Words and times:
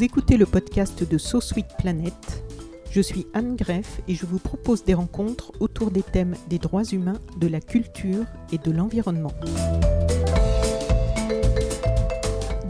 Vous 0.00 0.06
écoutez 0.06 0.38
le 0.38 0.46
podcast 0.46 1.06
de 1.06 1.18
So 1.18 1.40
Planet. 1.76 2.14
Je 2.90 3.02
suis 3.02 3.26
Anne 3.34 3.54
Greff 3.54 4.00
et 4.08 4.14
je 4.14 4.24
vous 4.24 4.38
propose 4.38 4.82
des 4.82 4.94
rencontres 4.94 5.52
autour 5.60 5.90
des 5.90 6.02
thèmes 6.02 6.36
des 6.48 6.58
droits 6.58 6.84
humains, 6.84 7.20
de 7.36 7.46
la 7.46 7.60
culture 7.60 8.24
et 8.50 8.56
de 8.56 8.70
l'environnement. 8.70 9.34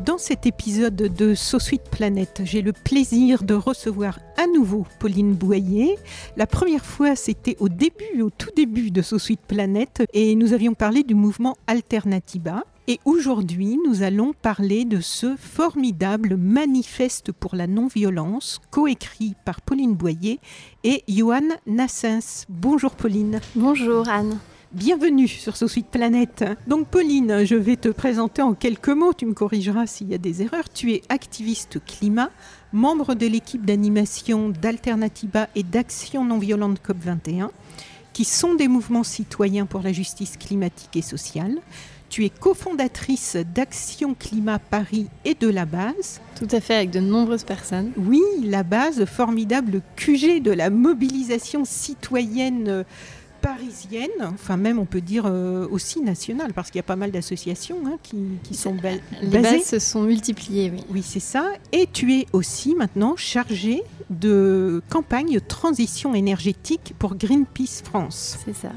Dans 0.04 0.18
cet 0.18 0.44
épisode 0.44 0.96
de 0.96 1.34
So 1.36 1.58
Planet, 1.92 2.42
j'ai 2.42 2.62
le 2.62 2.72
plaisir 2.72 3.44
de 3.44 3.54
recevoir 3.54 4.18
à 4.36 4.48
nouveau 4.48 4.84
Pauline 4.98 5.34
Boyer. 5.34 5.98
La 6.36 6.48
première 6.48 6.84
fois, 6.84 7.14
c'était 7.14 7.56
au 7.60 7.68
début, 7.68 8.22
au 8.22 8.30
tout 8.30 8.50
début 8.56 8.90
de 8.90 9.02
So 9.02 9.18
Planet, 9.46 10.02
et 10.12 10.34
nous 10.34 10.52
avions 10.52 10.74
parlé 10.74 11.04
du 11.04 11.14
mouvement 11.14 11.56
Alternativa. 11.68 12.64
Et 12.88 12.98
aujourd'hui, 13.04 13.78
nous 13.86 14.02
allons 14.02 14.32
parler 14.32 14.84
de 14.84 15.00
ce 15.00 15.36
formidable 15.36 16.36
manifeste 16.36 17.30
pour 17.30 17.54
la 17.54 17.66
non-violence, 17.66 18.60
coécrit 18.70 19.34
par 19.44 19.60
Pauline 19.60 19.94
Boyer 19.94 20.40
et 20.82 21.04
Johan 21.06 21.48
Nassens. 21.66 22.46
Bonjour 22.48 22.92
Pauline. 22.92 23.40
Bonjour 23.54 24.08
Anne. 24.08 24.38
Bienvenue 24.72 25.28
sur 25.28 25.56
ce 25.56 25.66
suite 25.66 25.88
Planète. 25.88 26.44
Donc 26.68 26.86
Pauline, 26.86 27.44
je 27.44 27.56
vais 27.56 27.76
te 27.76 27.88
présenter 27.88 28.40
en 28.40 28.54
quelques 28.54 28.88
mots, 28.88 29.12
tu 29.12 29.26
me 29.26 29.34
corrigeras 29.34 29.86
s'il 29.86 30.08
y 30.08 30.14
a 30.14 30.18
des 30.18 30.42
erreurs. 30.42 30.70
Tu 30.72 30.92
es 30.92 31.02
activiste 31.08 31.84
climat, 31.84 32.30
membre 32.72 33.14
de 33.14 33.26
l'équipe 33.26 33.66
d'animation 33.66 34.48
d'Alternativa 34.48 35.48
et 35.54 35.64
d'Action 35.64 36.24
non 36.24 36.38
violente 36.38 36.80
COP21, 36.86 37.50
qui 38.12 38.24
sont 38.24 38.54
des 38.54 38.68
mouvements 38.68 39.04
citoyens 39.04 39.66
pour 39.66 39.82
la 39.82 39.92
justice 39.92 40.36
climatique 40.36 40.96
et 40.96 41.02
sociale. 41.02 41.58
Tu 42.10 42.24
es 42.24 42.28
cofondatrice 42.28 43.36
d'Action 43.54 44.14
Climat 44.14 44.58
Paris 44.58 45.06
et 45.24 45.34
de 45.34 45.48
la 45.48 45.64
base. 45.64 46.20
Tout 46.36 46.48
à 46.50 46.60
fait, 46.60 46.74
avec 46.74 46.90
de 46.90 46.98
nombreuses 46.98 47.44
personnes. 47.44 47.92
Oui, 47.96 48.20
la 48.42 48.64
base, 48.64 49.04
formidable 49.04 49.80
QG 49.96 50.42
de 50.42 50.50
la 50.50 50.70
mobilisation 50.70 51.64
citoyenne 51.64 52.84
parisienne, 53.40 54.10
enfin 54.22 54.56
même 54.56 54.78
on 54.78 54.84
peut 54.84 55.00
dire 55.00 55.24
euh, 55.26 55.66
aussi 55.70 56.00
nationale, 56.00 56.52
parce 56.52 56.70
qu'il 56.70 56.78
y 56.78 56.80
a 56.80 56.84
pas 56.84 56.96
mal 56.96 57.10
d'associations 57.10 57.78
hein, 57.86 57.96
qui, 58.02 58.54
sont 58.54 58.74
basées. 58.74 59.00
Les 59.22 59.38
bases 59.38 59.64
se 59.64 59.78
sont 59.78 60.02
multipliées, 60.02 60.70
oui. 60.74 60.84
Oui, 60.90 61.02
c'est 61.02 61.20
ça. 61.20 61.52
Et 61.72 61.88
tu 61.90 62.12
es 62.14 62.26
aussi 62.32 62.74
maintenant 62.74 63.16
chargée 63.16 63.82
de 64.10 64.82
campagne 64.90 65.40
transition 65.40 66.14
énergétique 66.14 66.94
pour 66.98 67.14
Greenpeace 67.14 67.82
France. 67.84 68.38
C'est 68.44 68.56
ça. 68.56 68.72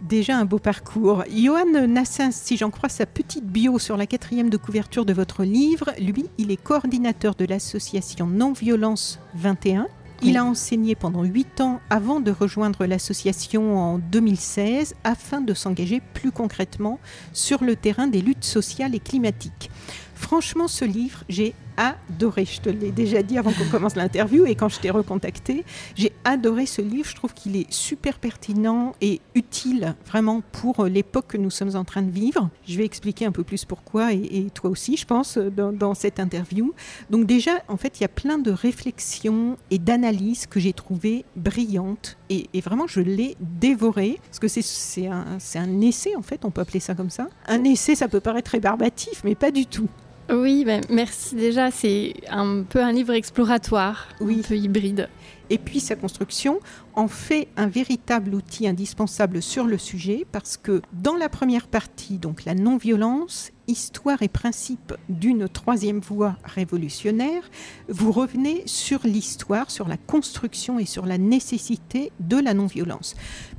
Déjà 0.00 0.36
un 0.36 0.44
beau 0.44 0.58
parcours. 0.58 1.24
Johan 1.30 1.86
Nassens, 1.88 2.32
si 2.32 2.56
j'en 2.56 2.70
crois 2.70 2.88
sa 2.88 3.06
petite 3.06 3.46
bio 3.46 3.78
sur 3.78 3.96
la 3.96 4.06
quatrième 4.06 4.50
de 4.50 4.56
couverture 4.56 5.04
de 5.04 5.12
votre 5.12 5.44
livre, 5.44 5.92
lui, 5.98 6.26
il 6.38 6.50
est 6.50 6.62
coordinateur 6.62 7.34
de 7.34 7.44
l'association 7.44 8.26
Non-Violence 8.26 9.18
21 9.34 9.86
il 10.22 10.38
a 10.38 10.44
enseigné 10.44 10.94
pendant 10.94 11.22
huit 11.22 11.60
ans 11.60 11.80
avant 11.90 12.18
de 12.18 12.30
rejoindre 12.30 12.86
l'association 12.86 13.78
en 13.78 13.98
2016 13.98 14.94
afin 15.04 15.42
de 15.42 15.52
s'engager 15.52 16.00
plus 16.14 16.32
concrètement 16.32 16.98
sur 17.34 17.62
le 17.62 17.76
terrain 17.76 18.06
des 18.06 18.22
luttes 18.22 18.44
sociales 18.44 18.94
et 18.94 19.00
climatiques. 19.00 19.70
Franchement, 20.14 20.66
ce 20.66 20.86
livre, 20.86 21.24
j'ai 21.28 21.54
adoré. 21.76 22.44
Je 22.44 22.60
te 22.60 22.68
l'ai 22.68 22.92
déjà 22.92 23.22
dit 23.22 23.38
avant 23.38 23.52
qu'on 23.52 23.68
commence 23.70 23.96
l'interview 23.96 24.46
et 24.46 24.54
quand 24.54 24.68
je 24.68 24.80
t'ai 24.80 24.90
recontacté, 24.90 25.64
j'ai 25.94 26.12
adoré 26.24 26.66
ce 26.66 26.82
livre. 26.82 27.08
Je 27.08 27.14
trouve 27.14 27.34
qu'il 27.34 27.56
est 27.56 27.72
super 27.72 28.18
pertinent 28.18 28.94
et 29.00 29.20
utile 29.34 29.94
vraiment 30.06 30.42
pour 30.52 30.84
l'époque 30.84 31.26
que 31.28 31.36
nous 31.36 31.50
sommes 31.50 31.76
en 31.76 31.84
train 31.84 32.02
de 32.02 32.10
vivre. 32.10 32.48
Je 32.66 32.76
vais 32.76 32.84
expliquer 32.84 33.26
un 33.26 33.32
peu 33.32 33.44
plus 33.44 33.64
pourquoi 33.64 34.12
et, 34.12 34.48
toi 34.54 34.70
aussi, 34.70 34.96
je 34.96 35.06
pense, 35.06 35.38
dans, 35.38 35.94
cette 35.94 36.18
interview. 36.18 36.74
Donc 37.10 37.26
déjà, 37.26 37.52
en 37.68 37.76
fait, 37.76 38.00
il 38.00 38.02
y 38.02 38.04
a 38.04 38.08
plein 38.08 38.38
de 38.38 38.50
réflexions 38.50 39.56
et 39.70 39.78
d'analyses 39.78 40.46
que 40.46 40.58
j'ai 40.58 40.72
trouvées 40.72 41.24
brillantes 41.36 42.16
et, 42.30 42.48
vraiment, 42.60 42.86
je 42.86 43.00
l'ai 43.00 43.36
dévoré 43.40 44.18
parce 44.24 44.38
que 44.38 44.48
c'est 44.48 45.06
un, 45.06 45.38
un 45.54 45.80
essai, 45.80 46.16
en 46.16 46.22
fait, 46.22 46.44
on 46.44 46.50
peut 46.50 46.62
appeler 46.62 46.80
ça 46.80 46.94
comme 46.94 47.10
ça. 47.10 47.28
Un 47.46 47.62
essai, 47.64 47.94
ça 47.94 48.08
peut 48.08 48.20
paraître 48.20 48.50
rébarbatif, 48.52 49.22
mais 49.24 49.34
pas 49.34 49.50
du 49.50 49.66
tout. 49.66 49.88
Oui, 50.30 50.64
ben, 50.64 50.80
merci 50.88 51.34
déjà. 51.34 51.70
C'est 51.70 52.14
un 52.28 52.62
peu 52.62 52.82
un 52.82 52.92
livre 52.92 53.12
exploratoire, 53.12 54.08
oui. 54.20 54.40
un 54.44 54.48
peu 54.48 54.56
hybride. 54.56 55.08
Et 55.50 55.58
puis 55.58 55.80
sa 55.80 55.94
construction 55.94 56.60
en 56.94 57.08
fait 57.08 57.48
un 57.56 57.66
véritable 57.66 58.34
outil 58.34 58.66
indispensable 58.66 59.42
sur 59.42 59.64
le 59.64 59.78
sujet 59.78 60.26
parce 60.32 60.56
que 60.56 60.80
dans 60.92 61.16
la 61.16 61.28
première 61.28 61.66
partie, 61.66 62.18
donc 62.18 62.44
la 62.44 62.54
non-violence, 62.54 63.50
histoire 63.66 64.22
et 64.22 64.28
principe 64.28 64.94
d'une 65.08 65.48
troisième 65.48 66.00
voie 66.00 66.36
révolutionnaire, 66.44 67.50
vous 67.88 68.12
revenez 68.12 68.62
sur 68.66 69.00
l'histoire, 69.04 69.70
sur 69.70 69.88
la 69.88 69.96
construction 69.96 70.78
et 70.78 70.86
sur 70.86 71.06
la 71.06 71.18
nécessité 71.18 72.12
de 72.20 72.36
la 72.36 72.54
non-violence. 72.54 73.14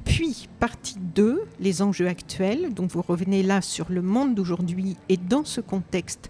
Puis, 0.05 0.47
partie 0.59 0.97
2, 0.99 1.41
les 1.59 1.81
enjeux 1.81 2.07
actuels, 2.07 2.73
donc 2.73 2.91
vous 2.91 3.01
revenez 3.01 3.41
là 3.41 3.61
sur 3.61 3.87
le 3.89 4.03
monde 4.03 4.35
d'aujourd'hui 4.35 4.95
et 5.09 5.17
dans 5.17 5.43
ce 5.43 5.61
contexte, 5.61 6.29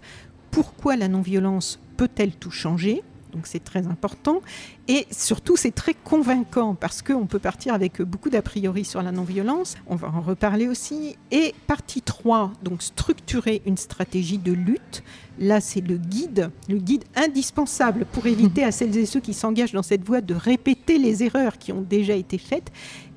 pourquoi 0.56 0.96
la 0.96 1.08
non-violence 1.08 1.78
peut-elle 1.98 2.32
tout 2.32 2.50
changer? 2.50 3.02
Donc 3.34 3.46
c'est 3.46 3.62
très 3.62 3.86
important. 3.86 4.40
Et 4.88 5.06
surtout, 5.10 5.54
c'est 5.54 5.70
très 5.70 5.92
convaincant 5.92 6.74
parce 6.74 7.02
qu'on 7.02 7.26
peut 7.26 7.38
partir 7.38 7.74
avec 7.74 8.00
beaucoup 8.00 8.30
d'a 8.30 8.40
priori 8.40 8.86
sur 8.86 9.02
la 9.02 9.12
non-violence. 9.12 9.76
On 9.86 9.96
va 9.96 10.08
en 10.08 10.22
reparler 10.22 10.66
aussi. 10.66 11.18
Et 11.30 11.54
partie 11.66 12.00
3, 12.00 12.52
donc 12.62 12.82
structurer 12.82 13.60
une 13.66 13.76
stratégie 13.76 14.38
de 14.38 14.52
lutte. 14.52 15.02
Là, 15.38 15.60
c'est 15.60 15.82
le 15.82 15.98
guide, 15.98 16.50
le 16.70 16.78
guide 16.78 17.04
indispensable 17.16 18.06
pour 18.06 18.26
éviter 18.26 18.64
à 18.64 18.72
celles 18.72 18.96
et 18.96 19.04
ceux 19.04 19.20
qui 19.20 19.34
s'engagent 19.34 19.72
dans 19.72 19.82
cette 19.82 20.06
voie 20.06 20.22
de 20.22 20.32
répéter 20.32 20.96
les 20.96 21.22
erreurs 21.22 21.58
qui 21.58 21.70
ont 21.70 21.82
déjà 21.82 22.14
été 22.14 22.38
faites 22.38 22.72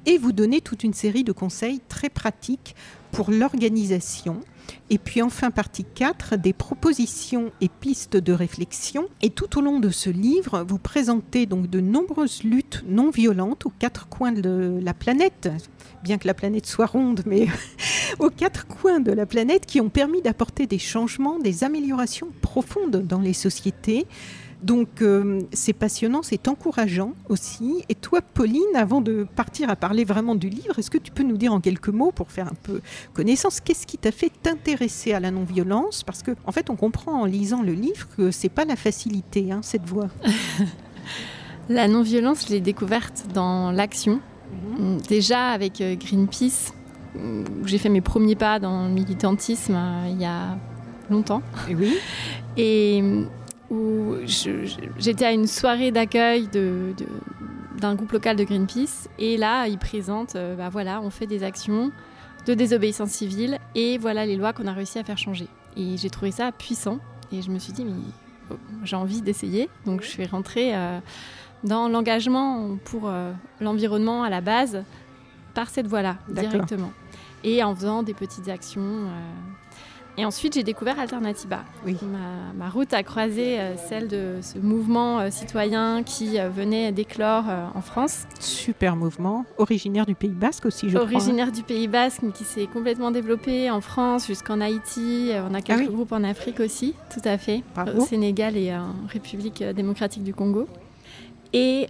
et 0.05 0.17
vous 0.17 0.33
donner 0.33 0.59
toute 0.59 0.83
une 0.83 0.93
série 0.93 1.23
de 1.23 1.31
conseils 1.31 1.79
très 1.87 2.09
pratiques 2.09 2.75
pour 3.13 3.31
l'organisation 3.31 4.41
et 4.89 4.97
puis 4.97 5.21
enfin, 5.21 5.51
partie 5.51 5.85
4, 5.85 6.37
des 6.37 6.53
propositions 6.53 7.51
et 7.61 7.69
pistes 7.69 8.17
de 8.17 8.33
réflexion. 8.33 9.07
Et 9.21 9.29
tout 9.29 9.57
au 9.57 9.61
long 9.61 9.79
de 9.79 9.89
ce 9.89 10.09
livre, 10.09 10.65
vous 10.67 10.79
présentez 10.79 11.45
donc 11.45 11.69
de 11.69 11.79
nombreuses 11.79 12.43
luttes 12.43 12.83
non 12.87 13.09
violentes 13.09 13.65
aux 13.65 13.73
quatre 13.77 14.07
coins 14.07 14.31
de 14.31 14.79
la 14.81 14.93
planète, 14.93 15.49
bien 16.03 16.17
que 16.17 16.27
la 16.27 16.33
planète 16.33 16.65
soit 16.65 16.85
ronde, 16.85 17.23
mais 17.25 17.47
aux 18.19 18.29
quatre 18.29 18.67
coins 18.67 18.99
de 18.99 19.11
la 19.11 19.25
planète 19.25 19.65
qui 19.65 19.81
ont 19.81 19.89
permis 19.89 20.21
d'apporter 20.21 20.67
des 20.67 20.79
changements, 20.79 21.39
des 21.39 21.63
améliorations 21.63 22.29
profondes 22.41 23.05
dans 23.05 23.19
les 23.19 23.33
sociétés. 23.33 24.07
Donc 24.61 25.01
euh, 25.01 25.41
c'est 25.53 25.73
passionnant, 25.73 26.21
c'est 26.21 26.47
encourageant 26.47 27.13
aussi. 27.29 27.85
Et 27.87 27.95
toi, 27.95 28.21
Pauline, 28.21 28.75
avant 28.75 28.99
de 28.99 29.25
partir 29.35 29.69
à 29.69 29.75
parler 29.75 30.03
vraiment 30.03 30.35
du 30.35 30.49
livre, 30.49 30.77
est-ce 30.77 30.91
que 30.91 30.97
tu 30.97 31.11
peux 31.11 31.23
nous 31.23 31.37
dire 31.37 31.53
en 31.53 31.61
quelques 31.61 31.89
mots, 31.89 32.11
pour 32.11 32.31
faire 32.31 32.47
un 32.47 32.57
peu 32.63 32.81
connaissance, 33.13 33.61
qu'est-ce 33.61 33.87
qui 33.87 33.97
t'a 33.97 34.11
fait 34.11 34.31
t'intéresser 34.43 35.13
à 35.13 35.19
la 35.19 35.31
non-violence? 35.31 36.03
Parce 36.03 36.23
que 36.23 36.31
en 36.45 36.51
fait, 36.51 36.69
on 36.69 36.75
comprend 36.75 37.21
en 37.21 37.25
lisant 37.25 37.61
le 37.61 37.73
livre 37.73 38.07
que 38.17 38.31
c'est 38.31 38.49
pas 38.49 38.65
la 38.65 38.75
facilité, 38.75 39.51
hein, 39.51 39.61
cette 39.63 39.85
voie. 39.85 40.09
la 41.69 41.87
non-violence, 41.87 42.45
je 42.47 42.53
l'ai 42.53 42.61
découverte 42.61 43.25
dans 43.33 43.71
l'action. 43.71 44.19
Mhm. 44.77 44.97
Déjà 45.07 45.49
avec 45.49 45.79
euh, 45.79 45.95
Greenpeace, 45.95 46.73
où 47.15 47.65
j'ai 47.65 47.77
fait 47.77 47.89
mes 47.89 48.01
premiers 48.01 48.35
pas 48.35 48.59
dans 48.59 48.87
le 48.87 48.93
militantisme 48.93 49.75
euh, 49.75 50.09
il 50.09 50.21
y 50.21 50.25
a 50.25 50.57
longtemps. 51.09 51.41
Et 51.69 51.75
oui. 51.75 51.97
Et 52.57 53.03
où 53.69 54.15
j'étais 54.25 55.25
à 55.25 55.31
une 55.31 55.47
soirée 55.47 55.91
d'accueil 55.91 56.47
de, 56.47 56.93
d'un 57.79 57.95
groupe 57.95 58.11
local 58.11 58.35
de 58.35 58.43
Greenpeace. 58.43 59.09
Et 59.17 59.37
là, 59.37 59.67
ils 59.67 59.77
présentent, 59.77 60.35
euh, 60.35 60.55
bah 60.55 60.69
voilà, 60.69 61.01
on 61.01 61.09
fait 61.09 61.27
des 61.27 61.43
actions 61.43 61.91
de 62.45 62.53
désobéissance 62.53 63.11
civile 63.11 63.59
et 63.75 63.97
voilà 63.97 64.25
les 64.25 64.35
lois 64.35 64.53
qu'on 64.53 64.67
a 64.67 64.73
réussi 64.73 64.99
à 64.99 65.03
faire 65.03 65.17
changer. 65.17 65.47
Et 65.77 65.97
j'ai 65.97 66.09
trouvé 66.09 66.31
ça 66.31 66.51
puissant 66.51 66.99
et 67.31 67.41
je 67.41 67.51
me 67.51 67.59
suis 67.59 67.73
dit, 67.73 67.85
mais 67.85 67.91
oh, 68.51 68.55
j'ai 68.83 68.95
envie 68.95 69.21
d'essayer. 69.21 69.69
Donc 69.85 70.01
je 70.01 70.07
suis 70.07 70.25
rentrée 70.25 70.75
euh, 70.75 70.99
dans 71.63 71.89
l'engagement 71.89 72.77
pour 72.85 73.03
euh, 73.05 73.31
l'environnement 73.61 74.23
à 74.23 74.29
la 74.29 74.41
base 74.41 74.83
par 75.53 75.69
cette 75.69 75.87
voie-là, 75.87 76.17
directement. 76.29 76.91
Et 77.43 77.63
en 77.63 77.75
faisant 77.75 78.03
des 78.03 78.13
petites 78.13 78.49
actions. 78.49 79.07
Et 80.19 80.25
ensuite, 80.25 80.55
j'ai 80.55 80.63
découvert 80.63 80.99
Alternativa. 80.99 81.63
Oui. 81.85 81.95
Ma, 82.57 82.69
route 82.69 82.93
a 82.93 83.03
croisé 83.03 83.57
euh, 83.57 83.77
celle 83.77 84.09
de 84.09 84.39
ce 84.41 84.57
mouvement 84.59 85.21
euh, 85.21 85.31
citoyen 85.31 86.03
qui 86.03 86.37
euh, 86.37 86.49
venait 86.49 86.91
d'éclore 86.91 87.45
en 87.73 87.79
France. 87.79 88.25
Super 88.37 88.97
mouvement, 88.97 89.45
originaire 89.57 90.05
du 90.05 90.15
Pays 90.15 90.27
Basque 90.31 90.65
aussi, 90.65 90.89
je 90.89 90.97
originaire 90.97 91.07
crois. 91.07 91.21
Originaire 91.21 91.51
du 91.53 91.63
Pays 91.63 91.87
Basque, 91.87 92.19
mais 92.23 92.33
qui 92.33 92.43
s'est 92.43 92.67
complètement 92.67 93.11
développé 93.11 93.71
en 93.71 93.79
France 93.79 94.27
jusqu'en 94.27 94.59
Haïti. 94.59 95.31
On 95.49 95.53
a 95.53 95.61
quelques 95.61 95.87
ah 95.87 95.93
groupes 95.93 96.11
en 96.11 96.25
Afrique 96.25 96.59
aussi, 96.59 96.95
tout 97.13 97.21
à 97.23 97.37
fait, 97.37 97.63
au 97.97 98.01
Sénégal 98.01 98.57
et 98.57 98.75
en 98.75 98.93
République 99.07 99.63
démocratique 99.63 100.25
du 100.25 100.33
Congo. 100.33 100.67
Et 101.53 101.87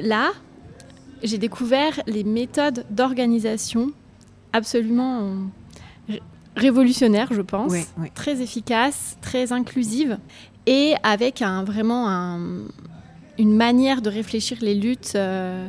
là, 0.00 0.30
j'ai 1.22 1.36
découvert 1.36 2.00
les 2.06 2.24
méthodes 2.24 2.86
d'organisation 2.88 3.90
absolument 4.54 5.34
révolutionnaire, 6.56 7.28
je 7.30 7.42
pense, 7.42 7.72
très 8.14 8.40
efficace, 8.42 9.16
très 9.20 9.52
inclusive. 9.52 10.18
et 10.66 10.94
avec 11.02 11.42
un, 11.42 11.64
vraiment 11.64 12.38
une 13.38 13.56
manière 13.56 14.02
de 14.02 14.10
réfléchir 14.10 14.58
les 14.60 14.74
luttes 14.74 15.12
euh, 15.16 15.68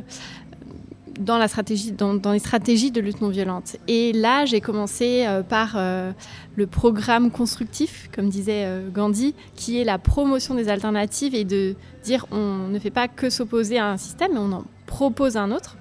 dans, 1.18 1.38
la 1.38 1.48
stratégie, 1.48 1.92
dans, 1.92 2.32
les 2.32 2.38
stratégies 2.38 2.90
de 2.90 3.00
lutte 3.00 3.20
non 3.20 3.30
violente. 3.30 3.76
Et 3.88 4.12
là, 4.12 4.44
j'ai 4.44 4.60
commencé 4.60 5.24
euh, 5.26 5.42
par 5.42 5.74
euh, 5.76 6.12
le 6.56 6.66
programme 6.66 7.30
constructif, 7.30 8.10
comme 8.14 8.28
disait 8.28 8.68
Gandhi, 8.92 9.34
qui 9.54 9.80
est 9.80 9.84
la 9.84 9.98
promotion 9.98 10.54
des 10.54 10.68
alternatives 10.68 11.34
et 11.34 11.44
de 11.44 11.74
dire 12.04 12.26
on 12.30 12.68
ne 12.68 12.78
fait 12.78 12.90
pas 12.90 13.08
que 13.08 13.30
s'opposer 13.30 13.78
à 13.78 13.90
un 13.90 13.96
système, 13.96 14.32
mais 14.34 14.40
on 14.40 14.52
en 14.52 14.64
propose 14.86 15.36
un 15.36 15.50
autre. 15.50 15.76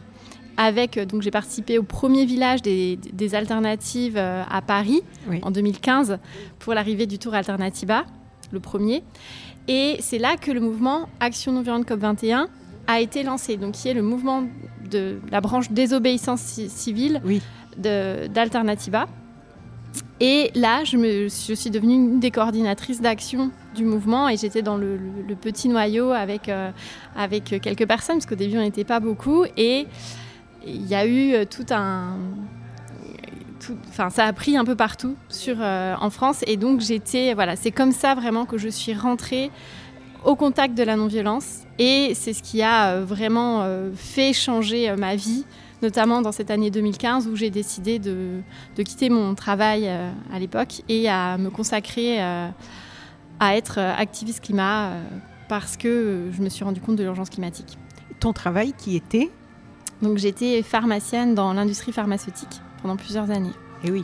Avec, 0.55 0.99
donc 0.99 1.21
j'ai 1.21 1.31
participé 1.31 1.79
au 1.79 1.83
premier 1.83 2.25
village 2.25 2.61
des, 2.61 2.99
alternatives 3.33 4.17
à 4.17 4.61
Paris 4.61 5.01
en 5.41 5.51
2015 5.51 6.19
pour 6.59 6.73
l'arrivée 6.73 7.07
du 7.07 7.17
Tour 7.17 7.33
Alternativa 7.33 8.05
le 8.53 8.59
premier. 8.59 9.03
Et 9.67 9.97
c'est 9.99 10.19
là 10.19 10.37
que 10.37 10.51
le 10.51 10.61
mouvement 10.61 11.09
Action 11.19 11.51
non 11.51 11.61
violente 11.61 11.87
COP21 11.87 12.47
a 12.87 12.99
été 12.99 13.23
lancé, 13.23 13.57
donc 13.57 13.73
qui 13.73 13.89
est 13.89 13.93
le 13.93 14.01
mouvement 14.01 14.43
de 14.89 15.19
la 15.31 15.41
branche 15.41 15.71
désobéissance 15.71 16.41
civile 16.41 17.21
oui. 17.25 17.41
d'Alternativa. 17.77 19.07
Et 20.19 20.51
là, 20.55 20.83
je, 20.83 20.97
me, 20.97 21.27
je, 21.27 21.53
suis 21.53 21.69
devenue 21.69 21.95
une 21.95 22.19
des 22.19 22.31
coordinatrices 22.31 23.01
d'action 23.01 23.51
du 23.75 23.83
mouvement 23.83 24.29
et 24.29 24.37
j'étais 24.37 24.61
dans 24.61 24.77
le, 24.77 24.97
petit 25.39 25.69
noyau 25.69 26.11
avec, 26.11 26.49
euh, 26.49 26.71
avec 27.15 27.59
quelques 27.61 27.87
personnes, 27.87 28.17
parce 28.17 28.25
qu'au 28.25 28.35
début, 28.35 28.57
on 28.57 28.61
n'était 28.61 28.85
pas 28.85 28.99
beaucoup. 28.99 29.45
Et 29.57 29.87
il 30.65 30.87
y 30.87 30.95
a 30.95 31.05
eu 31.05 31.33
euh, 31.33 31.45
tout 31.45 31.65
un, 31.71 32.17
enfin, 33.89 34.09
ça 34.09 34.25
a 34.25 34.33
pris 34.33 34.57
un 34.57 34.65
peu 34.65 34.75
partout 34.75 35.15
sur, 35.29 35.57
euh, 35.59 35.95
en 35.99 36.09
France. 36.09 36.43
Et 36.47 36.57
donc, 36.57 36.81
j'étais, 36.81 37.33
voilà, 37.33 37.55
c'est 37.55 37.71
comme 37.71 37.91
ça 37.91 38.15
vraiment 38.15 38.45
que 38.45 38.57
je 38.57 38.69
suis 38.69 38.93
rentrée 38.93 39.51
au 40.23 40.35
contact 40.35 40.75
de 40.75 40.83
la 40.83 40.95
non-violence. 40.95 41.61
Et 41.79 42.13
c'est 42.15 42.33
ce 42.33 42.41
qui 42.43 42.61
a 42.61 42.91
euh, 42.91 43.05
vraiment 43.05 43.67
fait 43.95 44.33
changer 44.33 44.93
ma 44.95 45.15
vie, 45.15 45.45
notamment 45.81 46.21
dans 46.21 46.31
cette 46.31 46.51
année 46.51 46.71
2015 46.71 47.27
où 47.27 47.35
j'ai 47.35 47.49
décidé 47.49 47.99
de, 47.99 48.41
de, 48.75 48.83
quitter 48.83 49.09
mon 49.09 49.35
travail 49.35 49.87
à 49.87 50.39
l'époque 50.39 50.81
et 50.87 51.09
à 51.09 51.37
me 51.37 51.49
consacrer 51.49 52.21
à 52.21 53.57
être 53.57 53.79
activiste 53.79 54.41
climat 54.41 54.91
parce 55.49 55.75
que 55.75 56.29
je 56.31 56.41
me 56.41 56.47
suis 56.47 56.63
rendu 56.63 56.79
compte 56.79 56.95
de 56.95 57.03
l'urgence 57.03 57.29
climatique. 57.29 57.77
Ton 58.21 58.31
travail 58.31 58.71
qui 58.77 58.95
était 58.95 59.29
Donc 60.03 60.17
j'étais 60.17 60.61
pharmacienne 60.63 61.33
dans 61.33 61.53
l'industrie 61.53 61.93
pharmaceutique 61.93 62.61
pendant 62.81 62.97
plusieurs 62.97 63.31
années. 63.31 63.53
Et 63.85 63.89
oui. 63.89 64.03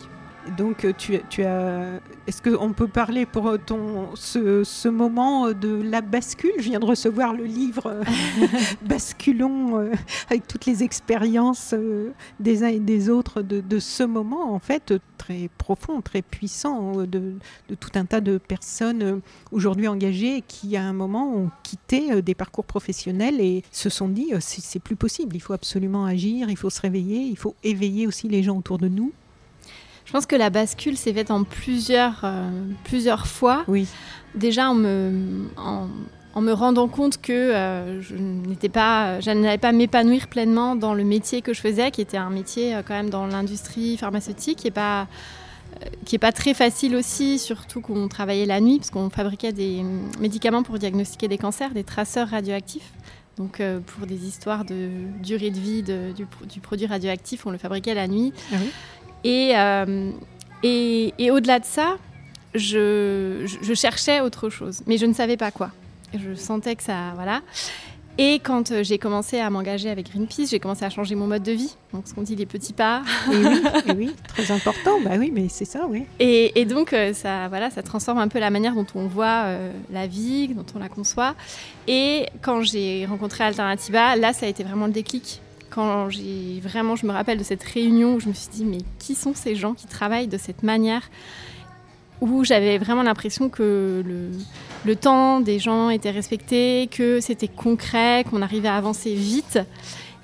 Donc 0.58 0.86
euh, 0.86 0.94
tu, 0.98 1.20
tu 1.30 1.44
as. 1.44 2.00
Est-ce 2.28 2.42
qu'on 2.42 2.74
peut 2.74 2.88
parler 2.88 3.26
pour 3.26 3.58
ton 3.66 4.16
ce, 4.16 4.64
ce, 4.64 4.88
moment 4.88 5.52
de 5.52 5.82
la 5.82 6.02
bascule? 6.02 6.54
Je 6.58 6.64
viens 6.64 6.80
de 6.80 6.86
recevoir 6.86 7.34
le 7.34 7.44
livre 7.44 7.88
euh, 7.88 8.04
Basculons 8.82 9.80
euh, 9.80 9.92
avec 10.30 10.48
toutes 10.48 10.66
les 10.66 10.84
expériences 10.84 11.76
des 12.40 12.64
uns 12.64 12.68
et 12.68 12.80
des 12.80 13.10
autres 13.10 13.42
de, 13.42 13.62
de, 13.62 13.80
ce 13.80 14.04
moment 14.04 14.54
en 14.54 14.60
fait 14.60 14.94
très 15.18 15.50
profond, 15.58 16.02
très 16.02 16.22
puissant 16.22 17.04
de, 17.06 17.34
de 17.70 17.76
tout 17.76 17.92
un 17.96 18.06
tas 18.06 18.22
de 18.22 18.38
personnes 18.38 19.22
aujourd'hui 19.52 19.88
engagées 19.88 20.44
qui 20.48 20.78
à 20.78 20.84
un 20.84 20.94
moment 20.94 21.34
ont 21.36 21.52
quitté 21.64 22.22
des 22.22 22.36
parcours 22.36 22.66
professionnels 22.66 23.42
et 23.42 23.64
se 23.72 23.90
sont 23.90 24.08
dit 24.08 24.32
c'est 24.40 24.80
plus 24.80 24.96
possible, 24.96 25.36
il 25.36 25.42
faut 25.42 25.54
absolument 25.54 26.06
agir, 26.06 26.50
il 26.50 26.58
faut 26.58 26.70
se 26.70 26.82
réveiller, 26.82 27.22
il 27.22 27.38
faut 27.38 27.56
éveiller 27.64 28.08
aussi 28.08 28.28
les 28.28 28.44
gens 28.44 28.58
autour 28.58 28.78
de 28.78 28.88
nous. 28.88 29.12
Je 30.10 30.12
pense 30.12 30.26
que 30.26 30.36
la 30.36 30.50
bascule 30.50 30.98
s'est 30.98 31.14
faite 31.14 31.30
en 31.30 31.44
plusieurs, 31.44 32.22
euh, 32.24 32.50
plusieurs 32.84 33.28
fois. 33.28 33.64
Oui. 33.68 33.88
Déjà 34.34 34.72
en 34.72 34.74
me, 34.74 35.48
en, 35.56 36.42
me 36.42 36.52
rendant 36.52 36.88
compte 36.88 37.22
que 37.22 37.32
euh, 37.32 38.02
je 38.02 38.16
n'étais 38.16 38.70
pas, 38.70 39.20
je 39.20 39.30
n'allais 39.30 39.60
pas 39.60 39.72
m'épanouir 39.72 40.28
pleinement 40.28 40.76
dans 40.76 40.96
le 40.96 41.04
métier 41.04 41.44
que 41.44 41.54
je 41.54 41.62
faisais, 41.62 41.92
qui 41.92 42.02
était 42.02 42.18
un 42.18 42.32
métier 42.32 42.74
euh, 42.74 42.82
quand 42.84 42.96
même 42.96 43.12
dans 43.12 43.28
l'industrie 43.28 43.98
pharmaceutique, 43.98 44.58
qui 44.58 44.68
est 44.68 44.72
pas 44.72 45.08
qui 46.04 46.16
est 46.16 46.20
pas 46.20 46.32
très 46.32 46.56
facile 46.56 46.96
aussi, 46.96 47.38
surtout 47.38 47.80
qu'on 47.80 48.08
travaillait 48.08 48.48
la 48.48 48.60
nuit, 48.60 48.80
parce 48.80 48.90
qu'on 48.90 49.12
fabriquait 49.12 49.54
des 49.54 49.86
médicaments 50.20 50.64
pour 50.64 50.80
diagnostiquer 50.80 51.28
des 51.28 51.38
cancers, 51.38 51.70
des 51.70 51.84
traceurs 51.84 52.30
radioactifs. 52.30 52.92
Donc 53.38 53.62
pour 53.86 54.08
des 54.08 54.26
histoires 54.28 54.66
de 54.66 54.90
durée 55.22 55.52
de 55.52 55.60
vie 55.60 55.84
du, 55.84 56.26
du, 56.48 56.60
produit 56.60 56.88
radioactif, 56.88 57.46
on 57.46 57.52
le 57.52 57.60
fabriquait 57.60 57.94
la 57.94 58.08
nuit. 58.08 58.34
Ah 58.52 58.56
oui. 58.60 58.72
Euh, 59.26 60.12
et, 60.64 61.14
et, 61.18 61.32
au-delà 61.32 61.60
de 61.60 61.66
ça, 61.66 61.98
je, 62.56 63.46
cherchais 63.76 64.22
autre 64.22 64.50
chose, 64.50 64.82
mais 64.88 64.98
je 64.98 65.06
ne 65.06 65.14
savais 65.14 65.38
pas 65.38 65.52
quoi. 65.52 65.72
Je 66.18 66.34
sentais 66.34 66.76
que 66.76 66.84
ça, 66.84 67.14
voilà. 67.16 67.42
Et 68.18 68.40
quand 68.40 68.72
euh, 68.72 68.84
j'ai 68.84 68.98
commencé 68.98 69.40
à 69.40 69.50
m'engager 69.50 69.90
avec 69.90 70.12
Greenpeace, 70.12 70.48
j'ai 70.50 70.60
commencé 70.60 70.84
à 70.84 70.90
changer 70.90 71.16
mon 71.16 71.28
mode 71.28 71.44
de 71.44 71.54
vie. 71.54 71.74
Donc, 71.94 72.06
ce 72.06 72.14
qu'on 72.14 72.24
dit, 72.24 72.36
les 72.36 72.46
petits 72.46 72.74
pas. 72.74 73.04
Et 73.32 73.36
oui, 73.38 73.62
oui, 73.96 74.16
très 74.28 74.52
important. 74.52 75.00
Bah 75.06 75.12
oui, 75.18 75.32
mais 75.34 75.48
c'est 75.48 75.64
ça, 75.64 75.86
oui. 75.88 76.04
Et, 76.20 76.66
donc, 76.66 76.92
euh, 76.92 77.14
ça, 77.14 77.48
voilà, 77.48 77.70
ça 77.70 77.82
transforme 77.82 78.18
un 78.18 78.28
peu 78.28 78.40
la 78.40 78.50
manière 78.50 78.74
dont 78.74 78.88
on 78.94 79.08
voit 79.08 79.46
la 79.90 80.06
vie, 80.08 80.50
dont 80.50 80.66
on 80.76 80.80
la 80.80 80.90
conçoit. 80.90 81.36
Et 81.88 82.26
quand 82.42 82.62
j'ai 82.62 83.06
rencontré 83.06 83.46
Alternativa, 83.46 84.18
là, 84.18 84.34
ça 84.34 84.48
a 84.48 84.50
été 84.50 84.64
vraiment 84.64 84.88
le 84.88 84.92
déclic 84.92 85.42
quand 85.70 86.10
j'ai 86.10 86.60
vraiment, 86.62 86.96
je 86.96 87.06
me 87.06 87.12
rappelle 87.12 87.38
de 87.38 87.44
cette 87.44 87.64
réunion 87.64 88.16
où 88.16 88.20
je 88.20 88.28
me 88.28 88.34
suis 88.34 88.50
dit, 88.50 88.66
mais 88.66 88.80
qui 89.00 89.16
sont 89.16 89.34
ces 89.34 89.56
gens 89.56 89.74
qui 89.74 89.88
travaillent 89.88 90.28
de 90.28 90.38
cette 90.38 90.64
manière? 90.64 91.10
Où 92.22 92.44
j'avais 92.44 92.78
vraiment 92.78 93.04
l'impression 93.04 93.48
que 93.48 94.04
le, 94.06 94.32
le, 94.86 94.96
temps 94.98 95.40
des 95.40 95.58
gens 95.58 95.90
était 95.90 96.12
respecté, 96.12 96.90
que 96.92 97.22
c'était 97.22 97.48
concret, 97.48 98.26
qu'on 98.30 98.42
arrivait 98.42 98.68
à 98.68 98.76
avancer 98.76 99.14
vite. 99.14 99.58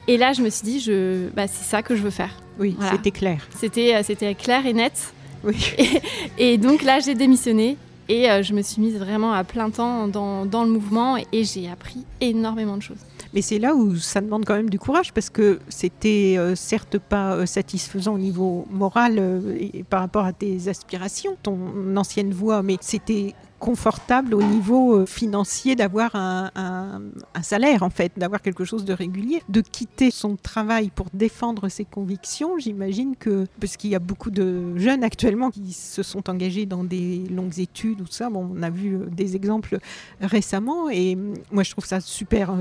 Et 0.09 0.17
là, 0.17 0.33
je 0.33 0.41
me 0.41 0.49
suis 0.49 0.65
dit, 0.65 0.79
je, 0.81 1.29
bah, 1.29 1.47
c'est 1.47 1.63
ça 1.63 1.81
que 1.81 1.95
je 1.95 2.01
veux 2.01 2.09
faire. 2.09 2.35
Oui, 2.59 2.75
c'était 2.91 3.11
clair. 3.11 3.47
C'était, 3.57 3.95
euh, 3.95 4.01
c'était 4.03 4.35
clair 4.35 4.65
et 4.65 4.73
net. 4.73 5.13
Oui. 5.43 5.55
Et, 6.37 6.57
donc 6.57 6.83
là, 6.83 6.99
j'ai 6.99 7.13
démissionné 7.13 7.77
et 8.07 8.29
euh, 8.29 8.43
je 8.43 8.53
me 8.53 8.61
suis 8.61 8.81
mise 8.81 8.97
vraiment 8.97 9.33
à 9.33 9.43
plein 9.43 9.69
temps 9.69 10.07
dans, 10.07 10.45
dans 10.45 10.63
le 10.63 10.69
mouvement 10.69 11.17
et 11.17 11.43
j'ai 11.43 11.69
appris 11.69 12.03
énormément 12.21 12.77
de 12.77 12.81
choses. 12.81 12.99
Mais 13.35 13.41
c'est 13.41 13.59
là 13.59 13.75
où 13.75 13.97
ça 13.97 14.21
demande 14.21 14.45
quand 14.45 14.55
même 14.55 14.69
du 14.69 14.79
courage 14.79 15.11
parce 15.11 15.29
que 15.29 15.59
c'était 15.67 16.35
euh, 16.37 16.55
certes 16.55 16.97
pas 16.97 17.33
euh, 17.33 17.45
satisfaisant 17.45 18.13
au 18.13 18.17
niveau 18.17 18.65
moral 18.69 19.17
euh, 19.19 19.57
et 19.59 19.83
par 19.83 19.99
rapport 19.99 20.23
à 20.23 20.31
tes 20.31 20.69
aspirations, 20.69 21.35
ton 21.43 21.97
ancienne 21.97 22.31
voie, 22.31 22.63
mais 22.63 22.77
c'était 22.79 23.35
confortable 23.59 24.35
au 24.35 24.43
niveau 24.43 25.05
financier 25.05 25.75
d'avoir 25.75 26.11
un, 26.13 27.01
salaire 27.41 27.83
en 27.83 27.89
fait, 27.89 28.11
d'avoir 28.15 28.41
quelque 28.41 28.63
chose 28.63 28.85
de 28.85 28.93
régulier, 28.93 29.41
de 29.49 29.61
quitter 29.61 30.11
son 30.11 30.35
travail 30.35 30.91
pour 30.93 31.07
défendre 31.13 31.67
ses 31.69 31.85
convictions. 31.85 32.59
J'imagine 32.59 33.15
que 33.15 33.47
parce 33.59 33.75
qu'il 33.75 33.89
y 33.89 33.95
a 33.95 33.99
beaucoup 33.99 34.29
de 34.29 34.77
jeunes 34.77 35.03
actuellement 35.03 35.49
qui 35.49 35.73
se 35.73 36.03
sont 36.03 36.29
engagés 36.29 36.65
dans 36.65 36.83
des 36.83 37.23
longues 37.31 37.59
études 37.59 38.01
ou 38.01 38.05
ça. 38.07 38.29
Bon, 38.29 38.51
on 38.55 38.61
a 38.61 38.69
vu 38.69 38.99
des 39.09 39.35
exemples 39.35 39.79
récemment 40.21 40.89
et 40.89 41.17
moi 41.51 41.63
je 41.63 41.71
trouve 41.71 41.85
ça 41.85 42.01
super 42.01 42.53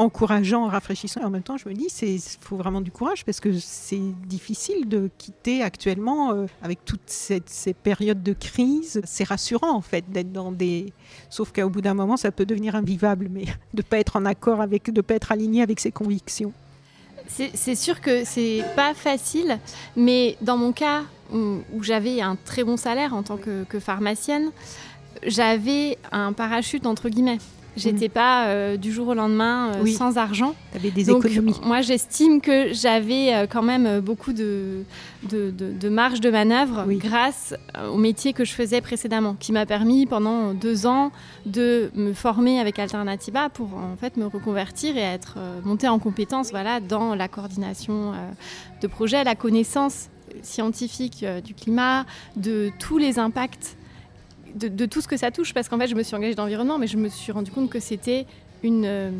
encourageant, 0.00 0.66
rafraîchissant. 0.66 1.20
Et 1.20 1.24
en 1.24 1.30
même 1.30 1.42
temps, 1.42 1.58
je 1.58 1.68
me 1.68 1.74
dis, 1.74 1.88
il 2.02 2.20
faut 2.40 2.56
vraiment 2.56 2.80
du 2.80 2.90
courage 2.90 3.24
parce 3.24 3.38
que 3.38 3.52
c'est 3.58 4.00
difficile 4.26 4.88
de 4.88 5.10
quitter 5.18 5.62
actuellement 5.62 6.32
euh, 6.32 6.46
avec 6.62 6.84
toutes 6.86 7.06
ces, 7.06 7.42
périodes 7.74 8.22
de 8.22 8.32
crise. 8.32 9.02
C'est 9.04 9.24
rassurant 9.24 9.70
en 9.70 9.82
fait 9.82 10.10
d'être 10.10 10.32
dans 10.32 10.52
des. 10.52 10.92
Sauf 11.28 11.52
qu'au 11.52 11.68
bout 11.68 11.82
d'un 11.82 11.94
moment, 11.94 12.16
ça 12.16 12.32
peut 12.32 12.46
devenir 12.46 12.74
invivable, 12.74 13.28
mais 13.30 13.44
de 13.74 13.82
pas 13.82 13.98
être 13.98 14.16
en 14.16 14.24
accord 14.24 14.62
avec, 14.62 14.90
de 14.90 15.00
pas 15.02 15.14
être 15.14 15.32
aligné 15.32 15.62
avec 15.62 15.78
ses 15.78 15.92
convictions. 15.92 16.52
C'est 17.28 17.76
sûr 17.76 18.00
que 18.00 18.24
c'est 18.24 18.64
pas 18.74 18.92
facile, 18.92 19.60
mais 19.94 20.36
dans 20.40 20.56
mon 20.56 20.72
cas 20.72 21.02
où, 21.32 21.60
j'avais 21.80 22.20
un 22.20 22.34
très 22.34 22.64
bon 22.64 22.76
salaire 22.76 23.14
en 23.14 23.22
tant 23.22 23.36
que 23.36 23.78
pharmacienne, 23.78 24.50
j'avais 25.24 25.96
un 26.10 26.32
parachute 26.32 26.86
entre 26.86 27.08
guillemets. 27.08 27.38
J'étais 27.76 28.08
mm. 28.08 28.12
pas 28.12 28.46
euh, 28.46 28.76
du 28.76 28.92
jour 28.92 29.08
au 29.08 29.14
lendemain 29.14 29.72
euh, 29.74 29.86
sans 29.86 30.16
argent. 30.18 30.54
avais 30.74 30.90
des 30.90 31.10
économies. 31.10 31.56
Moi, 31.64 31.80
j'estime 31.82 32.40
que 32.40 32.72
j'avais 32.72 33.34
euh, 33.34 33.46
quand 33.48 33.62
même 33.62 34.00
beaucoup 34.00 34.32
de, 34.32 34.84
de, 35.28 35.50
de, 35.50 35.88
marge 35.88 36.20
de 36.20 36.30
manœuvre 36.30 36.84
grâce 36.88 37.54
au 37.92 37.96
métier 37.96 38.32
que 38.32 38.44
je 38.44 38.52
faisais 38.52 38.80
précédemment, 38.80 39.34
qui 39.38 39.52
m'a 39.52 39.66
permis 39.66 40.06
pendant 40.06 40.54
deux 40.54 40.86
ans 40.86 41.12
de 41.46 41.90
me 41.94 42.12
former 42.12 42.60
avec 42.60 42.78
Alternativa 42.78 43.48
pour 43.48 43.74
en 43.74 43.96
fait 43.98 44.16
me 44.16 44.26
reconvertir 44.26 44.96
et 44.96 45.00
être 45.00 45.38
montée 45.64 45.88
en 45.88 45.98
compétence 45.98 46.50
voilà, 46.50 46.80
dans 46.80 47.14
la 47.14 47.28
coordination 47.28 48.12
de 48.80 48.86
projets, 48.86 49.24
la 49.24 49.34
connaissance 49.34 50.08
scientifique 50.42 51.24
du 51.44 51.54
climat, 51.54 52.06
de 52.36 52.70
tous 52.78 52.98
les 52.98 53.18
impacts 53.18 53.76
de, 54.54 54.86
tout 54.86 55.00
ce 55.00 55.08
que 55.08 55.16
ça 55.16 55.30
touche, 55.30 55.54
parce 55.54 55.68
qu'en 55.68 55.78
fait, 55.78 55.88
je 55.88 55.94
me 55.94 56.02
suis 56.02 56.14
engagée 56.14 56.34
dans 56.34 56.44
l'environnement, 56.44 56.78
mais 56.78 56.86
je 56.86 56.96
me 56.96 57.08
suis 57.08 57.32
rendu 57.32 57.50
compte 57.50 57.70
que 57.70 57.80
c'était 57.80 58.26
une, 58.62 58.84
euh, 58.84 59.10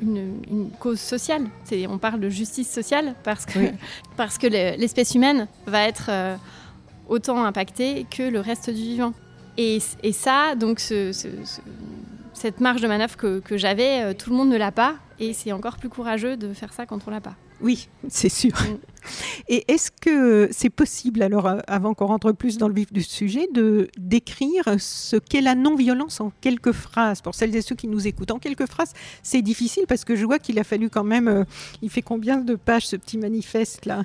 une, 0.00 0.70
cause 0.78 1.00
sociale. 1.00 1.46
On 1.88 1.98
parle 1.98 2.20
de 2.20 2.28
justice 2.28 2.70
sociale 2.70 3.14
parce 3.24 3.46
que, 3.46 3.58
que 4.40 4.46
l'espèce 4.46 5.14
humaine 5.14 5.48
va 5.66 5.86
être 5.86 6.06
euh, 6.08 6.36
autant 7.08 7.44
impactée 7.44 8.06
que 8.10 8.22
le 8.22 8.40
reste 8.40 8.70
du 8.70 8.82
vivant. 8.82 9.14
Et, 9.56 9.78
ça, 10.12 10.54
donc 10.56 10.80
cette 12.44 12.60
marge 12.60 12.82
de 12.82 12.88
manœuvre 12.88 13.16
que, 13.16 13.56
j'avais, 13.56 14.02
euh, 14.02 14.12
tout 14.12 14.28
le 14.28 14.36
monde 14.36 14.50
ne 14.50 14.58
l'a 14.58 14.70
pas. 14.70 14.96
Et 15.18 15.32
c'est 15.32 15.50
encore 15.52 15.78
plus 15.78 15.88
courageux 15.88 16.36
de 16.36 16.52
faire 16.52 16.74
ça 16.74 16.84
quand 16.84 16.98
on 17.06 17.10
l'a 17.10 17.22
pas. 17.22 17.36
Oui, 17.62 17.88
c'est 18.08 18.28
sûr. 18.28 18.52
Mm. 18.52 18.76
Et 19.48 19.64
est-ce 19.72 19.90
que 19.90 20.50
c'est 20.52 20.68
possible, 20.68 21.22
alors 21.22 21.46
euh, 21.46 21.60
avant 21.66 21.94
qu'on 21.94 22.04
rentre 22.04 22.32
plus 22.32 22.58
dans 22.58 22.68
le 22.68 22.74
vif 22.74 22.92
du 22.92 23.02
sujet, 23.02 23.48
de 23.54 23.88
décrire 23.96 24.64
ce 24.78 25.16
qu'est 25.16 25.40
la 25.40 25.54
non-violence 25.54 26.20
en 26.20 26.32
quelques 26.42 26.72
phrases? 26.72 27.22
Pour 27.22 27.34
celles 27.34 27.56
et 27.56 27.62
ceux 27.62 27.76
qui 27.76 27.88
nous 27.88 28.06
écoutent, 28.06 28.32
en 28.32 28.38
quelques 28.38 28.66
phrases, 28.66 28.92
c'est 29.22 29.40
difficile 29.40 29.84
parce 29.88 30.04
que 30.04 30.14
je 30.14 30.26
vois 30.26 30.38
qu'il 30.38 30.58
a 30.58 30.64
fallu 30.64 30.90
quand 30.90 31.04
même... 31.04 31.28
Euh, 31.28 31.44
il 31.80 31.88
fait 31.88 32.02
combien 32.02 32.36
de 32.36 32.56
pages 32.56 32.86
ce 32.86 32.96
petit 32.96 33.16
manifeste-là? 33.16 34.02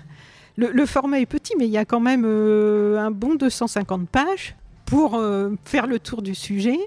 Le, 0.55 0.86
format 0.86 1.19
est 1.19 1.25
petit, 1.25 1.55
mais 1.58 1.67
il 1.67 1.72
y 1.72 1.77
a 1.77 1.86
quand 1.86 2.01
même 2.01 2.25
un 2.25 3.12
bon 3.12 3.36
250 3.36 4.10
pages 4.10 4.55
pour 4.89 5.15
euh, 5.15 5.51
faire 5.65 5.88
le 5.88 6.00
tour 6.00 6.22
du 6.22 6.34
sujet. 6.34 6.79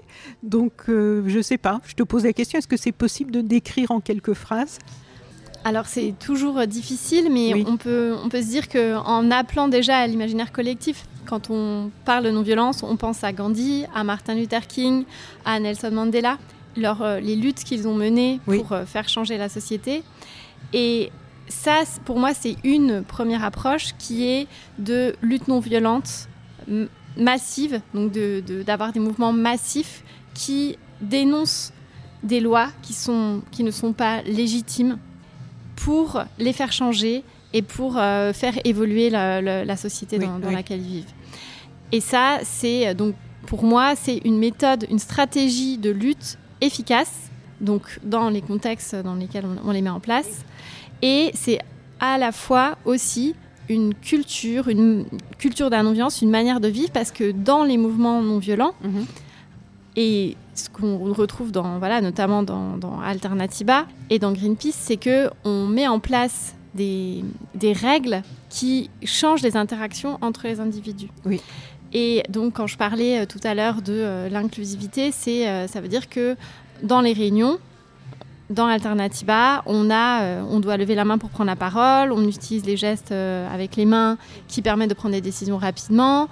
Donc, 0.43 0.73
euh, 0.89 1.23
je 1.27 1.37
ne 1.37 1.41
sais 1.41 1.57
pas, 1.57 1.79
je 1.85 1.93
te 1.93 2.03
pose 2.03 2.25
la 2.25 2.33
question, 2.33 2.59
est-ce 2.59 2.67
que 2.67 2.77
c'est 2.77 2.91
possible 2.91 3.31
de 3.31 3.41
décrire 3.41 3.91
en 3.91 4.01
quelques 4.01 4.33
phrases? 4.33 4.79
Alors 5.65 5.85
c'est 5.85 6.13
toujours 6.19 6.67
difficile, 6.67 7.29
mais 7.31 7.63
on, 7.65 7.77
peut, 7.77 8.13
on 8.21 8.27
peut 8.27 8.41
se 8.41 8.47
dire 8.47 8.67
qu'en 8.67 9.31
appelant 9.31 9.69
déjà 9.69 9.99
à 9.99 10.07
l'imaginaire 10.07 10.51
collectif, 10.51 11.05
quand 11.25 11.49
on 11.49 11.89
parle 12.03 12.25
de 12.25 12.31
non-violence, 12.31 12.83
on 12.83 12.97
pense 12.97 13.23
à 13.23 13.31
Gandhi, 13.31 13.85
à 13.95 14.03
Martin 14.03 14.35
Luther 14.35 14.67
King, 14.67 15.05
à 15.45 15.61
Nelson 15.61 15.91
Mandela, 15.91 16.37
leur, 16.75 17.01
euh, 17.01 17.21
les 17.21 17.37
luttes 17.37 17.63
qu'ils 17.63 17.87
ont 17.87 17.95
menées 17.95 18.41
pour 18.45 18.75
faire 18.85 19.07
changer 19.07 19.37
la 19.37 19.47
société. 19.47 20.03
Et 20.73 21.11
ça, 21.47 21.83
pour 22.03 22.19
moi, 22.19 22.33
c'est 22.33 22.57
une 22.65 23.01
première 23.01 23.45
approche 23.45 23.93
qui 23.97 24.27
est 24.27 24.47
de 24.79 25.15
lutte 25.21 25.47
non 25.47 25.61
violente 25.61 26.27
massive, 27.17 27.81
donc 27.93 28.11
d'avoir 28.65 28.89
de, 28.89 28.93
des 28.93 28.99
mouvements 28.99 29.33
massifs 29.33 30.03
qui 30.33 30.77
dénoncent 31.01 31.73
des 32.23 32.39
lois 32.39 32.69
qui, 32.81 32.93
sont, 32.93 33.41
qui 33.51 33.63
ne 33.63 33.71
sont 33.71 33.93
pas 33.93 34.21
légitimes 34.23 34.97
pour 35.75 36.23
les 36.39 36.53
faire 36.53 36.71
changer 36.71 37.23
et 37.51 37.61
pour 37.61 37.97
euh, 37.97 38.33
faire 38.33 38.53
évoluer 38.63 39.09
la, 39.09 39.77
société 39.77 40.17
dans, 40.17 40.39
laquelle 40.49 40.81
ils 40.81 40.87
vivent. 40.87 41.13
Et 41.91 41.99
ça, 41.99 42.39
c'est 42.43 42.95
donc 42.95 43.15
pour 43.45 43.63
moi, 43.63 43.93
c'est 43.95 44.21
une 44.23 44.39
méthode, 44.39 44.87
une 44.89 44.99
stratégie 44.99 45.77
de 45.77 45.91
lutte 45.91 46.37
efficace, 46.61 47.29
donc 47.61 47.99
dans 48.03 48.29
les 48.29 48.41
contextes 48.41 48.95
dans 48.95 49.15
lesquels 49.15 49.45
on, 49.45 49.69
on 49.69 49.71
les 49.71 49.81
met 49.81 49.89
en 49.89 49.99
place. 49.99 50.43
Et 51.01 51.31
c'est 51.35 51.59
à 51.99 52.17
la 52.17 52.31
fois 52.31 52.77
aussi 52.85 53.35
une 53.73 53.93
culture, 53.93 54.67
une 54.67 55.05
culture 55.37 55.69
de 55.69 55.75
la 55.75 55.83
non-violence, 55.83 56.21
une 56.21 56.29
manière 56.29 56.59
de 56.59 56.67
vivre, 56.67 56.91
parce 56.91 57.11
que 57.11 57.31
dans 57.31 57.63
les 57.63 57.77
mouvements 57.77 58.21
non-violents, 58.21 58.73
mhm. 58.83 59.05
et 59.95 60.37
ce 60.55 60.69
qu'on 60.69 61.13
retrouve 61.13 61.51
dans, 61.51 61.79
voilà, 61.79 62.01
notamment 62.01 62.43
dans, 62.43 62.77
dans, 62.77 62.99
Alternativa 62.99 63.85
et 64.09 64.19
dans 64.19 64.31
Greenpeace, 64.31 64.75
c'est 64.77 64.97
que 64.97 65.29
on 65.43 65.65
met 65.65 65.87
en 65.87 65.99
place 65.99 66.55
des, 66.75 67.23
des, 67.55 67.73
règles 67.73 68.21
qui 68.49 68.89
changent 69.03 69.41
les 69.41 69.57
interactions 69.57 70.17
entre 70.21 70.47
les 70.47 70.59
individus. 70.59 71.09
Oui. 71.25 71.41
Et 71.93 72.23
donc, 72.29 72.53
quand 72.53 72.67
je 72.67 72.77
parlais 72.77 73.21
euh, 73.21 73.25
tout 73.25 73.39
à 73.43 73.53
l'heure 73.53 73.81
de 73.81 73.93
euh, 73.93 74.29
l'inclusivité, 74.29 75.11
c'est, 75.11 75.47
euh, 75.47 75.67
ça 75.67 75.79
veut 75.79 75.87
dire 75.87 76.09
que 76.09 76.35
dans 76.81 77.01
les 77.01 77.13
réunions, 77.13 77.59
dans 78.53 78.67
Alternativa, 78.67 79.63
on, 79.65 79.89
a, 79.89 80.21
euh, 80.21 80.43
on 80.49 80.59
doit 80.59 80.77
lever 80.77 80.95
la 80.95 81.05
main 81.05 81.17
pour 81.17 81.29
prendre 81.29 81.49
la 81.49 81.55
parole, 81.55 82.11
on 82.11 82.27
utilise 82.27 82.65
les 82.65 82.77
gestes 82.77 83.11
euh, 83.11 83.53
avec 83.53 83.75
les 83.75 83.85
mains 83.85 84.17
qui 84.47 84.61
permettent 84.61 84.89
de 84.89 84.95
prendre 84.95 85.15
des 85.15 85.21
décisions 85.21 85.57
rapidement, 85.57 86.27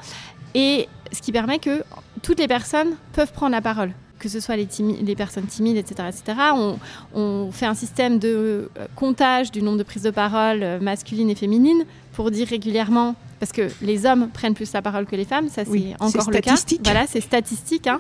et 0.53 0.87
ce 1.11 1.21
qui 1.21 1.31
permet 1.31 1.59
que 1.59 1.83
toutes 2.21 2.39
les 2.39 2.47
personnes 2.47 2.95
peuvent 3.13 3.33
prendre 3.33 3.51
la 3.51 3.61
parole, 3.61 3.91
que 4.21 4.29
ce 4.29 4.39
soit 4.39 4.55
les, 4.55 4.67
les 5.01 5.15
personnes 5.15 5.47
timides, 5.47 5.77
etc. 5.77 6.09
etc. 6.09 6.37
On, 6.53 6.77
on, 7.15 7.51
fait 7.51 7.65
un 7.65 7.73
système 7.73 8.19
de 8.19 8.69
euh, 8.77 8.87
comptage 8.95 9.51
du 9.51 9.61
nombre 9.61 9.79
de 9.79 9.83
prises 9.83 10.03
de 10.03 10.11
parole 10.11 10.79
masculines 10.79 11.29
et 11.29 11.35
féminines 11.35 11.83
pour 12.13 12.29
dire 12.29 12.47
régulièrement 12.47 13.15
parce 13.41 13.51
que 13.51 13.69
les 13.81 14.05
hommes 14.05 14.29
prennent 14.29 14.53
plus 14.53 14.71
la 14.71 14.83
parole 14.83 15.07
que 15.07 15.15
les 15.15 15.25
femmes, 15.25 15.49
ça 15.49 15.63
c'est 15.65 15.95
encore 15.99 16.29
le 16.29 16.41
cas. 16.41 16.53
Voilà, 16.83 17.07
c'est 17.07 17.21
statistique. 17.21 17.87
Hein. 17.87 17.99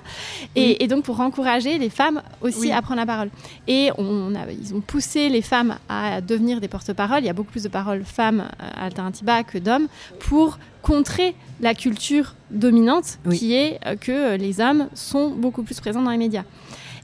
Et, 0.55 0.87
donc 0.87 1.03
pour 1.03 1.19
encourager 1.19 1.79
les 1.79 1.89
femmes 1.89 2.21
aussi 2.41 2.71
à 2.71 2.79
prendre 2.83 2.99
la 2.99 3.07
parole. 3.07 3.31
Et 3.67 3.89
on 3.97 4.35
a, 4.35 4.51
ils 4.51 4.75
ont 4.75 4.81
poussé 4.81 5.29
les 5.29 5.41
femmes 5.41 5.77
à 5.89 6.21
devenir 6.21 6.61
des 6.61 6.67
porte-parole. 6.67 7.21
Il 7.21 7.25
y 7.25 7.29
a 7.29 7.33
beaucoup 7.33 7.49
plus 7.49 7.63
de 7.63 7.69
paroles 7.69 8.03
femmes 8.03 8.49
à 8.59 8.85
Alternativa 8.85 9.41
que 9.43 9.57
d'hommes 9.57 9.87
pour 10.19 10.59
contrer 10.81 11.35
la 11.59 11.73
culture 11.73 12.35
dominante 12.49 13.19
qui 13.31 13.53
est 13.53 13.79
euh, 13.85 13.95
que 13.95 14.35
les 14.35 14.59
hommes 14.59 14.87
sont 14.93 15.29
beaucoup 15.29 15.63
plus 15.63 15.79
présents 15.79 16.01
dans 16.01 16.11
les 16.11 16.17
médias. 16.17 16.43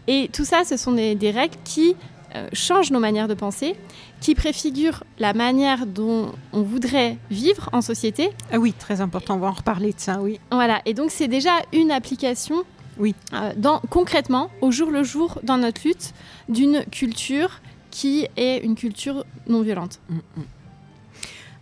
Et 0.08 0.30
tout 0.32 0.46
ça, 0.46 0.64
ce 0.64 0.78
sont 0.78 0.94
des 0.94 1.32
règles 1.32 1.58
qui 1.66 1.96
euh, 2.36 2.48
change 2.52 2.92
nos 2.92 3.00
manières 3.00 3.30
de 3.30 3.34
penser, 3.34 3.76
qui 4.20 4.36
préfigure 4.36 5.04
la 5.18 5.34
manière 5.34 5.86
dont 5.86 6.34
on 6.52 6.62
voudrait 6.62 7.18
vivre 7.32 7.70
en 7.72 7.82
société. 7.82 8.32
Ah 8.52 8.60
oui, 8.60 8.74
très 8.74 9.00
important, 9.00 9.36
on 9.36 9.40
va 9.40 9.48
en 9.48 9.54
reparler 9.54 9.94
de 9.94 10.00
ça, 10.00 10.20
oui. 10.22 10.40
Voilà, 10.52 10.82
et 10.86 10.94
donc 10.94 11.10
c'est 11.10 11.30
déjà 11.30 11.52
une 11.72 11.90
application 11.90 12.64
oui. 13.00 13.16
Euh, 13.34 13.54
dans, 13.56 13.80
concrètement, 13.90 14.50
au 14.62 14.72
jour 14.72 14.92
le 14.92 15.04
jour, 15.04 15.40
dans 15.44 15.58
notre 15.58 15.88
lutte, 15.88 16.14
d'une 16.50 16.84
culture 16.92 17.62
qui 17.92 18.28
est 18.36 18.58
une 18.58 18.76
culture 18.76 19.24
non 19.48 19.62
violente. 19.62 20.00
Mm, 20.10 20.16
mm. 20.16 20.44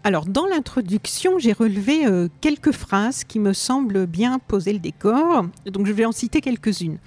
Alors, 0.06 0.28
dans 0.28 0.46
l'introduction, 0.46 1.40
j'ai 1.40 1.52
relevé 1.52 2.06
euh, 2.06 2.28
quelques 2.40 2.74
phrases 2.74 3.24
qui 3.24 3.40
me 3.40 3.54
semblent 3.54 4.06
bien 4.06 4.38
poser 4.38 4.72
le 4.72 4.78
décor. 4.78 5.48
Donc, 5.66 5.88
je 5.88 5.92
vais 5.94 6.06
en 6.06 6.12
citer 6.12 6.42
quelques-unes. 6.42 7.00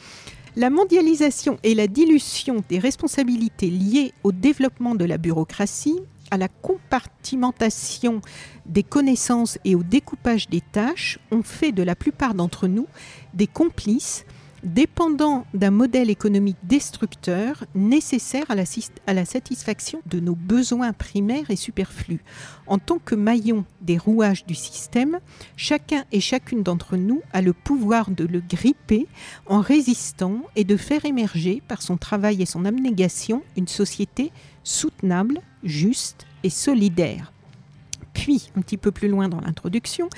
La 0.56 0.68
mondialisation 0.68 1.60
et 1.62 1.76
la 1.76 1.86
dilution 1.86 2.64
des 2.68 2.80
responsabilités 2.80 3.70
liées 3.70 4.12
au 4.24 4.32
développement 4.32 4.96
de 4.96 5.04
la 5.04 5.16
bureaucratie, 5.16 6.00
à 6.32 6.38
la 6.38 6.48
compartimentation 6.48 8.20
des 8.66 8.82
connaissances 8.82 9.60
et 9.64 9.76
au 9.76 9.84
découpage 9.84 10.48
des 10.48 10.60
tâches 10.60 11.20
ont 11.30 11.44
fait 11.44 11.70
de 11.70 11.84
la 11.84 11.94
plupart 11.94 12.34
d'entre 12.34 12.66
nous 12.66 12.88
des 13.32 13.46
complices 13.46 14.24
dépendant 14.62 15.46
d'un 15.54 15.70
modèle 15.70 16.10
économique 16.10 16.56
destructeur 16.64 17.64
nécessaire 17.74 18.46
à 18.50 18.54
la, 19.14 19.24
satisfaction 19.24 20.00
de 20.06 20.20
nos 20.20 20.34
besoins 20.34 20.92
primaires 20.92 21.50
et 21.50 21.56
superflus. 21.56 22.20
En 22.66 22.78
tant 22.78 22.98
que 22.98 23.14
maillon 23.14 23.64
des 23.80 23.98
rouages 23.98 24.46
du 24.46 24.54
système, 24.54 25.20
chacun 25.56 26.04
et 26.12 26.20
chacune 26.20 26.62
d'entre 26.62 26.96
nous 26.96 27.22
a 27.32 27.42
le 27.42 27.52
pouvoir 27.52 28.10
de 28.10 28.24
le 28.24 28.40
gripper 28.40 29.06
en 29.46 29.60
résistant 29.60 30.42
et 30.56 30.64
de 30.64 30.76
faire 30.76 31.04
émerger 31.04 31.62
par 31.68 31.82
son 31.82 31.96
travail 31.96 32.42
et 32.42 32.46
son 32.46 32.64
abnégation 32.64 33.42
une 33.56 33.68
société 33.68 34.32
soutenable, 34.64 35.40
juste 35.62 36.26
et 36.42 36.50
solidaire. 36.50 37.32
Puis, 38.12 38.50
un 38.56 38.60
petit 38.60 38.76
peu 38.76 38.90
plus 38.90 39.08
loin 39.08 39.28
dans 39.28 39.40
l'introduction, 39.40 40.08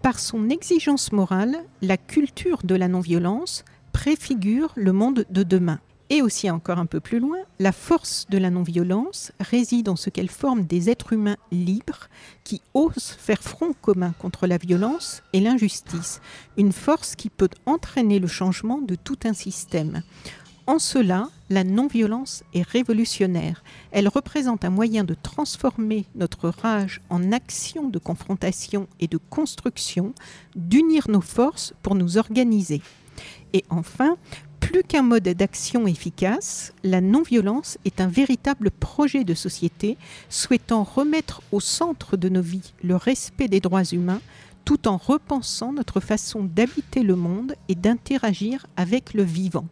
par 0.00 0.18
son 0.18 0.50
exigence 0.50 1.12
morale, 1.12 1.56
la 1.80 1.96
culture 1.96 2.58
de 2.64 2.74
la 2.74 2.88
non-violence 2.88 3.64
préfigure 4.02 4.72
le 4.74 4.92
monde 4.92 5.24
de 5.30 5.44
demain. 5.44 5.78
Et 6.10 6.22
aussi 6.22 6.50
encore 6.50 6.80
un 6.80 6.86
peu 6.86 6.98
plus 6.98 7.20
loin, 7.20 7.38
la 7.60 7.70
force 7.70 8.26
de 8.30 8.36
la 8.36 8.50
non-violence 8.50 9.30
réside 9.38 9.88
en 9.88 9.94
ce 9.94 10.10
qu'elle 10.10 10.28
forme 10.28 10.64
des 10.64 10.90
êtres 10.90 11.12
humains 11.12 11.36
libres 11.52 12.08
qui 12.42 12.62
osent 12.74 13.16
faire 13.16 13.40
front 13.40 13.72
commun 13.80 14.12
contre 14.18 14.48
la 14.48 14.58
violence 14.58 15.22
et 15.32 15.38
l'injustice, 15.38 16.20
une 16.56 16.72
force 16.72 17.14
qui 17.14 17.30
peut 17.30 17.48
entraîner 17.64 18.18
le 18.18 18.26
changement 18.26 18.80
de 18.80 18.96
tout 18.96 19.18
un 19.22 19.34
système. 19.34 20.02
En 20.66 20.80
cela, 20.80 21.28
la 21.48 21.62
non-violence 21.62 22.42
est 22.54 22.68
révolutionnaire. 22.68 23.62
Elle 23.92 24.08
représente 24.08 24.64
un 24.64 24.70
moyen 24.70 25.04
de 25.04 25.14
transformer 25.14 26.06
notre 26.16 26.48
rage 26.48 27.00
en 27.08 27.30
action 27.30 27.88
de 27.88 28.00
confrontation 28.00 28.88
et 28.98 29.06
de 29.06 29.18
construction, 29.30 30.12
d'unir 30.56 31.08
nos 31.08 31.20
forces 31.20 31.72
pour 31.84 31.94
nous 31.94 32.18
organiser. 32.18 32.82
Et 33.52 33.64
enfin, 33.70 34.16
plus 34.60 34.82
qu'un 34.82 35.02
mode 35.02 35.24
d'action 35.24 35.86
efficace, 35.86 36.72
la 36.82 37.00
non-violence 37.00 37.78
est 37.84 38.00
un 38.00 38.06
véritable 38.06 38.70
projet 38.70 39.24
de 39.24 39.34
société 39.34 39.98
souhaitant 40.28 40.84
remettre 40.84 41.42
au 41.52 41.60
centre 41.60 42.16
de 42.16 42.28
nos 42.28 42.42
vies 42.42 42.72
le 42.82 42.96
respect 42.96 43.48
des 43.48 43.60
droits 43.60 43.84
humains 43.84 44.20
tout 44.64 44.88
en 44.88 44.96
repensant 44.96 45.72
notre 45.72 46.00
façon 46.00 46.44
d'habiter 46.44 47.02
le 47.02 47.16
monde 47.16 47.54
et 47.68 47.74
d'interagir 47.74 48.66
avec 48.76 49.14
le 49.14 49.24
vivant. 49.24 49.66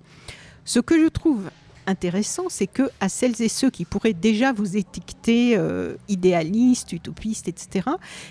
Ce 0.64 0.80
que 0.80 1.00
je 1.00 1.08
trouve 1.08 1.50
intéressant, 1.86 2.44
c'est 2.48 2.66
que 2.66 2.90
à 3.00 3.08
celles 3.08 3.40
et 3.42 3.48
ceux 3.48 3.70
qui 3.70 3.84
pourraient 3.84 4.12
déjà 4.12 4.52
vous 4.52 4.76
étiqueter 4.76 5.56
euh, 5.56 5.96
idéalistes, 6.08 6.92
utopistes, 6.92 7.48
etc., 7.48 7.88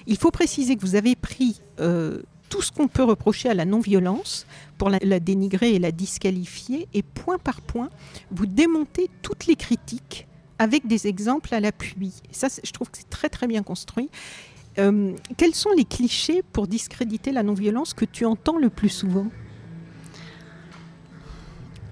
il 0.07 0.17
faut 0.17 0.31
préciser 0.31 0.75
que 0.75 0.81
vous 0.81 0.95
avez 0.95 1.15
pris 1.15 1.61
euh, 1.79 2.21
tout 2.49 2.61
ce 2.61 2.71
qu'on 2.71 2.87
peut 2.87 3.03
reprocher 3.03 3.49
à 3.49 3.53
la 3.53 3.65
non-violence 3.65 4.45
pour 4.77 4.89
la, 4.89 5.19
dénigrer 5.19 5.75
et 5.75 5.79
la 5.79 5.91
disqualifier, 5.91 6.87
et 6.93 7.03
point 7.03 7.37
par 7.37 7.61
point, 7.61 7.89
vous 8.31 8.45
démontez 8.45 9.09
toutes 9.21 9.45
les 9.45 9.55
critiques 9.55 10.27
avec 10.57 10.87
des 10.87 11.07
exemples 11.07 11.53
à 11.53 11.59
l'appui. 11.59 12.13
Ça, 12.31 12.47
je 12.63 12.71
trouve 12.71 12.89
que 12.89 12.97
c'est 12.97 13.09
très 13.09 13.29
très 13.29 13.47
bien 13.47 13.63
construit. 13.63 14.09
Euh, 14.77 15.13
quels 15.37 15.55
sont 15.55 15.71
les 15.71 15.85
clichés 15.85 16.43
pour 16.51 16.67
discréditer 16.67 17.31
la 17.31 17.43
non-violence 17.43 17.93
que 17.93 18.05
tu 18.05 18.25
entends 18.25 18.57
le 18.57 18.69
plus 18.69 18.89
souvent? 18.89 19.27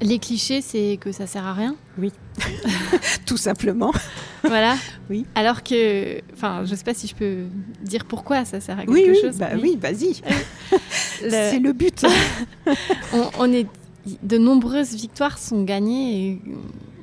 Les 0.01 0.19
clichés, 0.19 0.61
c'est 0.61 0.97
que 1.01 1.11
ça 1.11 1.25
sert 1.25 1.45
à 1.45 1.53
rien. 1.53 1.75
Oui, 1.97 2.11
tout 3.25 3.37
simplement. 3.37 3.91
voilà. 4.43 4.75
Oui. 5.09 5.25
Alors 5.33 5.63
que, 5.63 6.21
enfin, 6.33 6.65
je 6.65 6.75
sais 6.75 6.83
pas 6.83 6.93
si 6.93 7.07
je 7.07 7.15
peux 7.15 7.45
dire 7.81 8.05
pourquoi 8.05 8.45
ça 8.45 8.59
sert 8.59 8.77
à 8.77 8.81
quelque 8.81 8.93
oui, 8.93 9.19
chose. 9.19 9.37
Bah, 9.37 9.49
oui, 9.59 9.77
vas-y. 9.81 10.21
C'est 11.19 11.59
le 11.59 11.73
but. 11.73 12.05
on, 13.39 13.51
est 13.51 13.65
de 14.21 14.37
nombreuses 14.37 14.93
victoires 14.93 15.39
sont 15.39 15.63
gagnées. 15.63 16.27
Et, 16.27 16.41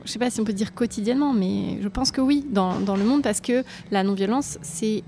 je 0.05 0.13
sais 0.13 0.19
pas 0.19 0.31
si 0.31 0.41
on 0.41 0.45
peut 0.45 0.53
dire 0.53 0.73
quotidiennement, 0.73 1.33
mais 1.33 1.79
je 1.83 1.89
pense 1.89 2.13
que 2.13 2.21
oui, 2.21 2.45
dans, 2.49 2.79
dans 2.79 2.95
le 2.95 3.05
monde, 3.05 3.23
parce 3.23 3.41
que 3.41 3.65
la 3.91 4.05
non-violence, 4.05 4.59
c'est 4.63 5.03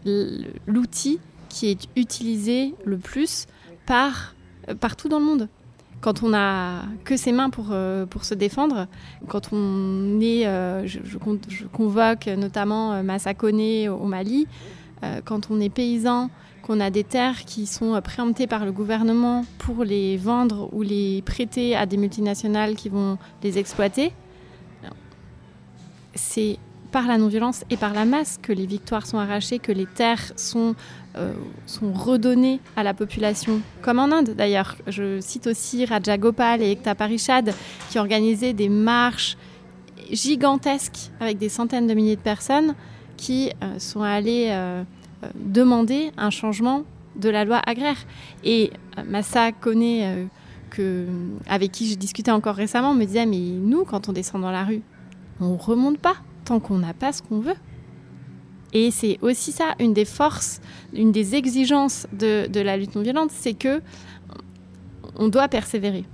l'outil 0.67 1.21
qui 1.49 1.69
est 1.69 1.87
utilisé 1.95 2.75
le 2.85 2.99
plus 2.99 3.47
par, 3.85 4.35
partout 4.81 5.09
dans 5.09 5.19
le 5.19 5.25
monde 5.25 5.49
quand 6.01 6.23
on 6.23 6.31
n'a 6.31 6.85
que 7.05 7.17
ses 7.17 7.33
mains 7.33 7.51
pour, 7.51 7.69
euh, 7.71 8.07
pour 8.07 8.25
se 8.25 8.35
défendre, 8.35 8.87
quand 9.29 9.53
on 9.53 10.21
est, 10.21 10.47
euh, 10.47 10.87
je, 10.87 11.19
convoque 11.73 12.27
notamment 12.27 12.93
euh, 12.93 13.03
Massakone 13.03 13.89
au 13.89 14.05
Mali, 14.05 14.47
quand 15.25 15.51
on 15.51 15.61
est 15.61 15.69
paysan, 15.69 16.31
qu'on 16.63 16.81
a 16.81 16.91
des 16.91 17.05
terres 17.05 17.45
qui 17.45 17.67
sont 17.67 18.01
préemptées 18.03 18.47
par 18.47 18.65
le 18.65 18.73
gouvernement 18.73 19.45
pour 19.59 19.85
les 19.85 20.17
vendre 20.17 20.71
ou 20.73 20.83
les 20.83 21.23
prêter 21.23 21.77
à 21.77 21.87
des 21.87 21.97
multinationales 21.97 22.75
qui 22.75 22.89
vont 22.89 23.19
les 23.43 23.59
exploiter, 23.59 24.13
c'est 26.15 26.59
par 26.97 27.09
la 27.09 27.19
non-violence 27.19 27.63
et 27.69 27.77
par 27.77 27.93
la 27.93 28.07
masse 28.07 28.39
que 28.41 28.55
les 28.55 28.65
victoires 28.65 29.07
sont 29.07 29.19
arrachées, 29.19 29.59
que 29.59 29.71
les 29.71 29.85
terres 29.85 30.33
sont, 30.37 30.75
euh, 31.19 31.35
sont 31.67 31.93
redonnées 31.93 32.59
à 32.75 32.83
la 32.83 32.95
population, 32.95 33.61
comme 33.83 33.99
en 33.99 34.05
Inde 34.05 34.31
d'ailleurs. 34.31 34.77
Je 34.87 35.21
cite 35.21 35.47
aussi 35.47 35.85
Raja 35.85 36.17
Gopal 36.17 36.63
et 36.63 36.71
Ekta 36.71 36.95
Parishad 36.95 37.53
qui 37.91 37.99
organisaient 37.99 38.55
des 38.55 38.71
marches 38.71 39.37
gigantesques 40.11 41.11
avec 41.21 41.37
des 41.37 41.51
centaines 41.51 41.87
de 41.87 41.93
milliers 41.93 42.17
de 42.17 42.23
personnes 42.23 42.75
qui 43.19 43.51
euh, 43.63 43.79
sont 43.79 44.01
allées 44.01 44.47
euh, 44.49 44.83
demander 45.35 46.13
un 46.17 46.31
changement 46.31 46.85
de 47.17 47.29
la 47.29 47.45
loi 47.45 47.61
agraire. 47.67 47.99
Et 48.43 48.71
Massa 49.07 49.53
connaît, 49.53 50.27
que, 50.71 51.05
avec 51.47 51.73
qui 51.73 51.91
je 51.91 51.97
discutais 51.97 52.31
encore 52.31 52.55
récemment, 52.55 52.95
me 52.95 53.05
disait, 53.05 53.27
mais 53.27 53.37
nous, 53.37 53.85
quand 53.85 54.09
on 54.09 54.15
descend 54.15 54.41
dans 54.41 54.51
la 54.51 54.65
rue, 54.65 54.81
on 55.43 55.59
remonte 55.59 55.99
pas 55.99 56.17
tant 56.47 56.61
qu'on 56.61 56.79
n'a 56.79 56.95
pas 56.95 57.13
ce 57.13 57.23
qu'on 57.23 57.41
veut. 57.41 57.57
Et 58.73 58.91
c'est 58.91 59.19
aussi 59.23 59.53
ça, 59.53 59.75
une 59.79 59.93
des 59.93 60.05
forces, 60.05 60.61
une 60.93 61.13
des 61.13 61.35
exigences 61.35 62.07
de, 62.13 62.61
la 62.61 62.77
lutte 62.77 62.95
non 62.97 63.03
violente, 63.03 63.31
c'est 63.33 63.55
que 63.55 63.81
on 65.17 65.29
doit 65.29 65.49
persévérer. 65.49 66.05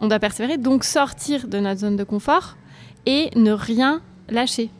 On 0.00 0.08
doit 0.08 0.18
persévérer, 0.18 0.58
donc 0.58 0.84
sortir 0.84 1.48
de 1.48 1.58
notre 1.58 1.80
zone 1.80 1.96
de 1.96 2.04
confort 2.04 2.56
et 3.06 3.30
ne 3.36 3.52
rien 3.52 4.00
lâcher. 4.28 4.70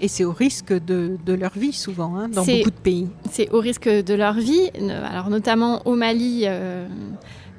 Et 0.00 0.08
c'est 0.08 0.24
au 0.24 0.32
risque 0.32 0.72
de, 0.72 1.16
leur 1.26 1.52
vie 1.56 1.72
souvent, 1.72 2.16
hein, 2.16 2.28
dans 2.28 2.44
beaucoup 2.44 2.70
de 2.70 2.82
pays. 2.82 3.08
C'est 3.30 3.50
au 3.50 3.60
risque 3.60 3.88
de 3.88 4.14
leur 4.14 4.34
vie. 4.34 4.70
Alors 5.04 5.30
notamment 5.30 5.86
au 5.86 5.94
Mali, 5.94 6.42
euh, 6.46 6.88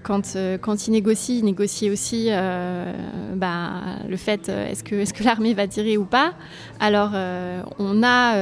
quand, 0.05 0.35
euh, 0.35 0.59
quand 0.59 0.87
ils 0.87 0.91
négocient, 0.91 1.35
ils 1.35 1.45
négocient 1.45 1.91
aussi 1.91 2.27
euh, 2.29 2.93
bah, 3.35 3.81
le 4.07 4.17
fait 4.17 4.49
euh, 4.49 4.69
est-ce 4.69 4.83
que, 4.83 4.93
est 4.93 5.11
que 5.11 5.23
l'armée 5.23 5.55
va 5.55 5.67
tirer 5.67 5.97
ou 5.97 6.05
pas. 6.05 6.33
Alors, 6.79 7.11
on 7.79 8.03
a 8.03 8.35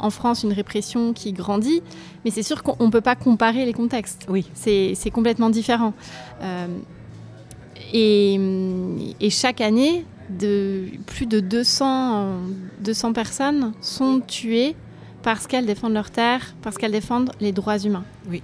en 0.00 0.10
France 0.10 0.42
une 0.42 0.52
répression 0.52 1.12
qui 1.12 1.32
grandit, 1.32 1.82
mais 2.24 2.30
c'est 2.30 2.42
sûr 2.42 2.62
qu'on 2.62 2.86
ne 2.86 2.90
peut 2.90 3.00
pas 3.00 3.14
comparer 3.14 3.64
les 3.64 3.72
contextes. 3.72 4.26
Oui. 4.28 4.46
C'est 4.54 5.10
complètement 5.12 5.50
différent. 5.50 5.94
Et, 7.92 8.40
et, 9.20 9.30
chaque 9.30 9.60
année, 9.60 10.04
de, 10.30 10.86
plus 11.06 11.26
de 11.26 11.38
200, 11.38 12.38
200 12.80 13.12
personnes 13.12 13.72
sont 13.80 14.20
tuées 14.26 14.74
parce 15.22 15.46
qu'elles 15.46 15.66
défendent 15.66 15.94
leur 15.94 16.10
terre, 16.10 16.54
parce 16.62 16.78
qu'elles 16.78 16.92
défendent 16.92 17.30
les 17.40 17.52
droits 17.52 17.78
humains. 17.78 18.04
Oui. 18.28 18.42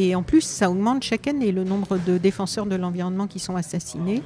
Et 0.00 0.14
en 0.14 0.22
plus, 0.22 0.42
ça 0.42 0.70
augmente 0.70 1.02
chaque 1.02 1.26
année 1.26 1.50
le 1.50 1.64
nombre 1.64 1.98
de 1.98 2.18
défenseurs 2.18 2.66
de 2.66 2.76
l'environnement 2.76 3.26
qui 3.26 3.40
sont 3.40 3.56
assassinés. 3.56 4.22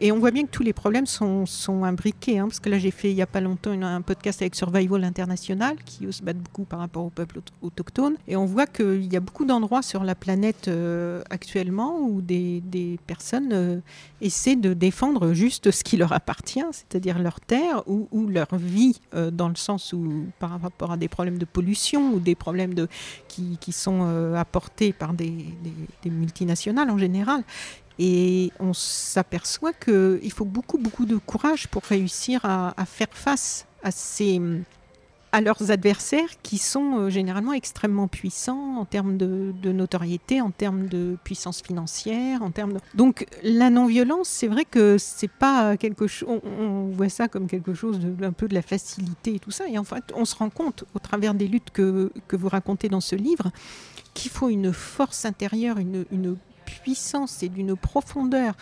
Et 0.00 0.12
on 0.12 0.18
voit 0.18 0.30
bien 0.30 0.44
que 0.44 0.50
tous 0.50 0.62
les 0.62 0.74
problèmes 0.74 1.06
sont, 1.06 1.46
imbriqués. 1.84 2.38
Hein, 2.38 2.48
parce 2.48 2.60
que 2.60 2.68
là, 2.68 2.78
j'ai 2.78 2.90
fait 2.90 3.10
il 3.10 3.14
n'y 3.14 3.22
a 3.22 3.26
pas 3.26 3.40
longtemps 3.40 3.70
un 3.70 4.02
podcast 4.02 4.42
avec 4.42 4.54
Survival 4.54 5.02
International, 5.04 5.76
qui 5.84 6.10
se 6.12 6.22
bat 6.22 6.34
beaucoup 6.34 6.64
par 6.64 6.80
rapport 6.80 7.04
au 7.04 7.10
peuple 7.10 7.40
autochtone. 7.62 8.16
Et 8.28 8.36
on 8.36 8.44
voit 8.44 8.66
qu'il 8.66 9.10
y 9.10 9.16
a 9.16 9.20
beaucoup 9.20 9.46
d'endroits 9.46 9.82
sur 9.82 10.04
la 10.04 10.14
planète 10.14 10.68
euh, 10.68 11.22
actuellement 11.30 11.98
où 12.00 12.20
des, 12.20 12.62
personnes 13.06 13.52
euh, 13.52 13.78
essaient 14.20 14.56
de 14.56 14.74
défendre 14.74 15.32
juste 15.32 15.70
ce 15.70 15.82
qui 15.82 15.96
leur 15.96 16.12
appartient, 16.12 16.64
c'est-à-dire 16.72 17.18
leur 17.18 17.40
terre 17.40 17.82
ou, 17.86 18.26
leur 18.28 18.54
vie, 18.56 19.00
euh, 19.14 19.30
dans 19.30 19.48
le 19.48 19.56
sens 19.56 19.92
où, 19.92 20.26
par 20.38 20.60
rapport 20.60 20.92
à 20.92 20.96
des 20.96 21.08
problèmes 21.08 21.38
de 21.38 21.44
pollution 21.46 22.12
ou 22.12 22.20
des 22.20 22.34
problèmes 22.34 22.74
de, 22.74 22.88
qui, 23.28 23.56
sont 23.72 24.34
apportés 24.34 24.92
par 24.92 25.12
des 25.12 25.54
multinationales 26.04 26.90
en 26.90 26.98
général. 26.98 27.42
Et 27.98 28.52
on 28.60 28.74
s'aperçoit 28.74 29.72
qu'il 29.72 30.32
faut 30.32 30.44
beaucoup, 30.44 30.78
beaucoup 30.78 31.06
de 31.06 31.16
courage 31.16 31.68
pour 31.68 31.82
réussir 31.82 32.40
à, 32.44 32.74
faire 32.84 33.08
face 33.12 33.66
à, 33.82 33.90
ces, 33.90 34.40
à 35.32 35.40
leurs 35.40 35.70
adversaires 35.70 36.28
qui 36.42 36.58
sont 36.58 36.98
euh, 36.98 37.10
généralement 37.10 37.54
extrêmement 37.54 38.06
puissants 38.06 38.76
en 38.76 38.84
termes 38.84 39.16
de, 39.16 39.54
notoriété, 39.72 40.42
en 40.42 40.50
termes 40.50 40.88
de 40.88 41.16
puissance 41.24 41.62
financière, 41.62 42.42
en 42.42 42.50
termes 42.50 42.74
de... 42.74 42.80
Donc 42.94 43.26
la 43.42 43.70
non-violence, 43.70 44.28
c'est 44.28 44.48
vrai 44.48 44.66
que 44.66 44.98
c'est 44.98 45.30
pas 45.30 45.78
quelque 45.78 46.06
chose... 46.06 46.40
On, 46.42 46.88
voit 46.88 47.08
ça 47.08 47.28
comme 47.28 47.46
quelque 47.46 47.72
chose 47.72 47.98
de, 47.98 48.24
un 48.24 48.32
peu 48.32 48.46
de 48.46 48.54
la 48.54 48.62
facilité 48.62 49.36
et 49.36 49.38
tout 49.38 49.50
ça. 49.50 49.66
Et 49.68 49.78
en 49.78 49.84
fait, 49.84 50.04
on 50.14 50.26
se 50.26 50.36
rend 50.36 50.50
compte 50.50 50.84
au 50.94 50.98
travers 50.98 51.32
des 51.32 51.48
luttes 51.48 51.70
que, 51.72 52.12
que 52.28 52.36
vous 52.36 52.48
racontez 52.48 52.90
dans 52.90 53.00
ce 53.00 53.16
livre 53.16 53.50
qu'il 54.12 54.30
faut 54.30 54.48
une 54.48 54.72
force 54.72 55.24
intérieure, 55.24 55.78
une 55.78 56.36
puissance 56.66 57.42
et 57.42 57.48
d'une 57.48 57.76
profondeur 57.76 58.54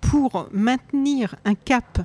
pour 0.00 0.48
maintenir 0.52 1.36
un 1.44 1.54
cap 1.54 2.00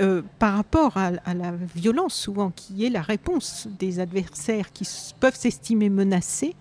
euh, 0.00 0.22
par 0.38 0.54
rapport 0.54 0.96
à, 0.96 1.10
la 1.34 1.52
violence 1.74 2.14
souvent 2.14 2.50
qui 2.50 2.84
est 2.84 2.90
la 2.90 3.02
réponse 3.02 3.66
des 3.78 3.98
adversaires 3.98 4.72
qui 4.72 4.86
peuvent 5.18 5.36
s'estimer 5.36 5.88
menacés. 5.88 6.54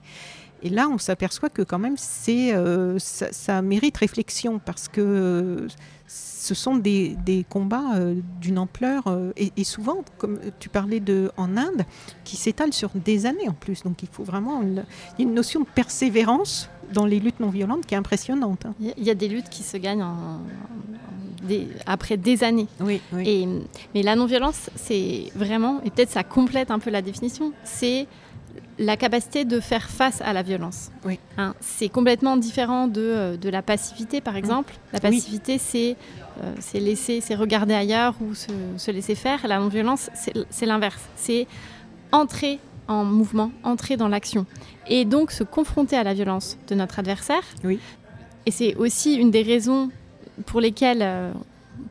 Et 0.63 0.69
là, 0.69 0.89
on 0.89 0.97
s'aperçoit 0.97 1.49
que 1.49 1.61
quand 1.61 1.79
même, 1.79 1.95
c'est, 1.97 2.53
euh, 2.53 2.97
ça, 2.99 3.61
mérite 3.61 3.97
réflexion 3.97 4.59
parce 4.59 4.87
que 4.87 5.67
ce 6.07 6.55
sont 6.55 6.77
des, 6.77 7.17
combats 7.49 7.95
euh, 7.95 8.15
d'une 8.41 8.57
ampleur 8.57 9.03
et, 9.35 9.63
souvent, 9.63 10.03
comme 10.17 10.39
tu 10.59 10.69
parlais 10.69 10.99
de 10.99 11.31
en 11.37 11.57
Inde, 11.57 11.85
qui 12.23 12.37
s'étalent 12.37 12.73
sur 12.73 12.89
des 12.95 13.25
années 13.25 13.47
en 13.47 13.53
plus. 13.53 13.83
Donc, 13.83 14.03
il 14.03 14.09
faut 14.11 14.23
vraiment 14.23 14.61
une 15.17 15.33
notion 15.33 15.61
de 15.61 15.67
persévérance 15.67 16.69
dans 16.93 17.05
les 17.05 17.19
luttes 17.19 17.39
non 17.39 17.49
violentes 17.49 17.85
qui 17.85 17.93
est 17.93 17.97
impressionnante. 17.97 18.65
Hein. 18.65 18.73
Il 18.79 19.03
y 19.03 19.09
a 19.11 19.15
des 19.15 19.27
luttes 19.27 19.49
qui 19.49 19.63
se 19.63 19.77
gagnent 19.77 20.05
après 21.85 22.17
des 22.17 22.43
années. 22.43 22.67
Oui, 22.79 23.01
Et, 23.25 23.47
mais 23.93 24.03
la 24.03 24.15
non-violence, 24.15 24.69
c'est 24.75 25.31
vraiment, 25.35 25.81
et 25.83 25.89
peut-être 25.89 26.11
ça 26.11 26.23
complète 26.23 26.71
un 26.71 26.79
peu 26.79 26.89
la 26.89 27.01
définition, 27.01 27.53
c'est 27.63 28.07
la 28.79 28.95
capacité 28.97 29.45
de 29.45 29.59
faire 29.59 29.89
face 29.89 30.21
à 30.21 30.33
la 30.33 30.41
violence. 30.41 30.89
Oui. 31.05 31.19
Hein, 31.37 31.53
c'est 31.59 31.89
complètement 31.89 32.37
différent 32.37 32.87
de, 32.87 33.01
euh, 33.01 33.37
de, 33.37 33.49
la 33.49 33.61
passivité, 33.61 34.21
par 34.21 34.37
exemple. 34.37 34.73
La 34.93 34.99
passivité, 34.99 35.57
c'est 35.57 35.97
euh, 36.41 36.53
c'est 36.59 36.79
laisser, 36.79 37.19
c'est 37.21 37.35
regarder 37.35 37.73
ailleurs 37.73 38.15
ou 38.21 38.33
se, 38.33 38.47
se 38.77 38.91
laisser 38.91 39.15
faire. 39.15 39.45
La 39.47 39.59
non-violence, 39.59 40.09
c'est 40.49 40.65
l'inverse. 40.65 41.01
C'est 41.17 41.45
entrer 42.11 42.59
en 42.87 43.03
mouvement, 43.03 43.51
entrer 43.63 43.97
dans 43.97 44.07
l'action. 44.07 44.45
Et 44.87 45.05
donc 45.05 45.31
se 45.31 45.43
confronter 45.43 45.97
à 45.97 46.03
la 46.03 46.13
violence 46.13 46.57
de 46.67 46.75
notre 46.75 46.99
adversaire. 46.99 47.43
Oui. 47.63 47.79
Et 48.45 48.51
c'est 48.51 48.75
aussi 48.75 49.15
une 49.15 49.29
des 49.29 49.43
raisons 49.43 49.89
pour 50.45 50.61
lesquelles, 50.61 51.01
euh, 51.01 51.31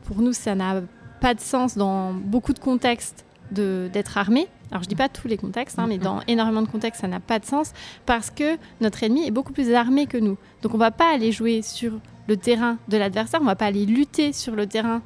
pour 0.05 0.17
nous, 0.21 0.33
ça 0.33 0.55
n'a 0.55 0.81
pas 1.21 1.35
de 1.35 1.39
sens 1.39 1.77
dans 1.77 2.13
beaucoup 2.13 2.53
de 2.53 2.59
contextes 2.59 3.23
d'être 3.51 4.17
armé. 4.17 4.47
Alors 4.71 4.83
je 4.83 4.87
dis 4.87 4.95
pas 4.95 5.09
tous 5.09 5.27
les 5.27 5.37
contextes, 5.37 5.79
hein, 5.79 5.85
mais 5.87 5.97
dans 5.97 6.21
énormément 6.27 6.61
de 6.61 6.67
contextes, 6.67 7.01
ça 7.01 7.07
n'a 7.07 7.19
pas 7.19 7.39
de 7.39 7.45
sens 7.45 7.73
parce 8.05 8.29
que 8.29 8.57
notre 8.81 9.03
ennemi 9.03 9.25
est 9.25 9.31
beaucoup 9.31 9.53
plus 9.53 9.73
armé 9.73 10.05
que 10.05 10.17
nous. 10.17 10.37
Donc 10.61 10.73
on 10.73 10.77
va 10.77 10.91
pas 10.91 11.11
aller 11.13 11.31
jouer 11.31 11.61
sur 11.61 11.93
le 12.27 12.37
terrain 12.37 12.77
de 12.87 12.97
l'adversaire, 12.97 13.41
on 13.41 13.45
va 13.45 13.55
pas 13.55 13.65
aller 13.65 13.85
lutter 13.85 14.31
sur 14.33 14.55
le 14.55 14.67
terrain 14.67 15.01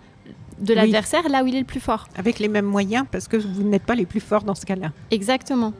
de 0.59 0.73
l'adversaire 0.73 1.27
là 1.29 1.43
où 1.43 1.47
il 1.47 1.55
est 1.55 1.59
le 1.59 1.65
plus 1.65 1.79
fort. 1.79 2.07
Avec 2.15 2.39
les 2.39 2.47
mêmes 2.49 2.65
moyens 2.65 3.05
parce 3.09 3.27
que 3.27 3.37
vous 3.37 3.63
n'êtes 3.63 3.83
pas 3.83 3.95
les 3.95 4.05
plus 4.05 4.19
forts 4.19 4.43
dans 4.43 4.55
ce 4.55 4.65
cas-là. 4.65 4.91
Exactement. 5.11 5.73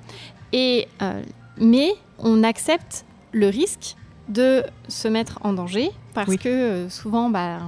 Et, 0.54 0.88
euh, 1.02 1.22
mais 1.58 1.94
on 2.20 2.44
accepte 2.44 3.06
le 3.34 3.48
risque 3.48 3.96
de 4.30 4.64
se 4.88 5.08
mettre 5.08 5.40
en 5.42 5.54
danger 5.54 5.92
parce 6.14 6.38
que 6.38 6.48
euh, 6.48 6.90
souvent, 6.90 7.30
bah, 7.30 7.60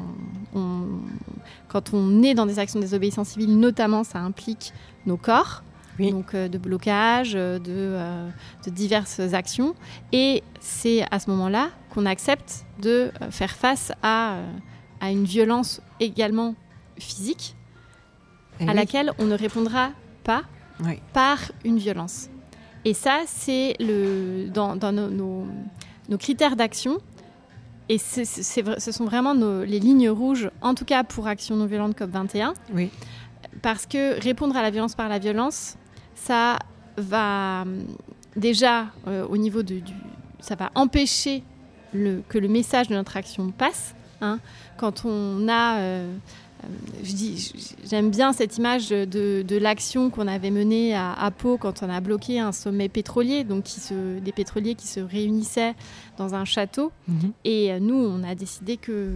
quand 1.76 1.94
on 1.94 2.24
est 2.24 2.34
dans 2.34 2.46
des 2.46 2.58
actions 2.58 2.80
de 2.80 2.86
désobéissance 2.86 3.30
civile, 3.30 3.60
notamment, 3.60 4.06
ça 4.06 4.20
implique 4.20 4.72
nos 5.06 5.18
corps. 5.18 5.62
donc 6.00 6.34
euh, 6.34 6.48
de 6.48 6.58
blocage, 6.58 7.34
de, 7.34 7.58
de, 8.66 8.70
diverses 8.70 9.20
actions. 9.34 9.76
Et 10.14 10.42
c'est 10.62 11.04
à 11.12 11.20
ce 11.20 11.30
moment-là 11.32 11.70
qu'on 11.94 12.06
accepte 12.06 12.66
de 12.82 13.12
faire 13.30 13.52
face 13.52 13.92
à 14.02 14.38
à 15.02 15.12
une 15.12 15.26
violence 15.26 15.82
également 16.00 16.56
physique, 16.98 17.56
Eh 18.62 18.64
à 18.64 18.68
oui. 18.72 18.76
laquelle 18.76 19.12
on 19.20 19.26
ne 19.26 19.36
répondra 19.38 19.90
pas 20.24 20.44
Oui. 20.86 21.00
par 21.12 21.38
une 21.66 21.78
violence. 21.78 22.30
Et 22.86 22.94
ça, 22.94 23.24
c'est 23.28 23.76
le 23.82 24.48
dans, 24.50 24.78
dans 24.78 24.94
nos, 24.94 25.10
nos- 25.10 25.48
nos 26.08 26.18
critères 26.18 26.56
d'action. 26.56 27.00
Et 27.90 27.98
ce 28.00 28.24
sont 28.92 29.06
vraiment 29.06 29.36
nos- 29.36 29.64
les 29.64 29.80
lignes 29.80 30.10
rouges, 30.10 30.50
en 30.62 30.74
tout 30.74 30.86
cas 30.86 31.04
pour 31.04 31.28
Action 31.28 31.56
non 31.56 31.66
violente 31.68 31.96
COP21, 31.98 32.54
Oui. 32.74 32.90
parce 33.62 33.86
que 33.86 34.20
répondre 34.22 34.56
à 34.58 34.62
la 34.64 34.72
violence 34.72 34.96
par 34.96 35.08
la 35.08 35.20
violence, 35.20 35.76
ça 36.16 36.58
va 36.98 37.64
déjà 38.36 38.88
euh, 39.08 39.26
au 39.28 39.38
niveau 39.38 39.62
de, 39.62 39.80
du, 39.80 39.94
ça 40.40 40.56
va 40.56 40.72
empêcher 40.76 41.44
le, 41.94 42.22
que 42.28 42.38
le 42.40 42.48
message 42.48 42.88
de 42.88 42.96
notre 42.96 43.18
action 43.18 43.52
passe. 43.52 43.94
hein. 44.22 44.40
Quand 44.78 45.06
on 45.06 45.48
a, 45.48 45.78
euh, 45.78 46.16
je 47.04 47.14
dis, 47.14 47.54
j'aime 47.90 48.10
bien 48.10 48.34
cette 48.34 48.58
image 48.58 48.90
de, 48.90 49.44
de 49.48 49.58
l'action 49.58 50.10
qu'on 50.10 50.28
avait 50.28 50.50
menée 50.52 50.96
à, 50.96 51.14
à 51.14 51.30
Pau 51.32 51.58
quand 51.58 51.84
on 51.84 51.90
a 51.90 52.00
bloqué 52.02 52.40
un 52.40 52.52
sommet 52.52 52.90
pétrolier, 52.90 53.44
donc 53.44 53.64
qui 53.66 53.80
se, 53.80 54.20
des 54.20 54.32
pétroliers 54.32 54.74
qui 54.76 54.88
se 54.88 55.00
réunissaient 55.00 55.76
dans 56.18 56.34
un 56.34 56.46
château. 56.46 56.92
Mhm. 57.08 57.32
Et 57.44 57.72
euh, 57.72 57.80
nous, 57.80 57.96
on 57.96 58.24
a 58.24 58.34
décidé 58.34 58.78
que, 58.78 59.12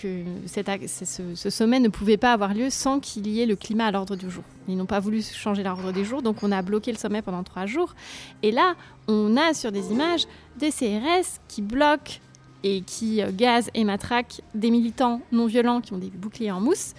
ce- 0.00 1.34
ce 1.34 1.50
sommet 1.50 1.80
ne 1.80 1.88
pouvait 1.88 2.16
pas 2.16 2.32
avoir 2.32 2.54
lieu 2.54 2.70
sans 2.70 3.00
qu'il 3.00 3.26
y 3.26 3.40
ait 3.40 3.46
le 3.46 3.56
climat 3.56 3.86
à 3.86 3.90
l'ordre 3.90 4.16
du 4.16 4.30
jour. 4.30 4.44
Ils 4.68 4.76
n'ont 4.76 4.86
pas 4.86 5.00
voulu 5.00 5.22
changer 5.22 5.62
l'ordre 5.62 5.92
des 5.92 6.04
jours, 6.04 6.22
donc 6.22 6.42
on 6.42 6.52
a 6.52 6.62
bloqué 6.62 6.92
le 6.92 6.98
sommet 6.98 7.22
pendant 7.22 7.42
trois 7.42 7.66
jours. 7.66 7.94
Et 8.42 8.52
là, 8.52 8.74
on 9.08 9.36
a 9.36 9.54
sur 9.54 9.72
des 9.72 9.90
images 9.90 10.26
des 10.58 10.70
CRS 10.70 11.40
qui 11.48 11.62
bloquent 11.62 12.20
et 12.64 12.82
qui 12.82 13.22
euh, 13.22 13.30
gazent 13.32 13.70
et 13.74 13.84
matraquent 13.84 14.40
des 14.54 14.70
militants 14.70 15.20
non 15.32 15.46
violents 15.46 15.80
qui 15.80 15.92
ont 15.92 15.98
des 15.98 16.10
boucliers 16.10 16.50
en 16.50 16.60
mousse. 16.60 16.92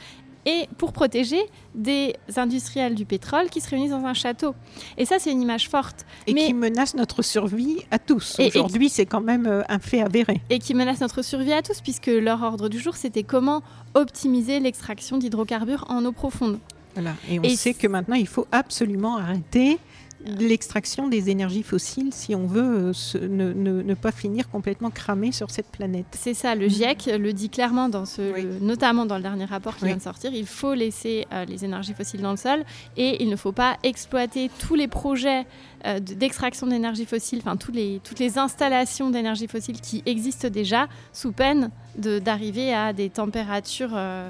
Et 0.48 0.68
pour 0.80 0.92
protéger 0.92 1.40
des 1.76 2.16
industriels 2.36 2.96
du 2.96 3.06
pétrole 3.06 3.48
qui 3.52 3.62
se 3.62 3.70
réunissent 3.70 3.92
dans 3.92 4.06
un 4.06 4.16
château. 4.16 4.56
Et 4.98 5.06
ça, 5.06 5.18
c'est 5.20 5.32
une 5.32 5.42
image 5.44 5.70
forte. 5.70 6.04
Et 6.26 6.34
Mais- 6.34 6.48
qui 6.48 6.56
menace 6.56 6.96
notre 6.96 7.22
survie 7.22 7.78
à 7.92 8.00
tous. 8.00 8.40
Aujourd'hui, 8.40 8.90
c'est 8.90 9.06
quand 9.06 9.22
même 9.22 9.46
euh, 9.46 9.62
un 9.70 9.78
fait 9.78 10.02
avéré. 10.02 10.42
et 10.50 10.58
qui 10.58 10.74
menace 10.74 11.00
notre 11.00 11.22
survie 11.22 11.54
à 11.54 11.62
tous, 11.62 11.82
puisque 11.82 12.08
leur 12.08 12.42
ordre 12.42 12.70
du 12.70 12.80
jour, 12.80 12.96
c'était 12.96 13.22
comment 13.22 13.62
optimiser 13.94 14.60
l'extraction 14.60 15.20
d'hydrocarbures 15.20 15.86
en 15.90 16.04
eau 16.06 16.12
profonde. 16.12 16.58
Voilà. 16.96 17.14
Et 17.30 17.38
on 17.40 17.44
Et 17.44 17.56
sait 17.56 17.76
que 17.76 17.86
maintenant, 17.88 18.16
il 18.16 18.28
faut 18.28 18.48
absolument 18.52 19.18
arrêter 19.18 19.78
l'extraction 20.26 21.08
des 21.08 21.30
énergies 21.30 21.64
fossiles 21.64 22.14
si 22.14 22.36
on 22.36 22.46
veut 22.46 22.62
euh, 22.90 22.94
se- 22.94 23.18
ne, 23.18 23.54
ne- 23.54 23.82
ne 23.82 23.94
pas 23.94 24.12
finir 24.12 24.50
complètement 24.50 24.90
cramé 24.90 25.32
sur 25.32 25.50
cette 25.52 25.68
planète. 25.68 26.06
C'est 26.12 26.34
ça, 26.34 26.56
le 26.56 26.68
GIEC 26.68 27.10
le 27.20 27.34
dit 27.34 27.50
clairement, 27.50 27.90
dans 27.90 28.06
ce, 28.06 28.34
Oui. 28.34 28.42
le- 28.44 28.60
notamment 28.60 29.06
dans 29.06 29.18
le 29.18 29.24
dernier 29.24 29.46
rapport 29.46 29.76
qui 29.76 29.84
Oui. 29.84 29.90
vient 29.90 29.98
de 29.98 30.02
sortir, 30.02 30.32
il 30.34 30.46
faut 30.46 30.74
laisser 30.74 31.26
euh, 31.34 31.46
les 31.46 31.66
énergies 31.66 31.94
fossiles 31.94 32.22
dans 32.22 32.32
le 32.32 32.38
sol 32.38 32.64
et 32.98 33.22
il 33.24 33.30
ne 33.30 33.36
faut 33.36 33.52
pas 33.52 33.78
exploiter 33.84 34.50
tous 34.60 34.76
les 34.76 34.88
projets 34.88 35.46
euh, 35.86 36.00
de- 36.00 36.14
d'extraction 36.14 36.68
d'énergie 36.68 37.06
fossile, 37.06 37.40
enfin 37.44 37.58
tous 37.58 37.72
les, 37.72 38.00
toutes 38.04 38.20
les 38.20 38.38
installations 38.38 39.10
d'énergie 39.10 39.48
fossile 39.48 39.82
qui 39.82 40.04
existent 40.06 40.50
déjà, 40.50 40.88
sous 41.14 41.32
peine 41.32 41.72
de- 41.98 42.20
d'arriver 42.20 42.74
à 42.74 42.94
des 42.94 43.10
températures 43.10 43.92
euh, 43.96 44.30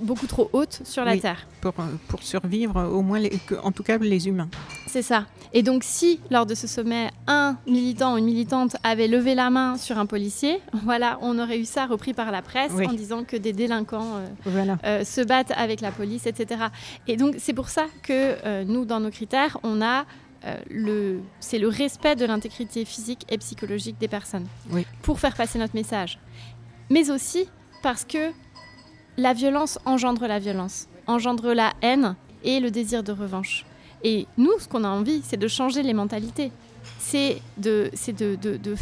beaucoup 0.00 0.26
trop 0.26 0.48
hautes 0.52 0.80
sur 0.84 1.04
la 1.04 1.12
Oui. 1.12 1.20
Terre. 1.20 1.46
Pour, 1.60 1.74
euh, 1.78 1.84
pour 2.08 2.22
survivre, 2.22 2.76
euh, 2.76 2.86
au 2.88 3.02
moins, 3.02 3.18
les- 3.18 3.38
en 3.62 3.72
tout 3.72 3.82
cas, 3.82 3.98
les 3.98 4.28
humains. 4.28 4.48
C'est 4.86 5.02
ça. 5.02 5.26
Et 5.54 5.62
donc, 5.62 5.82
si 5.84 6.20
lors 6.30 6.44
de 6.46 6.54
ce 6.54 6.66
sommet, 6.66 7.10
un 7.26 7.56
militant 7.66 8.14
ou 8.14 8.18
une 8.18 8.24
militante 8.26 8.76
avait 8.84 9.08
levé 9.08 9.34
la 9.34 9.48
main 9.50 9.76
sur 9.78 9.98
un 9.98 10.06
policier, 10.06 10.60
voilà, 10.84 11.18
on 11.22 11.38
aurait 11.38 11.58
eu 11.58 11.64
ça 11.64 11.86
repris 11.86 12.12
par 12.12 12.30
la 12.30 12.42
presse 12.42 12.72
Oui. 12.74 12.86
en 12.86 12.92
disant 12.92 13.24
que 13.24 13.36
des 13.36 13.52
délinquants 13.52 14.16
euh, 14.16 14.26
Voilà. 14.44 14.78
euh, 14.84 15.04
se 15.04 15.20
battent 15.22 15.52
avec 15.56 15.80
la 15.80 15.90
police, 15.90 16.26
etc. 16.26 16.64
Et 17.06 17.16
donc, 17.16 17.36
c'est 17.38 17.54
pour 17.54 17.68
ça 17.68 17.86
que 18.02 18.12
euh, 18.44 18.64
nous, 18.64 18.84
dans 18.84 19.00
nos 19.00 19.10
critères, 19.10 19.58
on 19.62 19.80
a 19.80 20.04
euh, 20.44 20.56
le, 20.70 21.20
c'est 21.40 21.58
le 21.58 21.68
respect 21.68 22.14
de 22.14 22.24
l'intégrité 22.24 22.84
physique 22.84 23.24
et 23.28 23.38
psychologique 23.38 23.96
des 23.98 24.06
personnes 24.08 24.46
Oui. 24.70 24.86
pour 25.02 25.18
faire 25.18 25.34
passer 25.34 25.58
notre 25.58 25.74
message. 25.74 26.18
Mais 26.90 27.10
aussi 27.10 27.48
parce 27.82 28.04
que 28.04 28.30
la 29.18 29.34
violence 29.34 29.78
engendre 29.84 30.26
la 30.26 30.38
violence, 30.38 30.86
engendre 31.06 31.52
la 31.52 31.74
haine 31.82 32.14
et 32.44 32.60
le 32.60 32.70
désir 32.70 33.02
de 33.02 33.12
revanche. 33.12 33.66
Et 34.04 34.26
nous, 34.38 34.52
ce 34.60 34.68
qu'on 34.68 34.84
a 34.84 34.88
envie, 34.88 35.20
c'est 35.24 35.36
de 35.36 35.48
changer 35.48 35.82
les 35.82 35.92
mentalités. 35.92 36.52
C'est 37.00 37.42
de, 37.58 37.90
de, 38.06 38.36
de, 38.36 38.56
de- 38.56 38.76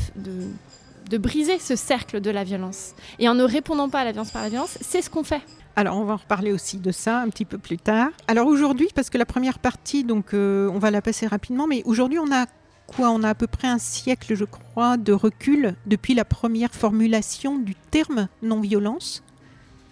de 1.09 1.19
briser 1.19 1.59
ce 1.61 1.77
cercle 1.77 2.21
de 2.21 2.31
la 2.31 2.43
violence. 2.45 2.95
Et 3.19 3.29
en 3.29 3.35
ne 3.35 3.45
répondant 3.45 3.89
pas 3.89 4.01
à 4.01 4.05
la 4.05 4.13
violence 4.13 4.33
par 4.33 4.43
la 4.43 4.49
violence, 4.49 4.77
c'est 4.81 5.01
ce 5.03 5.09
qu'on 5.09 5.23
fait. 5.25 5.41
Alors, 5.77 5.97
on 5.97 6.05
va 6.05 6.15
en 6.15 6.17
reparler 6.17 6.53
aussi 6.53 6.79
de 6.79 6.91
ça 6.91 7.21
un 7.21 7.29
petit 7.29 7.45
peu 7.45 7.59
plus 7.59 7.79
tard. 7.79 8.09
Alors 8.27 8.47
aujourd'hui, 8.49 8.89
parce 8.95 9.09
que 9.09 9.17
la 9.17 9.25
première 9.27 9.59
partie, 9.61 10.03
donc, 10.05 10.35
euh, 10.35 10.69
on 10.75 10.79
va 10.79 10.91
la 10.91 11.01
passer 11.03 11.27
rapidement, 11.27 11.67
mais 11.69 11.83
aujourd'hui, 11.85 12.19
on 12.19 12.33
a 12.33 12.47
quoi? 12.89 13.11
On 13.11 13.23
a 13.23 13.31
à 13.31 13.35
peu 13.35 13.47
près 13.47 13.69
un 13.69 13.79
siècle, 13.79 14.35
je 14.35 14.45
crois, 14.45 14.97
de 14.97 15.13
recul 15.13 15.77
depuis 15.87 16.15
la 16.15 16.25
première 16.25 16.73
formulation 16.75 17.57
du 17.57 17.75
terme 17.91 18.27
non-violence. 18.43 19.23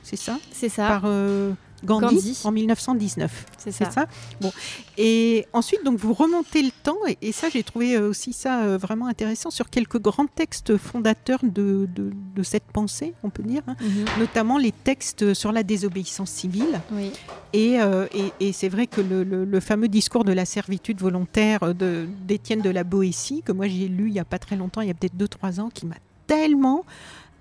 C'est 0.04 0.16
ça? 0.16 0.38
C'est 0.52 0.68
ça. 0.68 0.86
Par 0.86 1.02
euh, 1.06 1.52
Gandhi, 1.84 2.14
Gandhi. 2.14 2.40
en 2.44 2.52
1919. 2.52 3.46
C'est 3.58 3.70
ça. 3.72 3.90
ça? 3.90 4.06
Bon. 4.40 4.52
Et 4.96 5.44
ensuite, 5.52 5.84
donc, 5.84 5.98
vous 5.98 6.14
remontez 6.14 6.62
le 6.62 6.70
temps, 6.82 6.96
et, 7.06 7.18
et 7.20 7.32
ça, 7.32 7.48
j'ai 7.50 7.62
trouvé 7.62 7.94
euh, 7.96 8.08
aussi 8.08 8.32
ça 8.32 8.62
euh, 8.62 8.78
vraiment 8.78 9.06
intéressant 9.06 9.50
sur 9.50 9.68
quelques 9.68 10.00
grands 10.00 10.26
textes 10.26 10.76
fondateurs 10.78 11.40
de, 11.42 11.86
de- 11.94 12.12
de 12.34 12.42
cette 12.42 12.64
pensée, 12.64 13.12
on 13.22 13.28
peut 13.28 13.42
dire, 13.42 13.60
hein. 13.66 13.76
Mhm. 13.82 14.04
notamment 14.18 14.56
les 14.56 14.72
textes 14.72 15.34
sur 15.34 15.52
la 15.52 15.62
désobéissance 15.62 16.30
civile. 16.30 16.80
Oui. 16.92 17.10
Et, 17.52 17.80
euh, 17.80 18.06
et- 18.14 18.32
et 18.48 18.52
c'est 18.52 18.68
vrai 18.70 18.86
que 18.86 19.00
le, 19.02 19.22
le- 19.24 19.44
le 19.44 19.60
fameux 19.60 19.88
discours 19.88 20.24
de 20.24 20.32
la 20.32 20.46
servitude 20.46 21.00
volontaire 21.00 21.74
de- 21.74 22.06
d'Étienne 22.26 22.62
de 22.62 22.70
la 22.70 22.84
Boétie, 22.84 23.42
que 23.44 23.52
moi 23.52 23.66
j'ai 23.68 23.88
lu 23.88 24.06
il 24.08 24.12
n'y 24.12 24.20
a 24.20 24.24
pas 24.24 24.38
très 24.38 24.56
longtemps, 24.56 24.80
il 24.80 24.88
y 24.88 24.90
a 24.90 24.94
peut-être 24.94 25.16
2-3 25.18 25.60
ans, 25.60 25.68
qui 25.72 25.84
m'a 25.86 25.96
tellement 26.26 26.84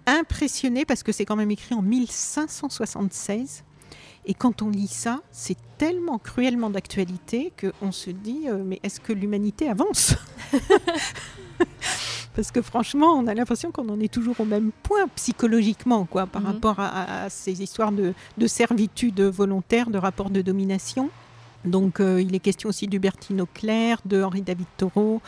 impressionné 0.08 0.86
parce 0.86 1.04
que 1.04 1.12
c'est 1.12 1.26
quand 1.26 1.36
même 1.36 1.52
écrit 1.52 1.76
en 1.76 1.82
1576. 1.82 3.64
Et 4.26 4.34
quand 4.34 4.62
on 4.62 4.70
lit 4.70 4.88
ça, 4.88 5.22
c'est 5.32 5.58
tellement 5.78 6.18
cruellement 6.18 6.70
d'actualité 6.70 7.52
qu'on 7.60 7.92
se 7.92 8.10
dit 8.10 8.48
euh, 8.48 8.64
mais 8.66 8.80
est-ce 8.84 9.00
que 9.02 9.12
l'humanité 9.14 9.68
avance? 9.68 10.16
Parce 12.36 12.50
que 12.52 12.62
franchement, 12.64 13.14
on 13.14 13.28
a 13.28 13.34
l'impression 13.36 13.72
qu'on 13.72 13.88
en 13.90 14.00
est 14.00 14.12
toujours 14.12 14.40
au 14.40 14.46
même 14.46 14.72
point 14.82 15.08
psychologiquement, 15.16 16.06
quoi, 16.06 16.26
par 16.26 16.42
Mhm. 16.42 16.48
rapport 16.48 16.80
à, 16.80 16.88
à- 16.88 17.24
à 17.26 17.30
ces 17.30 17.62
histoires 17.62 17.92
de, 17.92 18.14
de 18.40 18.48
servitude 18.48 19.22
volontaire, 19.22 19.90
de 19.92 20.00
rapport 20.00 20.32
de 20.32 20.42
domination. 20.42 21.10
Donc, 21.66 22.00
euh, 22.00 22.22
il 22.22 22.36
est 22.36 22.40
question 22.40 22.70
aussi 22.70 22.88
d'Hubertine 22.88 23.42
Auclair, 23.42 24.00
de 24.06 24.22
Henri 24.22 24.42
David 24.42 24.68
Thoreau, 24.78 25.22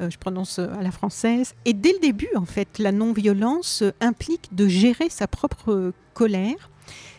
euh, 0.00 0.10
je 0.10 0.18
prononce 0.18 0.58
euh, 0.58 0.68
à 0.78 0.82
la 0.82 0.90
française. 0.90 1.54
Et 1.64 1.72
dès 1.72 1.92
le 1.92 2.00
début, 2.00 2.30
en 2.36 2.46
fait, 2.46 2.78
la 2.78 2.92
non-violence 2.92 3.82
euh, 3.82 3.92
implique 4.00 4.54
de 4.54 4.68
gérer 4.68 5.08
sa 5.10 5.26
propre 5.26 5.92
colère, 6.14 6.70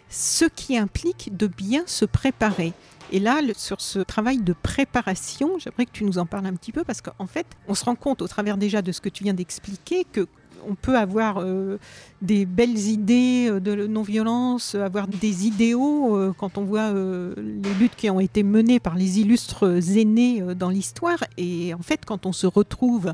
ce 0.09 0.45
qui 0.45 0.77
implique 0.77 1.35
de 1.35 1.47
bien 1.47 1.83
se 1.85 2.05
préparer. 2.05 2.73
Et 3.11 3.19
là, 3.19 3.41
sur 3.55 3.79
ce 3.79 3.99
travail 3.99 4.39
de 4.39 4.53
préparation, 4.53 5.59
j'aimerais 5.59 5.85
que 5.85 5.91
tu 5.91 6.03
nous 6.03 6.17
en 6.17 6.25
parles 6.25 6.47
un 6.47 6.55
petit 6.55 6.71
peu 6.71 6.83
parce 6.83 7.01
qu'en 7.01 7.27
fait, 7.27 7.45
on 7.67 7.75
se 7.75 7.85
rend 7.85 7.95
compte 7.95 8.23
au 8.23 8.27
travers 8.27 8.57
déjà 8.57 8.81
de 8.81 8.91
ce 8.91 9.01
que 9.01 9.09
tu 9.09 9.23
viens 9.23 9.35
d'expliquer 9.35 10.03
que 10.11 10.27
on 10.67 10.75
peut 10.75 10.97
avoir 10.97 11.39
euh, 11.39 11.77
des 12.21 12.45
belles 12.45 12.77
idées 12.77 13.49
euh, 13.49 13.59
de 13.59 13.87
non-violence, 13.87 14.75
avoir 14.75 15.07
des 15.07 15.45
idéaux 15.45 16.15
euh, 16.15 16.33
quand 16.37 16.57
on 16.57 16.63
voit 16.63 16.93
euh, 16.93 17.33
les 17.37 17.73
luttes 17.75 17.95
qui 17.95 18.09
ont 18.09 18.19
été 18.19 18.43
menées 18.43 18.79
par 18.79 18.95
les 18.95 19.19
illustres 19.19 19.65
aînés 19.97 20.41
euh, 20.41 20.55
dans 20.55 20.69
l'histoire. 20.69 21.23
Et 21.37 21.73
en 21.73 21.81
fait, 21.81 22.05
quand 22.05 22.25
on 22.25 22.31
se 22.31 22.47
retrouve 22.47 23.13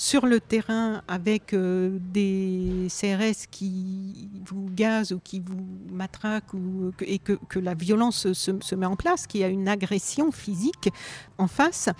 sur 0.00 0.24
le 0.24 0.40
terrain 0.40 1.02
avec 1.08 1.52
euh, 1.52 1.98
des 2.00 2.86
CRS 2.88 3.46
qui 3.50 4.30
vous 4.46 4.70
gazent 4.74 5.12
ou 5.12 5.20
qui 5.22 5.40
vous 5.40 5.66
matraquent 5.92 6.54
et 7.02 7.18
que, 7.18 7.38
la 7.58 7.74
violence 7.74 8.32
se, 8.32 8.74
met 8.74 8.86
en 8.86 8.96
place, 8.96 9.26
qu'il 9.26 9.42
y 9.42 9.44
a 9.44 9.48
une 9.48 9.68
agression 9.68 10.32
physique 10.32 10.88
en 11.36 11.46
face, 11.46 11.90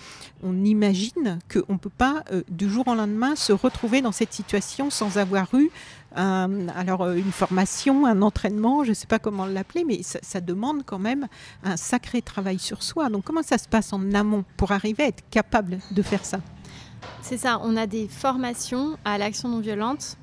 on 0.43 0.65
imagine 0.65 1.41
qu'on 1.53 1.75
ne 1.75 1.79
peut 1.79 1.91
pas 1.91 2.25
euh, 2.33 2.43
du 2.49 2.71
jour 2.71 2.89
au 2.89 2.95
lendemain 2.95 3.37
se 3.37 3.53
retrouver 3.53 4.01
dans 4.01 4.13
cette 4.13 4.33
situation 4.33 4.89
sans 4.91 5.19
avoir 5.19 5.47
eu 5.55 5.71
un- 6.17 6.69
alors 6.69 7.03
euh, 7.03 7.15
une 7.15 7.33
formation, 7.33 8.05
un 8.07 8.21
entraînement, 8.23 8.85
je 8.85 8.91
ne 8.91 8.95
sais 8.95 9.07
pas 9.07 9.19
comment 9.19 9.47
l'appeler, 9.47 9.85
mais 9.85 10.03
ça, 10.03 10.19
ça 10.23 10.41
demande 10.41 10.83
quand 10.85 10.99
même 10.99 11.29
un 11.65 11.77
sacré 11.77 12.21
travail 12.21 12.59
sur 12.59 12.83
soi. 12.83 13.09
Donc 13.09 13.25
comment 13.25 13.43
ça 13.43 13.59
se 13.59 13.69
passe 13.69 13.93
en 13.93 14.13
amont 14.13 14.45
pour 14.57 14.73
arriver 14.73 15.05
à 15.05 15.07
être 15.07 15.23
capable 15.31 15.79
de 15.91 16.03
faire 16.03 16.25
ça? 16.25 16.41
C'est 17.23 17.39
ça. 17.39 17.61
On 17.63 17.77
a 17.77 17.87
des 17.87 18.09
formations 18.09 18.99
à 19.05 19.19
l'action 19.19 19.49
non 19.49 19.61
violente 19.61 20.17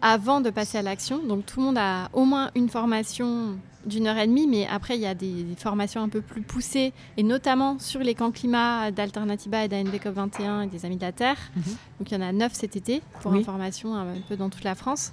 avant 0.00 0.40
de 0.40 0.50
passer 0.50 0.78
à 0.78 0.82
l'action. 0.82 1.18
Donc 1.26 1.46
tout 1.46 1.60
le 1.60 1.66
monde 1.66 1.78
a 1.78 2.08
au 2.12 2.24
moins 2.24 2.50
une 2.54 2.68
formation 2.68 3.58
d'une 3.86 4.06
heure 4.06 4.18
et 4.18 4.26
demie, 4.26 4.46
mais 4.46 4.66
après, 4.66 4.96
il 4.96 5.00
y 5.00 5.06
a 5.06 5.14
des, 5.14 5.46
formations 5.56 6.02
un 6.02 6.08
peu 6.08 6.20
plus 6.20 6.42
poussées, 6.42 6.92
et 7.16 7.22
notamment 7.22 7.78
sur 7.78 8.00
les 8.00 8.14
camps 8.14 8.30
climat 8.30 8.90
d'Alternativa 8.90 9.64
et 9.64 9.68
d'ANV 9.68 9.96
COP21 9.96 10.64
et 10.64 10.66
des 10.66 10.84
Amis 10.84 10.96
de 10.96 11.02
la 11.02 11.12
Terre. 11.12 11.38
Mhm. 11.54 11.62
Donc 11.98 12.10
il 12.10 12.14
y 12.14 12.16
en 12.16 12.20
a 12.20 12.32
neuf 12.32 12.52
cet 12.54 12.76
été, 12.76 13.00
pour 13.22 13.32
information, 13.32 13.94
un 13.94 14.06
peu 14.28 14.36
dans 14.36 14.50
toute 14.50 14.64
la 14.64 14.74
France. 14.74 15.12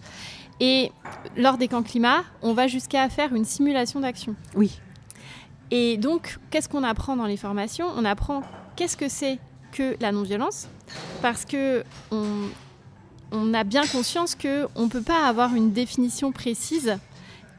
Et 0.59 0.91
lors 1.37 1.57
des 1.57 1.67
camps 1.67 1.83
climat, 1.83 2.23
on 2.41 2.53
va 2.53 2.67
jusqu'à 2.67 3.09
faire 3.09 3.33
une 3.33 3.45
simulation 3.45 3.99
d'action. 3.99 4.35
Oui. 4.55 4.79
Et 5.71 5.97
donc, 5.97 6.37
qu'est-ce 6.51 6.69
qu'on 6.69 6.83
apprend 6.83 7.15
dans 7.15 7.25
les 7.25 7.37
formations? 7.37 7.87
On 7.97 8.05
apprend 8.05 8.43
qu'est-ce 8.75 8.97
que 8.97 9.09
c'est 9.09 9.39
que 9.71 9.97
la 9.99 10.11
non-violence, 10.11 10.67
parce 11.21 11.45
que 11.45 11.83
on, 12.11 13.53
a 13.53 13.63
bien 13.63 13.85
conscience 13.87 14.35
qu'on 14.35 14.83
ne 14.83 14.89
peut 14.89 15.01
pas 15.01 15.25
avoir 15.25 15.55
une 15.55 15.71
définition 15.71 16.31
précise, 16.31 16.97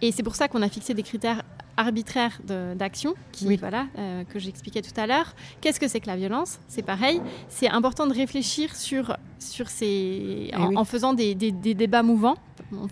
et 0.05 0.13
c'est 0.13 0.23
pour 0.23 0.35
ça 0.37 0.49
qu'on 0.49 0.61
a 0.61 0.69
fixé 0.69 0.93
des 0.93 1.03
critères 1.03 1.43
arbitraires 1.79 2.39
d'action, 2.77 3.15
qui 3.33 3.57
voilà, 3.57 3.87
euh, 3.99 4.23
que 4.25 4.39
j'expliquais 4.39 4.83
tout 4.83 4.93
à 5.01 5.07
l'heure. 5.07 5.35
Qu'est-ce 5.63 5.81
que 5.81 5.89
c'est 5.89 5.99
que 5.99 6.09
la 6.09 6.17
violence? 6.17 6.61
C'est 6.69 6.83
pareil. 6.83 7.23
C'est 7.49 7.71
important 7.71 8.07
de 8.07 8.13
réfléchir 8.13 8.77
sur, 8.77 9.17
sur 9.39 9.69
ces, 9.71 10.51
eh 10.53 10.57
en, 10.57 10.85
faisant 10.85 11.15
des, 11.15 11.35
débats 11.35 12.03
mouvants. 12.03 12.37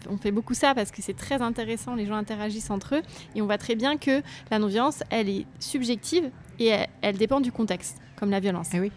On, 0.09 0.17
fait 0.17 0.31
beaucoup 0.31 0.55
ça 0.55 0.75
parce 0.75 0.91
que 0.91 1.03
c'est 1.03 1.17
très 1.17 1.43
intéressant. 1.43 1.95
Les 1.95 2.07
gens 2.07 2.15
interagissent 2.15 2.71
entre 2.71 2.95
eux 2.95 3.03
et 3.35 3.43
on 3.43 3.45
voit 3.45 3.59
très 3.59 3.75
bien 3.75 3.99
que 3.99 4.23
la 4.51 4.59
non-violence, 4.59 5.03
elle 5.11 5.29
est 5.29 5.45
subjective 5.61 6.31
et 6.59 6.73
elle, 7.03 7.19
dépend 7.19 7.43
du 7.43 7.53
contexte, 7.53 7.99
comme 8.17 8.31
la 8.31 8.41
violence. 8.41 8.71
Eh 8.73 8.81
oui. 8.81 8.91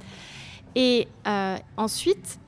Et 0.76 1.10
euh, 1.28 1.58
ensuite, 1.76 2.40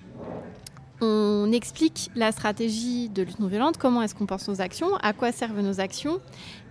on 1.02 1.52
explique 1.52 2.10
la 2.16 2.32
stratégie 2.32 3.10
de 3.10 3.24
lutte 3.24 3.40
non 3.40 3.48
violente, 3.48 3.78
comment 3.78 4.02
est-ce 4.02 4.16
qu'on 4.16 4.26
pense 4.26 4.48
nos 4.48 4.62
actions, 4.62 4.96
à 4.98 5.14
quoi 5.14 5.32
servent 5.32 5.62
nos 5.62 5.80
actions, 5.80 6.20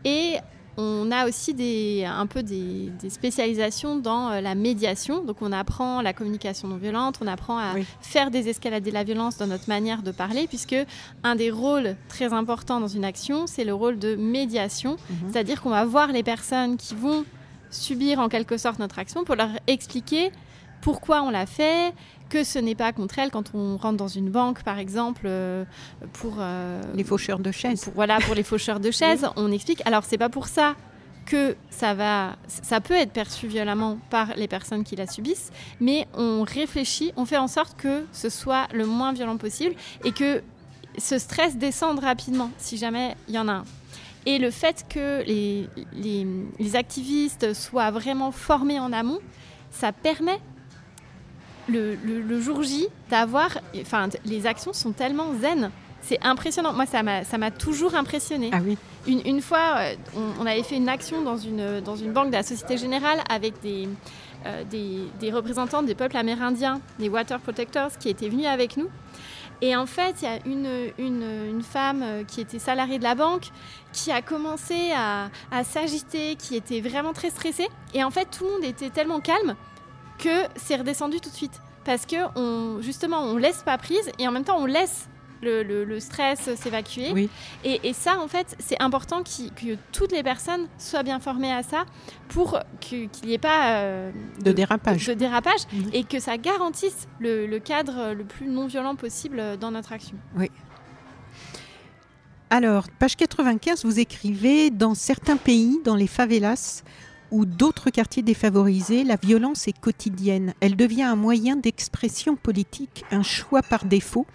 et 0.04 0.36
on 0.78 1.10
a 1.10 1.26
aussi 1.26 1.54
des, 1.54 2.04
un 2.06 2.26
peu 2.26 2.42
des, 2.42 2.92
spécialisations 3.08 3.96
dans 3.96 4.30
euh, 4.30 4.40
la 4.40 4.54
médiation. 4.54 5.24
Donc 5.24 5.38
on 5.40 5.52
apprend 5.52 6.02
la 6.02 6.12
communication 6.12 6.68
non 6.68 6.76
violente, 6.76 7.18
on 7.22 7.26
apprend 7.26 7.58
à 7.58 7.74
faire 8.00 8.30
désescalader 8.30 8.90
la 8.90 9.04
violence 9.04 9.38
dans 9.38 9.46
notre 9.46 9.68
manière 9.68 10.02
de 10.02 10.10
parler, 10.10 10.46
puisque 10.46 10.76
un 11.22 11.36
des 11.36 11.50
rôles 11.50 11.96
très 12.08 12.32
importants 12.32 12.80
dans 12.80 12.88
une 12.88 13.04
action, 13.04 13.46
c'est 13.46 13.64
le 13.64 13.72
rôle 13.72 13.98
de 13.98 14.16
médiation. 14.16 14.96
Mhm. 15.08 15.30
C'est-à-dire 15.32 15.62
qu'on 15.62 15.70
va 15.70 15.84
voir 15.84 16.08
les 16.08 16.22
personnes 16.22 16.76
qui 16.76 16.94
vont 16.94 17.24
subir 17.70 18.20
en 18.20 18.28
quelque 18.28 18.58
sorte 18.58 18.78
notre 18.78 18.98
action 18.98 19.24
pour 19.24 19.34
leur 19.34 19.50
expliquer 19.66 20.30
pourquoi 20.86 21.22
on 21.22 21.30
l'a 21.30 21.46
fait, 21.46 21.92
que 22.28 22.44
ce 22.44 22.60
n'est 22.60 22.76
pas 22.76 22.92
contre 22.92 23.18
elles 23.18 23.32
quand 23.32 23.50
on 23.54 23.76
rentre 23.76 23.96
dans 23.96 24.06
une 24.06 24.30
banque, 24.30 24.62
par 24.62 24.78
exemple, 24.78 25.22
euh, 25.24 25.64
pour 26.12 26.36
euh, 26.38 26.80
les 26.94 27.02
faucheurs 27.02 27.40
de 27.40 27.50
chaises. 27.50 27.90
voilà, 27.96 28.18
pour 28.20 28.36
les 28.36 28.44
faucheurs 28.44 28.78
de 28.78 28.92
chaises, 28.92 29.26
on 29.34 29.50
explique. 29.50 29.82
Alors 29.84 30.04
c'est 30.04 30.16
pas 30.16 30.28
pour 30.28 30.46
ça 30.46 30.76
que 31.24 31.56
ça 31.70 31.94
va, 31.94 32.36
ça 32.46 32.80
peut 32.80 32.94
être 32.94 33.10
perçu 33.10 33.48
violemment 33.48 33.98
par 34.10 34.36
les 34.36 34.46
personnes 34.46 34.84
qui 34.84 34.94
la 34.94 35.08
subissent, 35.08 35.50
mais 35.80 36.06
on 36.14 36.44
réfléchit, 36.44 37.12
on 37.16 37.24
fait 37.24 37.36
en 37.36 37.48
sorte 37.48 37.76
que 37.76 38.04
ce 38.12 38.28
soit 38.28 38.68
le 38.72 38.86
moins 38.86 39.12
violent 39.12 39.38
possible 39.38 39.74
et 40.04 40.12
que 40.12 40.40
ce 40.98 41.18
stress 41.18 41.56
descende 41.56 41.98
rapidement 41.98 42.52
si 42.58 42.76
jamais 42.76 43.16
il 43.26 43.34
y 43.34 43.40
en 43.40 43.48
a 43.48 43.54
un. 43.54 43.64
Et 44.24 44.38
le 44.38 44.52
fait 44.52 44.86
que 44.88 45.24
les, 45.26 45.68
les, 46.60 46.76
activistes 46.76 47.54
soient 47.54 47.90
vraiment 47.90 48.30
formés 48.30 48.78
en 48.78 48.92
amont, 48.92 49.18
ça 49.72 49.90
permet 49.90 50.38
le, 51.68 51.94
le, 51.94 52.40
jour 52.40 52.62
J 52.62 52.88
d'avoir. 53.10 53.58
Enfin, 53.80 54.08
les 54.24 54.46
actions 54.46 54.72
sont 54.72 54.92
tellement 54.92 55.34
zen. 55.40 55.70
C'est 56.02 56.24
impressionnant. 56.24 56.72
Moi, 56.72 56.86
ça 56.86 57.02
m'a 57.02 57.50
toujours 57.50 57.94
impressionné. 57.94 58.50
Ah 58.52 58.60
oui. 58.64 58.78
Une, 59.08 59.20
une 59.26 59.40
fois, 59.40 59.76
euh, 59.78 59.94
on, 60.40 60.46
avait 60.46 60.62
fait 60.62 60.76
une 60.76 60.88
action 60.88 61.22
dans 61.22 61.36
une, 61.36 61.80
dans 61.80 61.96
une 61.96 62.12
banque 62.12 62.28
de 62.28 62.32
la 62.32 62.42
Société 62.42 62.76
Générale 62.76 63.20
avec 63.28 63.60
des, 63.60 63.88
euh, 64.46 64.62
des, 64.64 64.98
des 65.20 65.32
représentants 65.32 65.82
des 65.82 65.94
peuples 65.94 66.16
amérindiens, 66.16 66.80
des 66.98 67.08
Water 67.08 67.40
Protectors, 67.40 67.98
qui 67.98 68.08
étaient 68.08 68.28
venus 68.28 68.46
avec 68.46 68.76
nous. 68.76 68.88
Et 69.62 69.74
en 69.74 69.86
fait, 69.86 70.16
il 70.22 70.24
y 70.24 70.28
a 70.28 70.38
une, 70.44 70.92
une, 70.98 71.62
femme 71.62 72.02
euh, 72.02 72.24
qui 72.24 72.40
était 72.40 72.58
salariée 72.58 72.98
de 72.98 73.04
la 73.04 73.14
banque 73.14 73.48
qui 73.92 74.12
a 74.12 74.20
commencé 74.22 74.92
à, 74.94 75.30
à 75.50 75.64
s'agiter, 75.64 76.36
qui 76.36 76.56
était 76.56 76.80
vraiment 76.80 77.14
très 77.14 77.30
stressée. 77.30 77.68
Et 77.94 78.04
en 78.04 78.10
fait, 78.10 78.26
tout 78.30 78.44
le 78.44 78.50
monde 78.50 78.64
était 78.64 78.90
tellement 78.90 79.20
calme 79.20 79.56
que 80.18 80.46
c'est 80.56 80.76
redescendu 80.76 81.20
tout 81.20 81.30
de 81.30 81.34
suite. 81.34 81.60
Parce 81.84 82.04
que 82.04 82.16
on, 82.36 82.80
justement, 82.82 83.20
on 83.22 83.36
laisse 83.36 83.62
pas 83.62 83.78
prise 83.78 84.10
et 84.18 84.26
en 84.26 84.32
même 84.32 84.44
temps, 84.44 84.58
on 84.58 84.66
laisse 84.66 85.08
le, 85.42 86.00
stress 86.00 86.54
s'évacuer. 86.56 87.28
Et, 87.64 87.92
ça, 87.92 88.18
en 88.18 88.28
fait, 88.28 88.56
c'est 88.58 88.80
important 88.82 89.22
que 89.22 89.76
toutes 89.92 90.12
les 90.12 90.22
personnes 90.22 90.66
soient 90.78 91.02
bien 91.02 91.20
formées 91.20 91.52
à 91.52 91.62
ça 91.62 91.84
pour 92.28 92.58
qu'il 92.80 93.08
n'y 93.24 93.34
ait 93.34 93.38
pas 93.38 93.76
euh, 93.76 94.10
de, 94.40 94.52
dérapage, 94.52 95.06
de 95.06 95.14
dérapage 95.14 95.60
et 95.92 96.04
que 96.04 96.18
ça 96.18 96.36
garantisse 96.36 97.06
le, 97.20 97.58
cadre 97.58 98.12
le 98.14 98.24
plus 98.24 98.48
non 98.48 98.66
violent 98.66 98.96
possible 98.96 99.56
dans 99.60 99.70
notre 99.70 99.92
action. 99.92 100.16
Oui. 100.36 100.50
Alors, 102.48 102.86
page 102.98 103.16
95, 103.16 103.84
vous 103.84 103.98
écrivez 103.98 104.70
Dans 104.70 104.94
certains 104.94 105.36
pays, 105.36 105.80
dans 105.84 105.96
les 105.96 106.06
favelas, 106.06 106.84
ou 107.30 107.44
d'autres 107.44 107.90
quartiers 107.90 108.22
défavorisés, 108.22 109.04
la 109.04 109.16
violence 109.16 109.68
est 109.68 109.78
quotidienne. 109.78 110.54
Elle 110.60 110.76
devient 110.76 111.02
un 111.02 111.16
moyen 111.16 111.56
d'expression 111.56 112.36
politique, 112.36 113.04
un 113.10 113.22
choix 113.22 113.62
par 113.62 113.84
défaut, 113.84 114.26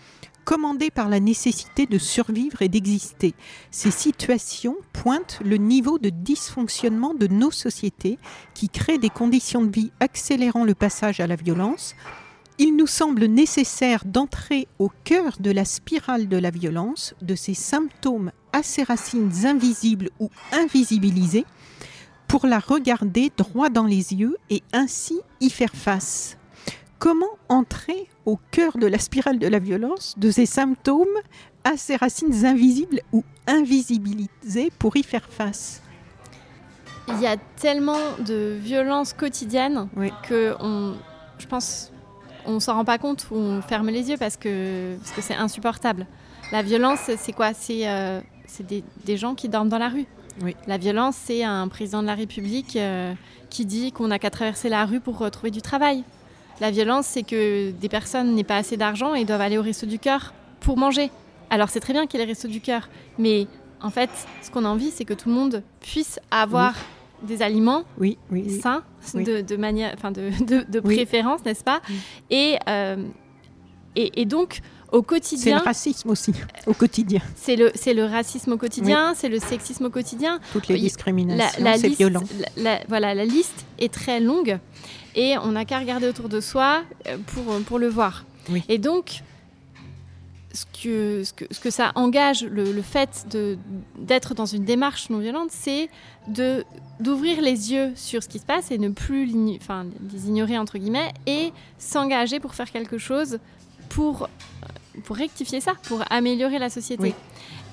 commandé 0.43 0.89
par 0.91 1.09
la 1.09 1.19
nécessité 1.19 1.85
de 1.85 1.97
survivre 1.97 2.61
et 2.61 2.69
d'exister. 2.69 3.33
Ces 3.69 3.91
situations 3.91 4.75
pointent 4.93 5.39
le 5.43 5.57
niveau 5.57 5.99
de 5.99 6.09
dysfonctionnement 6.09 7.13
de 7.13 7.27
nos 7.27 7.51
sociétés 7.51 8.17
qui 8.53 8.69
créent 8.69 8.97
des 8.97 9.09
conditions 9.09 9.63
de 9.63 9.71
vie 9.71 9.91
accélérant 9.99 10.65
le 10.65 10.75
passage 10.75 11.19
à 11.19 11.27
la 11.27 11.35
violence. 11.35 11.95
Il 12.57 12.75
nous 12.75 12.87
semble 12.87 13.25
nécessaire 13.25 14.03
d'entrer 14.05 14.67
au 14.77 14.91
cœur 15.03 15.37
de 15.39 15.51
la 15.51 15.65
spirale 15.65 16.27
de 16.27 16.37
la 16.37 16.51
violence, 16.51 17.15
de 17.21 17.35
ces 17.35 17.53
symptômes 17.53 18.31
à 18.53 18.61
ses 18.61 18.83
racines 18.83 19.45
invisibles 19.45 20.09
ou 20.19 20.29
invisibilisés, 20.51 21.45
pour 22.31 22.47
la 22.47 22.59
regarder 22.59 23.29
droit 23.37 23.67
dans 23.67 23.83
les 23.83 24.13
yeux 24.13 24.37
et 24.49 24.63
ainsi 24.71 25.19
y 25.41 25.49
faire 25.49 25.73
face. 25.73 26.37
Comment 26.97 27.37
entrer 27.49 28.07
au 28.25 28.39
cœur 28.51 28.77
de 28.77 28.87
la 28.87 28.99
spirale 28.99 29.37
de 29.37 29.47
la 29.47 29.59
violence, 29.59 30.15
de 30.17 30.31
ces 30.31 30.45
symptômes 30.45 31.17
à 31.65 31.75
ces 31.75 31.97
racines 31.97 32.45
invisibles 32.45 33.01
ou 33.11 33.25
invisibilisées 33.47 34.71
pour 34.79 34.95
y 34.95 35.03
faire 35.03 35.27
face? 35.29 35.81
Il 37.09 37.19
y 37.19 37.27
a 37.27 37.35
tellement 37.35 37.99
de 38.25 38.57
violence 38.61 39.11
quotidienne 39.11 39.89
que 40.23 40.55
on, 40.61 40.95
je 41.37 41.47
pense 41.47 41.91
on 42.45 42.61
s'en 42.61 42.75
rend 42.75 42.85
pas 42.85 42.97
compte 42.97 43.27
ou 43.29 43.35
on 43.35 43.61
ferme 43.61 43.89
les 43.89 44.09
yeux 44.09 44.17
parce 44.17 44.37
que 44.37 44.95
c'est 45.03 45.15
parce 45.15 45.27
que 45.27 45.33
insupportable. 45.33 46.07
La 46.53 46.61
violence, 46.61 47.11
c'est 47.17 47.33
quoi? 47.33 47.53
C'est 47.53 47.89
euh, 47.89 48.21
des, 48.61 48.85
des 49.03 49.17
gens 49.17 49.35
qui 49.35 49.49
dorment 49.49 49.69
dans 49.69 49.77
la 49.77 49.89
rue. 49.89 50.07
La 50.67 50.77
violence, 50.77 51.15
c'est 51.15 51.43
un 51.43 51.67
président 51.67 52.01
de 52.01 52.07
la 52.07 52.15
République 52.15 52.75
euh, 52.75 53.13
qui 53.49 53.65
dit 53.65 53.91
qu'on 53.91 54.07
n'a 54.07 54.19
qu'à 54.19 54.29
traverser 54.29 54.69
la 54.69 54.85
rue 54.85 54.99
pour 54.99 55.17
retrouver 55.17 55.51
du 55.51 55.61
travail. 55.61 56.03
La 56.59 56.71
violence, 56.71 57.05
c'est 57.07 57.23
que 57.23 57.71
des 57.71 57.89
personnes 57.89 58.35
n'aient 58.35 58.43
pas 58.43 58.57
assez 58.57 58.77
d'argent 58.77 59.13
et 59.13 59.25
doivent 59.25 59.41
aller 59.41 59.57
au 59.57 59.61
resto 59.61 59.85
du 59.85 59.99
cœur 59.99 60.33
pour 60.59 60.77
manger. 60.77 61.09
Alors 61.49 61.69
c'est 61.69 61.79
très 61.79 61.93
bien 61.93 62.07
qu'il 62.07 62.19
y 62.19 62.23
ait 62.23 62.25
les 62.25 62.31
restos 62.31 62.47
du 62.47 62.61
cœur, 62.61 62.87
mais 63.17 63.47
en 63.81 63.89
fait, 63.89 64.09
ce 64.41 64.51
qu'on 64.51 64.63
a 64.63 64.69
envie, 64.69 64.91
c'est 64.91 65.05
que 65.05 65.13
tout 65.13 65.27
le 65.27 65.35
monde 65.35 65.63
puisse 65.81 66.19
avoir 66.29 66.75
des 67.23 67.41
aliments 67.41 67.83
oui, 67.97 68.17
sains, 68.61 68.83
De, 69.13 69.55
manière, 69.55 69.93
enfin 69.95 70.11
de, 70.11 70.79
préférence, 70.79 71.43
n'est-ce 71.45 71.63
pas? 71.63 71.81
Euh, 72.31 73.05
et, 73.95 74.21
et, 74.21 74.25
donc, 74.25 74.61
au 74.91 75.01
quotidien. 75.01 75.43
C'est 75.43 75.59
le 75.59 75.65
racisme 75.65 76.09
aussi, 76.09 76.33
au 76.67 76.73
quotidien. 76.73 77.21
C'est 77.35 77.55
le, 77.55 77.71
c'est 77.75 77.93
le 77.93 78.05
racisme 78.05 78.51
au 78.53 78.57
quotidien, 78.57 79.13
c'est 79.15 79.29
le 79.29 79.39
sexisme 79.39 79.85
au 79.85 79.89
quotidien. 79.89 80.39
Toutes 80.51 80.67
les 80.67 80.79
discriminations, 80.79 81.63
c'est 81.77 81.89
violent. 81.89 82.23
voilà, 82.87 83.13
la 83.13 83.25
liste 83.25 83.65
est 83.79 83.93
très 83.93 84.19
longue 84.19 84.59
et 85.15 85.37
on 85.37 85.53
n'a 85.53 85.65
qu'à 85.65 85.79
regarder 85.79 86.07
autour 86.07 86.29
de 86.29 86.39
soi 86.39 86.83
euh, 87.07 87.17
pour, 87.27 87.43
pour 87.63 87.79
le 87.79 87.87
voir. 87.87 88.25
Et 88.69 88.77
donc, 88.77 89.21
ce 90.53 90.65
que, 90.65 91.23
ce 91.23 91.33
que, 91.33 91.45
ce 91.51 91.59
que 91.59 91.69
ça 91.69 91.91
engage, 91.95 92.43
le, 92.43 92.71
le 92.71 92.81
fait 92.81 93.25
de, 93.29 93.57
d'être 93.97 94.33
dans 94.33 94.45
une 94.45 94.65
démarche 94.65 95.09
non 95.09 95.19
violente, 95.19 95.49
c'est 95.51 95.89
de, 96.27 96.65
d'ouvrir 96.99 97.41
les 97.41 97.71
yeux 97.71 97.91
sur 97.95 98.23
ce 98.23 98.27
qui 98.27 98.39
se 98.39 98.45
passe 98.45 98.71
et 98.71 98.77
ne 98.77 98.89
plus 98.89 99.31
enfin, 99.55 99.85
les 100.11 100.27
ignorer, 100.27 100.57
entre 100.57 100.77
guillemets, 100.77 101.11
et 101.25 101.53
s'engager 101.77 102.39
pour 102.39 102.55
faire 102.55 102.71
quelque 102.71 102.97
chose 102.97 103.39
pour 103.89 104.29
pour 105.03 105.15
rectifier 105.15 105.61
ça, 105.61 105.73
pour 105.83 106.03
améliorer 106.09 106.59
la 106.59 106.69
société. 106.69 107.13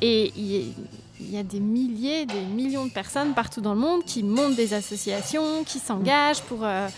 Et 0.01 0.33
il 0.37 1.31
y, 1.31 1.39
a 1.39 1.43
des 1.43 1.61
milliers, 1.61 2.27
des 2.27 2.41
millions 2.41 2.87
de 2.87 2.93
personnes 2.93 3.35
partout 3.35 3.61
dans 3.61 3.75
le 3.75 3.81
monde 3.81 4.05
qui 4.05 4.23
montent 4.23 4.55
des 4.55 4.75
associations, 4.75 5.65
qui 5.65 5.79
s'engagent 5.79 6.43
pour, 6.43 6.61
euh, 6.63 6.89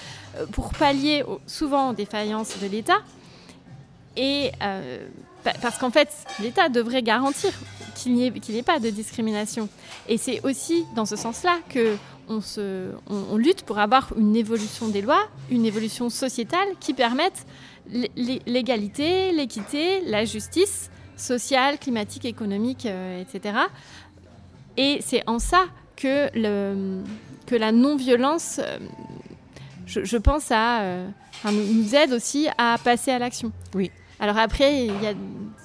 pour 0.52 0.70
pallier 0.74 1.24
souvent 1.46 1.90
aux 1.90 1.94
défaillances 1.94 2.58
de 2.58 2.66
l'État. 2.66 2.98
Et, 4.16 4.52
euh, 4.62 5.06
parce 5.62 5.78
qu'en 5.78 5.90
fait, 5.90 6.08
l'État 6.40 6.68
devrait 6.68 7.02
garantir 7.02 7.52
qu'il 7.94 8.14
n'y 8.14 8.26
ait, 8.26 8.62
pas 8.62 8.78
de 8.78 8.90
discrimination. 8.90 9.68
Et 10.08 10.18
c'est 10.18 10.44
aussi 10.44 10.84
dans 10.94 11.06
ce 11.06 11.16
sens-là 11.16 11.58
que 11.68 11.96
on, 12.30 13.36
lutte 13.36 13.62
pour 13.62 13.78
avoir 13.78 14.12
une 14.16 14.36
évolution 14.36 14.88
des 14.88 15.02
lois, 15.02 15.28
une 15.50 15.64
évolution 15.64 16.10
sociétale 16.10 16.68
qui 16.78 16.94
permette 16.94 17.46
l'égalité, 18.46 19.32
l'équité, 19.32 20.00
la 20.06 20.24
justice 20.24 20.90
sociale, 21.16 21.78
climatique, 21.78 22.24
économique, 22.24 22.86
euh, 22.86 23.20
etc. 23.20 23.58
Et 24.76 25.00
c'est 25.02 25.22
en 25.26 25.38
ça 25.38 25.66
que 25.96 26.30
la 27.56 27.72
non-violence, 27.72 28.60
euh, 28.62 28.78
je, 29.86 30.16
pense, 30.16 30.50
à, 30.50 30.82
euh, 30.82 31.08
nous 31.44 31.94
aide 31.94 32.12
aussi 32.12 32.48
à 32.56 32.78
passer 32.82 33.10
à 33.10 33.18
l'action. 33.18 33.52
Oui. 33.74 33.90
Alors 34.20 34.36
après, 34.36 34.84
il 34.84 35.02
y 35.02 35.06
a 35.06 35.14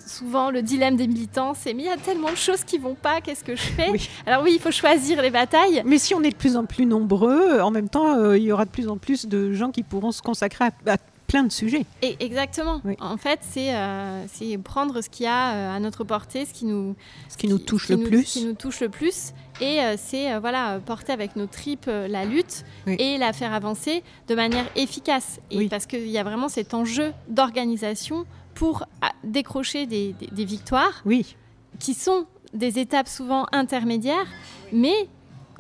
souvent 0.08 0.50
le 0.50 0.62
dilemme 0.62 0.96
des 0.96 1.08
militants, 1.08 1.54
c'est 1.54 1.74
mais 1.74 1.84
il 1.84 1.86
y 1.88 1.89
a 1.89 1.98
tellement 1.98 2.32
de 2.32 2.38
choses 2.38 2.63
qui 2.63 2.78
vont 2.78 2.96
pas, 2.96 3.22
qu'est-ce 3.22 3.44
que 3.44 3.56
je 3.56 3.62
fais? 3.62 3.91
Alors 4.26 4.44
oui, 4.44 4.54
il 4.56 4.62
faut 4.62 4.72
choisir 4.72 5.22
les 5.22 5.32
batailles. 5.32 5.82
Mais 5.86 5.98
si 5.98 6.13
on 6.13 6.22
est 6.22 6.32
de 6.32 6.36
plus 6.36 6.56
en 6.56 6.65
plus 6.65 6.86
nombreux, 6.86 7.60
en 7.60 7.72
même 7.72 7.89
temps, 7.89 8.18
euh, 8.18 8.38
il 8.38 8.44
y 8.44 8.52
aura 8.52 8.65
de 8.65 8.70
plus 8.70 8.88
en 8.88 8.98
plus 8.98 9.26
de 9.26 9.54
gens 9.54 9.72
qui 9.72 9.84
pourront 9.84 10.12
se 10.12 10.22
consacrer 10.22 10.65
à, 10.88 10.98
plein 11.28 11.44
de 11.44 11.52
sujets. 11.52 11.88
Et 12.04 12.15
exactement. 12.20 12.82
En 13.00 13.18
fait, 13.18 13.39
c'est 13.41 13.76
euh, 13.76 14.26
prendre 14.63 15.02
ce 15.02 15.10
qu'il 15.10 15.26
y 15.26 15.28
a 15.28 15.56
euh, 15.56 15.76
à 15.76 15.80
notre 15.80 16.04
portée, 16.04 16.46
ce 16.46 16.54
qui 16.54 16.65
nous, 16.65 16.96
ce 17.30 17.36
qui, 17.36 17.48
nous 17.48 17.58
touche 17.58 17.89
le 17.89 17.98
plus. 17.98 18.26
Ce 18.26 18.34
qui 18.34 18.46
nous 18.46 18.54
touche 18.54 18.80
le 18.80 18.89
plus. 18.89 19.34
Et 19.60 19.80
c'est 19.98 20.38
voilà, 20.38 20.80
porter 20.86 21.13
avec 21.13 21.36
nos 21.36 21.48
tripes 21.48 21.88
la 21.88 22.26
lutte 22.26 22.63
et 22.88 23.18
la 23.18 23.34
faire 23.34 23.54
avancer 23.54 24.04
de 24.28 24.36
manière 24.36 24.65
efficace. 24.76 25.39
Et 25.50 25.68
Parce 25.68 25.88
qu'il 25.88 26.08
y 26.10 26.18
a 26.20 26.24
vraiment 26.24 26.50
cet 26.50 26.74
enjeu 26.74 27.12
d'organisation 27.30 28.26
pour 28.56 28.86
ah, 29.02 29.12
décrocher 29.24 29.86
des, 29.86 30.15
victoires 30.32 31.02
oui. 31.06 31.36
qui 31.80 31.94
sont 31.94 32.26
des 32.54 32.80
étapes 32.80 33.10
souvent 33.10 33.46
intermédiaires, 33.52 34.28
mais 34.72 35.10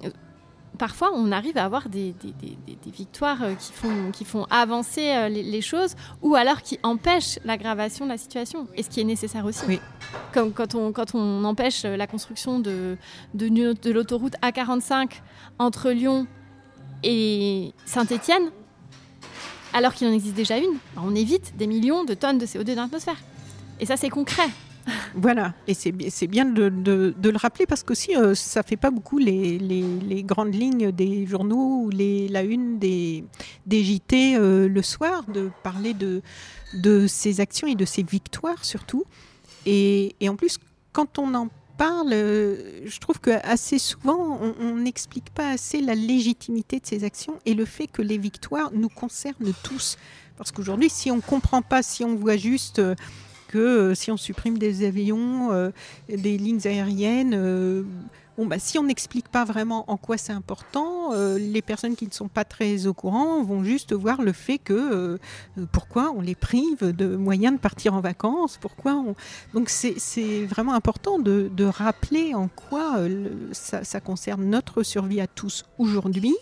euh, 0.03 0.09
parfois 0.79 1.11
on 1.13 1.31
arrive 1.31 1.57
à 1.57 1.65
avoir 1.65 1.89
des, 1.89 2.15
victoires 2.87 3.43
euh, 3.43 3.53
qui 3.53 3.73
font, 3.73 4.11
qui 4.11 4.23
font 4.23 4.45
avancer 4.49 5.11
euh, 5.11 5.27
les, 5.27 5.61
choses 5.61 5.95
ou 6.21 6.35
alors 6.35 6.61
qui 6.61 6.79
empêchent 6.83 7.37
l'aggravation 7.43 8.05
de 8.05 8.11
la 8.11 8.17
situation, 8.17 8.67
et 8.75 8.81
ce 8.81 8.89
qui 8.89 9.01
est 9.01 9.05
nécessaire 9.05 9.45
aussi. 9.45 9.65
Oui. 9.67 9.79
Comme 10.33 10.53
quand 10.53 10.73
on, 10.73 10.93
quand 10.93 11.13
on 11.15 11.43
empêche 11.43 11.83
la 11.83 12.07
construction 12.07 12.59
de, 12.59 12.97
de, 13.33 13.49
de 13.73 13.91
l'autoroute 13.91 14.35
A45 14.41 15.11
entre 15.59 15.91
Lyon 15.91 16.27
et 17.03 17.73
Saint-Étienne, 17.85 18.51
alors 19.75 19.93
qu'il 19.93 20.07
en 20.07 20.13
existe 20.13 20.35
déjà 20.35 20.57
une, 20.57 20.75
bah, 20.95 21.01
on 21.05 21.13
évite 21.13 21.55
des 21.57 21.67
millions 21.67 22.05
de 22.05 22.13
tonnes 22.13 22.37
de 22.37 22.45
CO2 22.45 22.75
dans 22.75 22.83
l'atmosphère. 22.83 23.17
Et 23.81 23.85
ça, 23.85 23.97
c'est 23.97 24.09
concret. 24.09 24.49
Voilà, 25.15 25.53
et 25.67 25.73
c'est 25.73 25.91
bien 26.27 26.45
de, 26.45 26.71
le 26.91 27.37
rappeler 27.37 27.65
parce 27.65 27.81
que 27.81 27.95
si 27.95 28.15
euh, 28.15 28.35
ça 28.35 28.61
fait 28.61 28.77
pas 28.77 28.91
beaucoup 28.91 29.17
les, 29.17 30.23
grandes 30.23 30.53
lignes 30.53 30.91
des 30.91 31.25
journaux 31.25 31.85
ou 31.85 31.89
la 31.89 32.43
une 32.43 32.77
des, 32.77 33.23
des 33.65 33.83
JT 33.83 34.35
euh, 34.35 34.67
le 34.67 34.81
soir, 34.83 35.23
de 35.23 35.49
parler 35.63 35.95
de, 35.95 36.21
de 36.75 37.07
ces 37.07 37.41
actions 37.41 37.67
et 37.67 37.73
de 37.73 37.85
ces 37.85 38.03
victoires 38.03 38.63
surtout. 38.63 39.05
Et, 39.65 40.15
et 40.19 40.29
en 40.29 40.35
plus, 40.35 40.59
quand 40.93 41.17
on 41.17 41.33
en 41.33 41.49
parle, 41.77 42.13
euh, 42.13 42.81
je 42.85 42.99
trouve 42.99 43.19
que 43.19 43.31
assez 43.43 43.79
souvent, 43.79 44.39
on 44.59 44.75
n'explique 44.75 45.29
pas 45.31 45.51
assez 45.51 45.81
la 45.81 45.95
légitimité 45.95 46.79
de 46.79 46.85
ces 46.85 47.03
actions 47.03 47.39
et 47.45 47.53
le 47.53 47.65
fait 47.65 47.87
que 47.87 48.01
les 48.01 48.17
victoires 48.17 48.71
nous 48.73 48.89
concernent 48.89 49.53
tous. 49.63 49.97
Parce 50.37 50.51
qu'aujourd'hui, 50.51 50.89
si 50.89 51.11
on 51.11 51.17
ne 51.17 51.21
comprend 51.21 51.61
pas, 51.61 51.83
si 51.83 52.03
on 52.03 52.15
voit 52.15 52.37
juste 52.37 52.79
euh, 52.79 52.95
que 53.47 53.57
euh, 53.57 53.95
si 53.95 54.11
on 54.11 54.17
supprime 54.17 54.57
des 54.57 54.85
avions, 54.85 55.71
des 56.09 56.37
lignes 56.37 56.65
aériennes, 56.65 57.85
Bon, 58.37 58.45
bah, 58.45 58.59
si 58.59 58.77
on 58.77 58.83
n'explique 58.83 59.29
pas 59.29 59.45
vraiment 59.45 59.89
en 59.89 59.95
quoi 59.95 60.17
c'est 60.17 60.33
important, 60.33 61.13
euh, 61.13 61.37
les 61.37 61.61
personnes 61.61 61.95
qui 61.95 62.05
ne 62.05 62.11
sont 62.11 62.27
pas 62.27 62.43
très 62.43 62.85
au 62.85 62.93
courant 62.93 63.41
vont 63.43 63.63
juste 63.63 63.93
voir 63.93 64.21
le 64.21 64.33
fait 64.33 64.57
que 64.57 64.73
euh, 64.73 65.17
pourquoi 65.71 66.11
on 66.11 66.19
les 66.19 66.35
prive 66.35 66.91
de 66.91 67.15
moyens 67.15 67.55
de 67.55 67.59
partir 67.59 67.93
en 67.93 68.01
vacances, 68.01 68.57
pourquoi 68.59 68.95
on... 68.95 69.15
Donc 69.53 69.69
c'est 69.69 70.45
vraiment 70.45 70.73
important 70.73 71.17
de, 71.17 71.49
rappeler 71.65 72.33
en 72.35 72.47
quoi 72.47 72.97
euh, 72.99 73.29
ça, 73.51 73.99
concerne 74.01 74.45
notre 74.45 74.83
survie 74.83 75.19
à 75.19 75.27
tous 75.27 75.63
aujourd'hui 75.79 76.35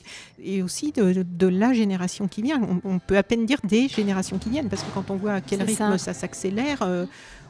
et 0.44 0.62
aussi 0.62 0.92
de, 0.92 1.48
la 1.48 1.74
génération 1.74 2.28
qui 2.28 2.42
vient. 2.42 2.60
On, 2.84 3.00
peut 3.00 3.18
à 3.18 3.24
peine 3.24 3.46
dire 3.46 3.60
des 3.64 3.88
générations 3.88 4.38
qui 4.40 4.50
viennent 4.50 4.68
parce 4.68 4.82
que 4.82 4.92
quand 4.94 5.12
on 5.12 5.16
voit 5.16 5.34
à 5.34 5.42
quel 5.42 5.62
rythme 5.62 5.98
ça, 5.98 6.14
s'accélère, 6.14 6.86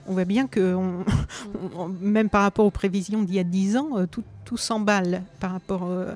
on 0.08 0.14
voit 0.14 0.26
bien 0.26 0.48
que 0.48 0.78
même 2.02 2.30
par 2.30 2.44
rapport 2.44 2.66
aux 2.66 2.72
prévisions 2.72 3.22
d'il 3.24 3.36
y 3.36 3.40
a 3.40 3.44
10 3.44 3.78
ans, 3.78 3.98
euh, 3.98 4.06
tout, 4.06 4.24
tout 4.46 4.58
s'emballe 4.58 5.24
par 5.40 5.52
rapport 5.52 5.86
euh, 5.86 6.14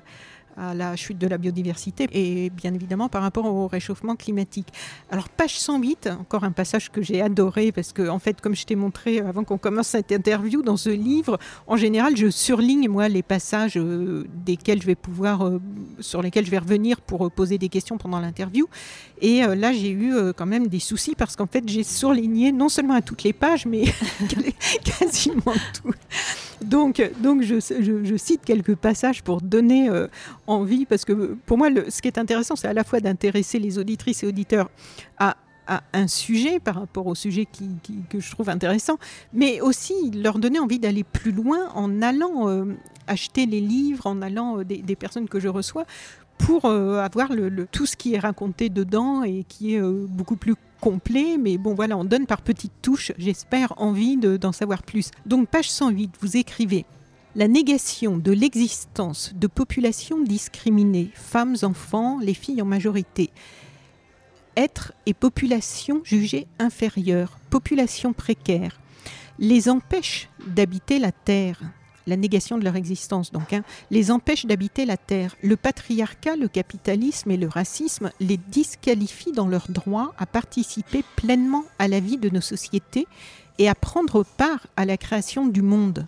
à 0.58 0.74
la 0.74 0.96
chute 0.96 1.17
de 1.17 1.28
la 1.28 1.38
biodiversité 1.38 2.08
et 2.12 2.50
bien 2.50 2.74
évidemment 2.74 3.10
par 3.10 3.22
rapport 3.22 3.46
au 3.46 3.67
réchauffement 3.67 4.15
climatique. 4.15 4.67
Alors 5.12 5.30
page 5.30 5.60
108, 5.60 6.10
encore 6.20 6.43
un 6.43 6.52
passage 6.52 6.91
que 6.91 7.02
j'ai 7.02 7.22
adoré 7.22 7.72
parce 7.72 7.93
que 7.93 8.08
en 8.10 8.20
fait 8.20 8.41
comme 8.41 8.56
je 8.56 8.65
t'ai 8.65 8.76
montré 8.76 9.20
avant 9.20 9.43
qu'on 9.43 9.58
commence 9.58 9.89
cette 9.89 10.12
interview 10.12 10.62
dans 10.63 10.78
ce 10.78 10.89
livre, 10.89 11.38
en 11.67 11.78
général 11.78 12.17
je 12.17 12.30
surligne 12.30 12.89
moi 12.89 13.08
les 13.08 13.24
passages 13.24 13.78
euh, 13.78 14.26
desquels 14.46 14.82
je 14.82 14.88
vais 14.88 14.96
pouvoir 14.96 15.46
euh, 15.46 15.62
sur 16.00 16.22
lesquels 16.22 16.46
je 16.46 16.52
vais 16.52 16.58
revenir 16.58 17.02
pour 17.02 17.28
euh, 17.28 17.30
poser 17.30 17.58
des 17.58 17.70
questions 17.70 17.98
pendant 17.98 18.20
l'interview 18.20 18.67
et 19.22 19.41
là 19.41 19.74
j'ai 19.74 19.91
eu 19.91 20.13
quand 20.36 20.46
même 20.46 20.67
des 20.67 20.80
soucis 20.80 21.15
parce 21.15 21.36
qu'en 21.36 21.48
fait 21.48 21.63
j'ai 21.67 21.84
surligné 21.84 22.52
non 22.52 22.70
seulement 22.70 22.93
à 22.93 23.02
toutes 23.02 23.24
les 23.24 23.34
pages 23.34 23.65
mais 23.65 23.86
quasiment 24.84 25.54
tout. 25.74 25.93
Donc, 26.62 27.02
donc 27.22 27.43
je, 27.43 28.17
cite 28.17 28.41
quelques 28.43 28.76
passages 28.76 29.24
pour 29.24 29.41
donner 29.41 29.89
envie, 30.48 30.86
parce 30.86 31.06
que 31.06 31.36
pour 31.46 31.58
moi, 31.58 31.70
ce 31.89 32.02
qui 32.02 32.08
est 32.08 32.17
intéressant, 32.17 32.56
c'est 32.56 32.67
à 32.67 32.74
la 32.74 32.84
fois 32.84 33.00
d'intéresser 33.00 33.60
les 33.60 33.78
auditrices 33.78 34.24
et 34.24 34.28
auditeurs 34.28 34.70
à, 35.20 35.36
un 35.93 36.08
sujet 36.08 36.60
par 36.60 36.76
rapport 36.76 37.08
au 37.08 37.15
sujet 37.15 37.46
que 38.10 38.20
je 38.20 38.32
trouve 38.32 38.50
intéressant, 38.50 38.98
mais 39.34 39.62
aussi 39.62 40.12
leur 40.12 40.39
donner 40.39 40.60
envie 40.60 40.80
d'aller 40.80 41.04
plus 41.04 41.32
loin 41.32 41.70
en 41.76 42.02
allant 42.02 42.48
euh, 42.48 42.65
acheter 43.08 43.46
les 43.46 43.62
livres, 43.62 44.08
en 44.08 44.22
allant 44.22 44.60
euh, 44.60 44.63
des, 44.63 44.96
personnes 44.96 45.28
que 45.28 45.39
je 45.39 45.48
reçois 45.48 45.86
pour 46.38 46.65
euh, 46.65 47.00
avoir 47.00 47.30
tout 47.72 47.86
ce 47.86 47.98
qui 47.98 48.13
est 48.13 48.20
raconté 48.20 48.70
dedans 48.70 49.24
et 49.24 49.43
qui 49.48 49.76
est 49.76 49.82
beaucoup 49.82 50.38
plus 50.38 50.56
complet, 50.79 51.37
mais 51.37 51.57
bon 51.57 51.73
voilà, 51.73 51.97
on 51.97 52.05
donne 52.05 52.25
par 52.25 52.41
petites 52.41 52.81
touches, 52.81 53.11
j'espère, 53.17 53.73
envie 53.77 54.17
d'en 54.17 54.51
savoir 54.51 54.83
plus. 54.83 55.11
Donc 55.25 55.49
page 55.49 55.69
108, 55.69 56.15
vous 56.21 56.37
écrivez 56.37 56.85
la 57.35 57.47
négation 57.47 58.17
de 58.17 58.31
l'existence 58.31 59.31
de 59.35 59.45
populations 59.45 60.21
discriminées, 60.21 61.11
femmes, 61.13 61.55
enfants, 61.61 62.17
les 62.19 62.33
filles 62.33 62.63
en 62.63 62.65
majorité. 62.65 63.29
Être 64.55 64.93
et 65.05 65.13
population 65.13 66.01
jugées 66.03 66.47
inférieures, 66.57 67.37
population 67.51 68.11
précaire, 68.11 68.79
les 69.37 69.69
empêche 69.69 70.29
d'habiter 70.47 70.97
la 70.97 71.11
terre. 71.11 71.61
La 72.08 72.17
négation 72.17 72.58
de 72.58 72.63
leur 72.63 72.76
existence, 72.76 73.32
donc, 73.32 73.54
hein, 73.54 73.63
les 73.91 74.10
empêche 74.12 74.46
d'habiter 74.46 74.86
la 74.86 74.98
terre. 74.98 75.36
Le 75.43 75.58
patriarcat, 75.58 76.36
le 76.36 76.48
capitalisme 76.48 77.30
et 77.32 77.38
le 77.38 77.48
racisme 77.48 78.12
les 78.20 78.38
disqualifient 78.38 79.34
dans 79.34 79.48
leur 79.48 79.67
droit 79.70 80.13
à 80.17 80.26
participer 80.26 81.04
pleinement 81.17 81.65
à 81.80 81.88
la 81.88 82.00
vie 82.00 82.17
de 82.17 82.30
nos 82.30 82.41
sociétés 82.41 83.08
et 83.60 83.70
à 83.70 83.76
prendre 83.76 84.24
part 84.24 84.67
à 84.76 84.86
la 84.86 84.98
création 84.98 85.48
du 85.48 85.62
monde. 85.62 86.06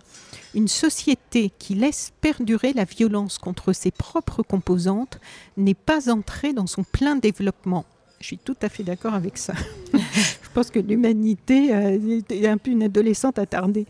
Une 0.54 0.68
société 0.68 1.52
qui 1.58 1.74
laisse 1.74 2.12
perdurer 2.20 2.72
la 2.72 2.84
violence 2.84 3.38
contre 3.38 3.72
ses 3.72 3.90
propres 3.90 4.42
composantes 4.42 5.20
n'est 5.56 5.74
pas 5.74 6.10
entrée 6.10 6.52
dans 6.52 6.66
son 6.66 6.82
plein 6.82 7.16
développement. 7.16 7.84
Je 8.20 8.26
suis 8.26 8.38
tout 8.38 8.56
à 8.62 8.68
fait 8.68 8.82
d'accord 8.82 9.14
avec 9.14 9.38
ça. 9.38 9.54
Je 9.92 10.48
pense 10.52 10.70
que 10.70 10.78
l'humanité 10.78 11.72
euh, 11.74 12.20
est 12.28 12.46
un 12.46 12.58
peu 12.58 12.70
une 12.70 12.82
adolescente 12.82 13.38
attardée. 13.38 13.86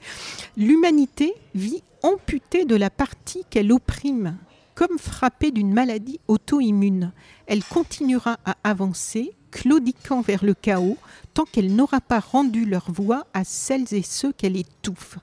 L'humanité 0.57 1.35
vit 1.55 1.83
amputée 2.03 2.65
de 2.65 2.77
la 2.77 2.91
partie 2.91 3.45
qu'elle 3.51 3.73
opprime, 3.73 4.37
comme 4.75 4.99
frappée 4.99 5.51
d'une 5.51 5.73
maladie 5.73 6.21
auto-immune. 6.29 7.13
Elle 7.47 7.65
continuera 7.65 8.39
à 8.45 8.57
avancer, 8.65 9.35
claudiquant 9.51 10.21
vers 10.21 10.45
le 10.45 10.55
chaos, 10.55 10.97
tant 11.35 11.45
qu'elle 11.45 11.75
n'aura 11.75 12.01
pas 12.01 12.21
rendu 12.21 12.65
leur 12.65 12.91
voix 12.91 13.27
à 13.35 13.45
celles 13.45 13.93
et 13.93 14.03
ceux 14.03 14.33
qu'elle 14.33 14.57
étouffe. 14.57 15.19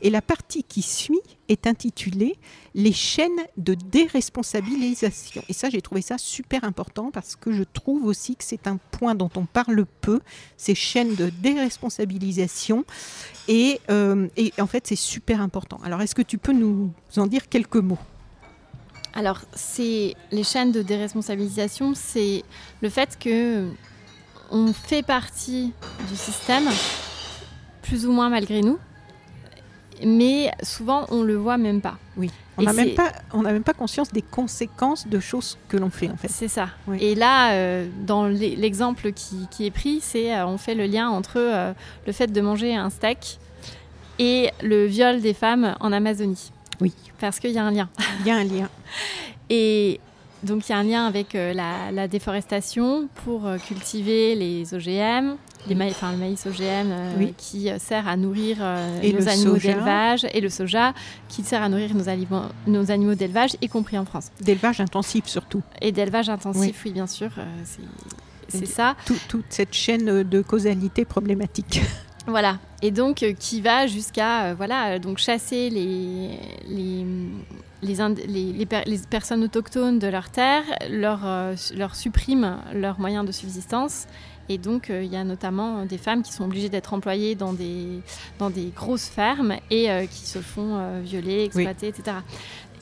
Et 0.00 0.10
la 0.10 0.22
partie 0.22 0.64
qui 0.64 0.82
suit 0.82 1.20
est 1.52 1.66
intitulée 1.66 2.36
Les 2.74 2.92
chaînes 2.92 3.30
de 3.56 3.74
déresponsabilisation. 3.74 5.42
Et 5.48 5.52
ça, 5.52 5.70
j'ai 5.70 5.82
trouvé 5.82 6.02
ça 6.02 6.18
super 6.18 6.64
important 6.64 7.10
parce 7.10 7.36
que 7.36 7.52
je 7.52 7.62
trouve 7.62 8.04
aussi 8.04 8.36
que 8.36 8.44
c'est 8.44 8.66
un 8.66 8.78
point 8.90 9.14
dont 9.14 9.30
on 9.36 9.44
parle 9.44 9.86
peu, 10.00 10.20
ces 10.56 10.74
chaînes 10.74 11.14
de 11.14 11.30
déresponsabilisation. 11.30 12.84
Et, 13.48 13.80
euh, 13.90 14.28
en 14.58 14.66
fait, 14.66 14.86
c'est 14.86 14.96
super 14.96 15.40
important. 15.40 15.80
Alors, 15.84 16.00
est-ce 16.00 16.14
que 16.14 16.22
tu 16.22 16.38
peux 16.38 16.52
nous 16.52 16.90
en 17.16 17.26
dire 17.26 17.48
quelques 17.48 17.76
mots? 17.76 17.98
Alors, 19.14 19.40
c'est 19.54 20.14
les 20.30 20.44
chaînes 20.44 20.72
de 20.72 20.80
déresponsabilisation, 20.80 21.92
c'est 21.94 22.44
le 22.80 22.88
fait 22.88 23.18
que 23.18 23.68
on 24.50 24.72
fait 24.72 25.02
partie 25.02 25.72
du 26.08 26.16
système 26.16 26.68
plus 27.82 28.06
ou 28.06 28.12
moins 28.12 28.30
malgré 28.30 28.60
nous, 28.60 28.78
mais 30.04 30.50
souvent 30.62 31.06
on 31.10 31.22
le 31.22 31.36
voit 31.36 31.58
même 31.58 31.80
pas. 31.80 31.98
Oui. 32.16 32.30
On 32.58 32.62
n'a 32.62 32.72
même 32.72 32.94
pas, 32.94 33.12
on 33.32 33.42
même 33.42 33.62
pas 33.62 33.72
conscience 33.72 34.12
des 34.12 34.22
conséquences 34.22 35.06
de 35.06 35.20
choses 35.20 35.58
que 35.68 35.76
l'on 35.76 35.90
fait 35.90 36.10
en 36.10 36.16
fait. 36.16 36.28
C'est 36.28 36.48
ça. 36.48 36.68
Et 37.00 37.14
là, 37.14 37.52
euh, 37.52 37.88
dans 38.06 38.26
l'exemple 38.26 39.12
qui, 39.12 39.66
est 39.66 39.70
pris, 39.70 40.00
c'est 40.02 40.34
euh, 40.34 40.46
on 40.46 40.58
fait 40.58 40.74
le 40.74 40.86
lien 40.86 41.08
entre 41.08 41.38
euh, 41.38 41.72
le 42.06 42.12
fait 42.12 42.26
de 42.26 42.40
manger 42.40 42.74
un 42.74 42.90
steak 42.90 43.38
et 44.18 44.50
le 44.62 44.84
viol 44.84 45.20
des 45.20 45.32
femmes 45.32 45.74
en 45.80 45.92
Amazonie. 45.92 46.52
Oui. 46.80 46.92
Parce 47.20 47.40
qu'il 47.40 47.52
y 47.52 47.58
a 47.58 47.64
un 47.64 47.70
lien. 47.70 47.88
Il 48.20 48.26
y 48.26 48.30
a 48.30 48.36
un 48.36 48.44
lien. 48.44 48.68
et 49.50 50.00
donc 50.42 50.68
il 50.68 50.72
y 50.72 50.74
a 50.74 50.78
un 50.78 50.82
lien 50.82 51.06
avec 51.06 51.34
la, 51.34 52.08
déforestation 52.08 53.08
pour 53.24 53.48
cultiver 53.66 54.34
les 54.34 54.74
OGM, 54.74 55.36
les 55.68 55.74
le 55.74 56.16
maïs 56.16 56.46
OGM 56.46 56.90
euh, 56.90 57.26
qui 57.36 57.70
euh, 57.70 57.78
sert 57.78 58.08
à 58.08 58.16
nourrir 58.16 58.58
euh, 58.60 59.12
nos 59.12 59.28
animaux 59.28 59.56
d'élevage 59.56 60.26
et 60.32 60.40
le 60.40 60.48
soja 60.48 60.92
qui 61.28 61.42
sert 61.44 61.62
à 61.62 61.68
nourrir 61.68 61.94
nos, 61.94 62.04
nos 62.66 62.90
animaux 62.90 63.14
d'élevage, 63.14 63.50
y 63.60 63.68
compris 63.68 63.96
en 63.98 64.04
France. 64.04 64.30
D'élevage 64.40 64.80
intensif 64.80 65.26
surtout. 65.26 65.62
Et 65.80 65.92
d'élevage 65.92 66.28
intensif, 66.28 66.82
oui, 66.84 66.92
bien 66.92 67.06
sûr. 67.06 67.30
c'est 68.48 68.66
ça. 68.66 68.96
toute 69.28 69.46
cette 69.50 69.72
chaîne 69.72 70.22
de 70.22 70.42
causalité 70.42 71.04
problématique. 71.04 71.80
Voilà, 72.28 72.60
et 72.82 72.92
donc 72.92 73.26
qui 73.40 73.60
va 73.60 73.88
jusqu'à 73.88 74.54
voilà 74.54 75.00
donc 75.00 75.18
chasser 75.18 75.70
les 75.70 76.38
les, 76.68 77.04
les, 77.82 78.52
les, 78.52 78.98
personnes 79.10 79.44
autochtones 79.44 79.98
de 79.98 80.06
leur 80.06 80.30
terre, 80.30 80.62
leur, 80.88 81.20
leur 81.76 81.94
supprime 81.96 82.58
leurs 82.72 83.00
moyens 83.00 83.26
de 83.26 83.32
subsistance 83.32 84.06
et 84.48 84.58
donc, 84.58 84.90
euh, 84.90 85.02
il 85.02 85.12
y 85.12 85.16
a 85.16 85.24
notamment 85.24 85.84
des 85.84 85.98
femmes 85.98 86.22
qui 86.22 86.32
sont 86.32 86.44
obligées 86.44 86.68
d'être 86.68 86.92
employées 86.94 87.34
dans 87.34 87.52
des, 87.52 88.02
dans 88.38 88.50
des 88.50 88.72
grosses 88.74 89.08
fermes 89.08 89.56
et 89.70 89.90
euh, 89.90 90.06
qui 90.06 90.26
se 90.26 90.40
font 90.40 90.76
euh, 90.76 91.00
violer, 91.02 91.44
exploiter, 91.44 91.88
etc. 91.88 92.18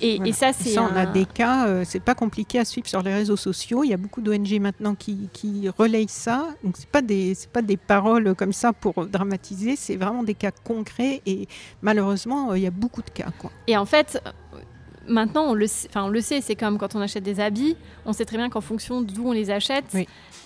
Et, 0.03 0.33
ça, 0.33 0.55
c'est. 0.55 0.79
on 0.79 0.97
a 0.97 1.05
des 1.05 1.27
cas, 1.27 1.85
c'est 1.85 2.01
pas 2.01 2.15
compliqué 2.15 2.59
à 2.59 2.65
suivre 2.65 2.89
sur 2.89 3.03
les 3.03 3.13
réseaux 3.13 3.37
sociaux. 3.37 3.85
Il 3.85 3.91
y 3.91 3.93
a 3.93 3.99
beaucoup 3.99 4.23
d'ONG 4.23 4.59
maintenant 4.59 4.95
qui, 4.95 5.29
qui 5.31 5.69
relayent 5.69 6.09
ça. 6.09 6.49
Donc, 6.65 6.77
c'est 6.79 6.89
pas 6.89 7.03
des, 7.03 7.37
pas 7.53 7.61
des 7.61 7.77
paroles 7.77 8.35
comme 8.35 8.55
ça 8.55 8.73
pour 8.73 9.07
dramatiser. 9.07 9.77
C'est 9.77 9.97
vraiment 9.97 10.23
des 10.23 10.33
cas 10.33 10.53
concrets 10.53 11.21
et 11.27 11.47
malheureusement, 11.83 12.55
il 12.55 12.63
y 12.63 12.67
a 12.67 12.71
beaucoup 12.71 13.03
de 13.03 13.11
cas. 13.11 13.29
Quoi. 13.39 13.51
Et 13.67 13.77
en 13.77 13.85
fait, 13.85 14.23
maintenant, 15.11 15.45
on 15.49 15.55
le, 15.55 15.67
on 15.95 16.09
le 16.09 16.21
sait, 16.21 16.41
c'est 16.41 16.57
comme 16.57 16.79
quand 16.79 16.95
on 16.95 17.01
achète 17.01 17.23
des 17.23 17.41
habits, 17.41 17.77
on 18.07 18.13
sait 18.13 18.25
très 18.25 18.37
bien 18.37 18.49
qu'en 18.49 18.61
fonction 18.61 19.03
d'où 19.03 19.29
on 19.29 19.33
les 19.33 19.51
achète, 19.51 19.85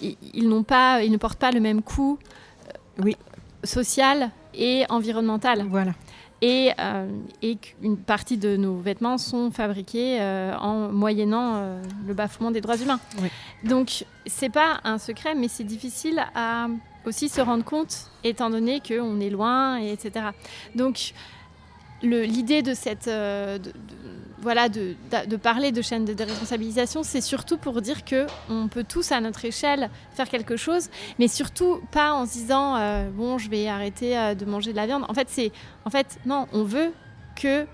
ils, 0.01 0.49
n'ont 0.49 0.63
pas, 0.63 1.03
ils 1.03 1.13
ne 1.13 1.17
portent 1.17 1.39
pas 1.39 1.51
le 1.51 1.61
même 1.61 1.83
coût 1.83 2.19
euh, 2.19 3.03
oui. 3.03 3.17
social 3.63 4.31
et 4.55 4.85
environnemental. 4.89 5.67
Voilà. 5.69 5.93
Et, 6.43 6.73
euh, 6.79 7.09
et 7.43 7.57
une 7.83 7.97
partie 7.97 8.37
de 8.37 8.57
nos 8.57 8.77
vêtements 8.77 9.17
sont 9.17 9.51
fabriqués 9.51 10.21
euh, 10.21 10.55
en 10.57 10.91
moyennant 10.91 11.81
le 12.07 12.13
bafouement 12.13 12.51
des 12.51 12.61
droits 12.61 12.77
humains. 12.77 13.01
Oui. 13.23 13.29
Donc, 13.63 14.05
c'est 14.27 14.51
pas 14.51 14.81
un 14.85 14.99
secret, 14.99 15.35
mais 15.35 15.49
c'est 15.49 15.65
difficile 15.65 16.23
à 16.35 16.67
aussi 17.07 17.29
se 17.29 17.41
rendre 17.41 17.65
compte, 17.65 18.11
étant 18.25 18.51
donné 18.51 18.81
qu'on 18.81 19.21
est 19.21 19.31
loin, 19.31 19.79
et 19.79 19.93
etc. 19.93 20.27
Donc, 20.75 21.13
l'idée 22.03 22.63
de 22.63 22.75
cette 22.75 23.09
voilà, 24.45 24.69
de, 24.69 24.95
parler 25.37 25.73
de 25.73 25.81
chaîne 25.81 26.05
de 26.05 26.13
déresponsabilisation, 26.13 27.03
c'est 27.03 27.23
surtout 27.23 27.57
pour 27.57 27.81
dire 27.81 28.05
que 28.05 28.27
on 28.51 28.69
peut 28.69 28.85
tous 28.85 29.11
à 29.11 29.21
notre 29.23 29.47
échelle 29.47 29.89
faire 30.13 30.29
quelque 30.29 30.57
chose, 30.57 30.91
mais 31.19 31.29
surtout 31.29 31.81
pas 31.91 32.13
en 32.13 32.27
se 32.27 32.33
disant 32.35 32.77
euh, 32.77 33.09
bon, 33.09 33.39
je 33.39 33.49
vais 33.49 33.67
arrêter 33.69 34.17
euh, 34.17 34.35
de 34.35 34.45
manger 34.45 34.73
de 34.73 34.77
la 34.77 34.87
viande. 34.87 35.05
En 35.09 35.15
fait, 35.15 35.29
c'est 35.31 35.51
en 35.87 35.91
fait 35.91 36.19
non, 36.27 36.47
on 36.53 36.63
veut 36.63 36.93
que 37.37 37.67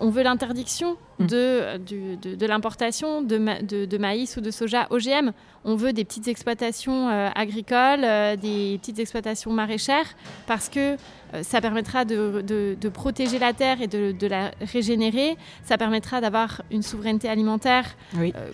on 0.00 0.10
veut 0.10 0.22
l'interdiction 0.22 0.96
mm. 1.18 1.26
de, 1.26 2.36
de, 2.36 2.46
l'importation 2.46 3.22
de, 3.22 3.86
de, 3.86 3.98
maïs 3.98 4.36
ou 4.36 4.40
de 4.40 4.50
soja 4.50 4.86
OGM. 4.90 5.32
On 5.64 5.76
veut 5.76 5.92
des 5.92 6.04
petites 6.04 6.28
exploitations 6.28 7.08
euh, 7.08 7.28
agricoles, 7.34 8.04
euh, 8.04 8.36
des 8.36 8.78
petites 8.80 8.98
exploitations 8.98 9.52
maraîchères, 9.52 10.16
parce 10.46 10.68
que 10.68 10.94
euh, 11.34 11.42
ça 11.42 11.60
permettra 11.60 12.04
de, 12.04 12.88
protéger 12.92 13.38
la 13.38 13.52
terre 13.52 13.82
et 13.82 13.86
de, 13.86 14.26
la 14.26 14.50
régénérer. 14.60 15.36
Ça 15.64 15.76
permettra 15.76 16.20
d'avoir 16.20 16.62
une 16.70 16.82
souveraineté 16.82 17.28
alimentaire 17.28 17.96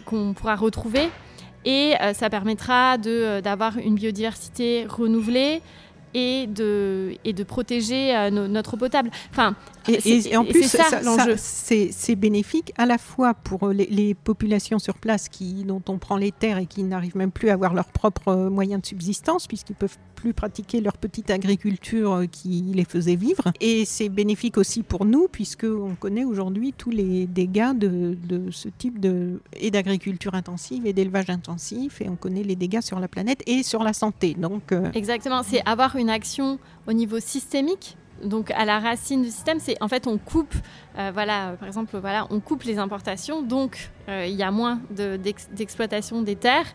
qu'on 0.05 0.35
pourra 0.35 0.57
retrouver. 0.57 1.09
Et 1.67 1.95
ça 2.13 2.29
permettra 2.29 2.99
d'avoir 2.99 3.79
une 3.79 3.95
biodiversité 3.95 4.85
renouvelée 4.87 5.63
et 6.15 6.47
de, 6.47 7.15
et 7.25 7.33
de 7.33 7.43
protéger 7.43 8.17
euh, 8.17 8.31
notre 8.31 8.75
eau 8.75 8.77
potable. 8.77 9.11
Enfin, 9.31 9.55
et, 9.89 10.37
en 10.37 10.45
plus, 10.45 10.75
c'est 11.37 12.17
bénéfique 12.17 12.73
à 12.79 12.87
la 12.87 12.99
fois 12.99 13.35
pour 13.35 13.69
les, 13.69 13.87
les, 13.87 14.15
populations 14.15 14.79
sur 14.79 14.95
place 14.95 15.29
qui, 15.29 15.65
dont 15.65 15.83
on 15.89 15.99
prend 15.99 16.17
les 16.17 16.33
terres 16.33 16.59
et 16.59 16.67
qui 16.67 16.83
n'arrivent 16.85 17.17
même 17.17 17.33
plus 17.33 17.51
à 17.51 17.55
avoir 17.55 17.75
leurs 17.75 17.93
propres 17.93 18.49
moyens 18.49 18.81
de 18.81 18.87
subsistance, 18.87 19.47
puisqu'ils 19.47 19.75
peuvent 19.77 19.99
pratiquer 20.33 20.81
leur 20.81 20.97
petite 20.97 21.31
agriculture 21.31 22.13
euh, 22.13 22.27
qui 22.27 22.73
les 22.75 22.85
faisait 22.85 23.17
vivre. 23.17 23.53
Et 23.61 23.85
c'est 23.85 24.09
bénéfique 24.09 24.57
aussi 24.57 24.83
pour 24.83 25.05
nous, 25.05 25.29
puisqu'on 25.29 25.95
connaît 25.99 26.25
aujourd'hui 26.25 26.73
tous 26.73 26.91
les 26.91 27.27
dégâts 27.27 27.77
de, 27.77 28.17
ce 28.51 28.69
type 28.69 29.01
de, 29.01 29.41
et 29.55 29.71
d'agriculture 29.71 30.35
intensive 30.35 30.87
et 30.87 30.93
d'élevage 30.93 31.29
intensif, 31.29 32.01
et 32.01 32.09
on 32.09 32.17
connaît 32.17 32.43
les 32.43 32.57
dégâts 32.57 32.81
sur 32.81 33.01
la 33.01 33.09
planète 33.09 33.43
et 33.47 33.63
sur 33.63 33.83
la 33.83 33.93
santé. 33.93 34.35
Donc, 34.35 34.73
euh, 34.73 34.91
Exactement, 34.95 35.43
c'est 35.43 35.63
avoir 35.67 35.97
une 35.97 36.04
action 36.09 36.59
au 36.87 36.93
niveau 36.93 37.21
systémique 37.21 37.97
donc 38.23 38.53
à 38.53 38.65
la 38.65 38.79
racine 38.79 39.23
du 39.23 39.29
système, 39.29 39.59
c'est 39.59 39.77
en 39.83 39.89
fait 39.89 40.07
on 40.07 40.19
coupe, 40.19 40.55
euh, 40.99 41.11
voilà, 41.13 41.57
par 41.59 41.67
exemple, 41.67 41.99
voilà, 41.99 42.27
on 42.31 42.39
coupe 42.39 42.63
les 42.63 42.79
importations, 42.79 43.43
donc 43.43 43.91
il 44.09 44.35
y 44.35 44.43
a 44.43 44.51
moins 44.51 44.81
d'exploitation 44.91 46.23
des 46.23 46.37
terres 46.37 46.67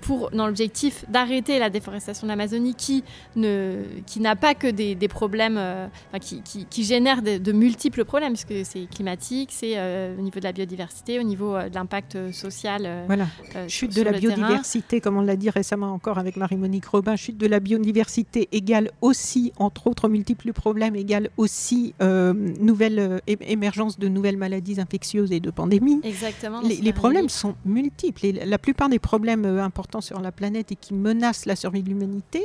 pour, 0.00 0.30
dans 0.30 0.46
l'objectif 0.46 1.04
d'arrêter 1.08 1.58
la 1.58 1.70
déforestation 1.70 2.26
de 2.26 2.32
l'Amazonie 2.32 2.74
qui, 2.74 3.04
ne, 3.36 3.82
qui 4.06 4.20
n'a 4.20 4.36
pas 4.36 4.54
que 4.54 4.66
des, 4.66 4.94
des 4.94 5.08
problèmes, 5.08 5.56
euh, 5.58 5.86
qui, 6.20 6.42
qui, 6.42 6.66
qui, 6.66 6.84
génère 6.84 7.22
de, 7.22 7.52
multiples 7.52 8.04
problèmes, 8.04 8.32
puisque 8.32 8.66
c'est 8.66 8.86
climatique, 8.86 9.50
c'est 9.52 9.74
euh, 9.76 10.16
au 10.18 10.22
niveau 10.22 10.38
de 10.40 10.44
la 10.44 10.52
biodiversité, 10.52 11.18
au 11.18 11.22
niveau 11.22 11.54
euh, 11.54 11.68
de 11.68 11.74
l'impact 11.74 12.32
social. 12.32 12.88
voilà, 13.06 13.26
chute 13.68 13.94
de 13.94 14.02
la 14.02 14.12
biodiversité, 14.12 15.00
comme 15.00 15.16
on 15.16 15.22
l'a 15.22 15.36
dit 15.36 15.50
récemment 15.50 15.92
encore 15.92 16.18
avec 16.18 16.36
Marie-Monique 16.36 16.86
Robin, 16.86 17.16
chute 17.16 17.38
de 17.38 17.46
la 17.46 17.60
biodiversité 17.60 18.48
égale 18.52 18.90
aussi, 19.00 19.52
entre 19.58 19.86
autres 19.86 20.08
multiples 20.08 20.52
problèmes, 20.52 20.96
égale 20.96 21.30
aussi 21.36 21.94
nouvelle 22.00 23.20
émergence 23.26 23.98
de 23.98 24.08
nouvelles 24.08 24.36
maladies 24.36 24.80
infectieuses 24.80 25.32
et 25.32 25.40
de 25.40 25.50
pandémies. 25.50 26.00
Exactement. 26.02 26.60
Les, 26.60 26.76
les 26.76 26.92
problèmes 26.92 27.28
sont 27.28 27.54
multiples. 27.64 28.26
Et 28.26 28.32
la 28.32 28.58
plupart 28.58 28.88
des 28.88 28.98
problèmes 28.98 29.44
importants 29.74 30.00
sur 30.00 30.20
la 30.20 30.30
planète 30.30 30.70
et 30.70 30.76
qui 30.76 30.94
menacent 30.94 31.46
la 31.46 31.56
survie 31.56 31.82
de 31.82 31.88
l'humanité 31.88 32.44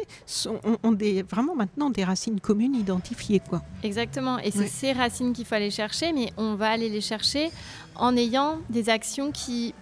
ont, 0.84 0.92
des, 0.92 1.22
vraiment 1.22 1.56
maintenant 1.56 1.92
des 1.92 2.04
racines 2.04 2.40
communes 2.40 2.74
identifiées. 2.74 3.40
Quoi. 3.48 3.62
Exactement, 3.84 4.40
et 4.40 4.50
c'est 4.50 4.68
ces 4.68 4.94
racines 4.94 5.32
qu'il 5.34 5.46
faut 5.46 5.54
aller 5.54 5.70
chercher, 5.70 6.12
mais 6.12 6.34
on 6.38 6.56
va 6.56 6.72
aller 6.72 6.90
les 6.90 7.02
chercher 7.02 7.52
en 7.96 8.18
ayant 8.18 8.58
des 8.70 8.90
actions 8.90 9.32
qui 9.32 9.76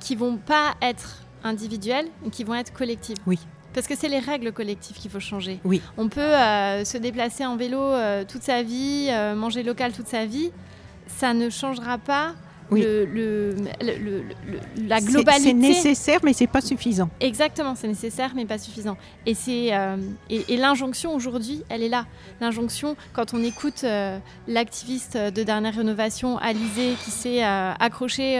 qui 0.00 0.14
vont 0.14 0.36
pas 0.36 0.74
être 0.80 1.22
individuelles, 1.42 2.06
mais 2.22 2.30
qui 2.30 2.44
vont 2.44 2.54
être 2.54 2.72
collectives. 2.72 3.16
Oui. 3.26 3.38
Parce 3.74 3.86
que 3.86 3.96
c'est 3.96 4.08
les 4.08 4.20
règles 4.20 4.52
collectives 4.52 4.96
qu'il 4.96 5.10
faut 5.10 5.20
changer. 5.20 5.60
Oui. 5.64 5.82
On 5.96 6.08
peut 6.08 6.20
euh, 6.20 6.84
se 6.84 6.96
déplacer 6.96 7.44
en 7.44 7.56
vélo 7.56 7.80
euh, 7.80 8.24
toute 8.24 8.42
sa 8.42 8.62
vie, 8.62 9.08
euh, 9.10 9.34
manger 9.34 9.64
local 9.64 9.92
toute 9.92 10.06
sa 10.06 10.24
vie. 10.24 10.52
Ça 11.06 11.34
ne 11.34 11.50
changera 11.50 11.98
pas 11.98 12.34
le, 12.70 13.54
la 14.86 15.00
globalité. 15.00 15.48
C'est 15.48 15.54
nécessaire, 15.54 16.20
mais 16.22 16.32
c'est 16.32 16.46
pas 16.46 16.60
suffisant. 16.60 17.08
Exactement, 17.20 17.74
c'est 17.74 17.88
nécessaire, 17.88 18.32
mais 18.34 18.44
pas 18.44 18.58
suffisant. 18.58 18.96
Et, 19.26 19.34
c'est, 19.34 19.74
euh, 19.74 19.96
et, 20.28 20.56
l'injonction 20.56 21.14
aujourd'hui, 21.14 21.62
elle 21.68 21.82
est 21.82 21.88
là. 21.88 22.06
L'injonction, 22.40 22.96
quand 23.12 23.34
on 23.34 23.42
écoute 23.42 23.84
euh, 23.84 24.18
l'activiste 24.46 25.16
de 25.16 25.42
dernière 25.42 25.74
rénovation, 25.74 26.38
Alizé, 26.38 26.94
qui 27.04 27.10
s'est 27.10 27.44
euh, 27.44 27.72
accroché 27.78 28.38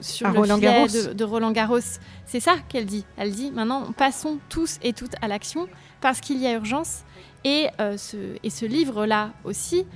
sur 0.00 0.28
le 0.28 0.38
Roland 0.38 0.58
de, 0.58 1.12
de, 1.12 1.24
Roland 1.24 1.52
Garros, 1.52 1.78
c'est 2.26 2.40
ça 2.40 2.56
qu'elle 2.68 2.86
dit. 2.86 3.04
Elle 3.16 3.32
dit 3.32 3.50
maintenant, 3.50 3.92
passons 3.96 4.38
tous 4.48 4.78
et 4.82 4.92
toutes 4.92 5.14
à 5.22 5.28
l'action 5.28 5.68
parce 6.00 6.20
qu'il 6.20 6.38
y 6.38 6.46
a 6.46 6.52
urgence. 6.52 7.02
Et, 7.44 7.68
ce, 7.78 8.16
et 8.42 8.50
ce 8.50 8.66
livre-là 8.66 9.30
aussi, 9.44 9.86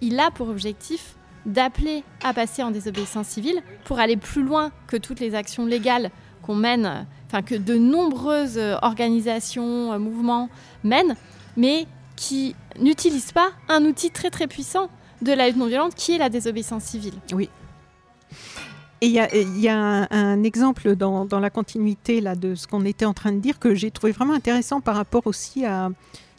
il 0.00 0.20
a 0.20 0.30
pour 0.30 0.48
objectif 0.48 1.16
d'appeler 1.46 2.04
à 2.22 2.34
passer 2.34 2.62
en 2.62 2.70
désobéissance 2.70 3.28
civile 3.28 3.62
pour 3.84 3.98
aller 3.98 4.16
plus 4.16 4.42
loin 4.42 4.72
que 4.86 4.96
toutes 4.96 5.20
les 5.20 5.34
actions 5.34 5.66
légales 5.66 6.10
qu'on 6.42 6.54
mène, 6.54 7.06
enfin 7.26 7.42
que 7.42 7.54
de 7.54 7.76
nombreuses 7.76 8.60
organisations, 8.82 9.92
euh, 9.92 9.98
mouvements 9.98 10.48
mènent, 10.84 11.16
mais 11.56 11.86
qui 12.16 12.54
n'utilisent 12.78 13.32
pas 13.32 13.50
un 13.68 13.84
outil 13.84 14.10
très 14.10 14.30
très 14.30 14.46
puissant 14.46 14.90
de 15.22 15.32
la 15.32 15.48
lutte 15.48 15.56
non 15.56 15.66
violente 15.66 15.94
qui 15.94 16.12
est 16.12 16.18
la 16.18 16.28
désobéissance 16.28 16.84
civile. 16.84 17.14
Oui. 17.32 17.48
Et 19.02 19.06
il 19.06 19.60
y 19.60 19.68
a, 19.68 20.06
un, 20.10 20.42
exemple 20.42 20.94
dans, 20.94 21.26
la 21.40 21.48
continuité 21.48 22.20
là, 22.20 22.34
de 22.34 22.54
ce 22.54 22.66
qu'on 22.66 22.84
était 22.84 23.06
en 23.06 23.14
train 23.14 23.32
de 23.32 23.38
dire 23.38 23.58
que 23.58 23.74
j'ai 23.74 23.90
trouvé 23.90 24.12
vraiment 24.12 24.34
intéressant 24.34 24.82
par 24.82 24.94
rapport 24.94 25.26
aussi 25.26 25.64
à 25.64 25.88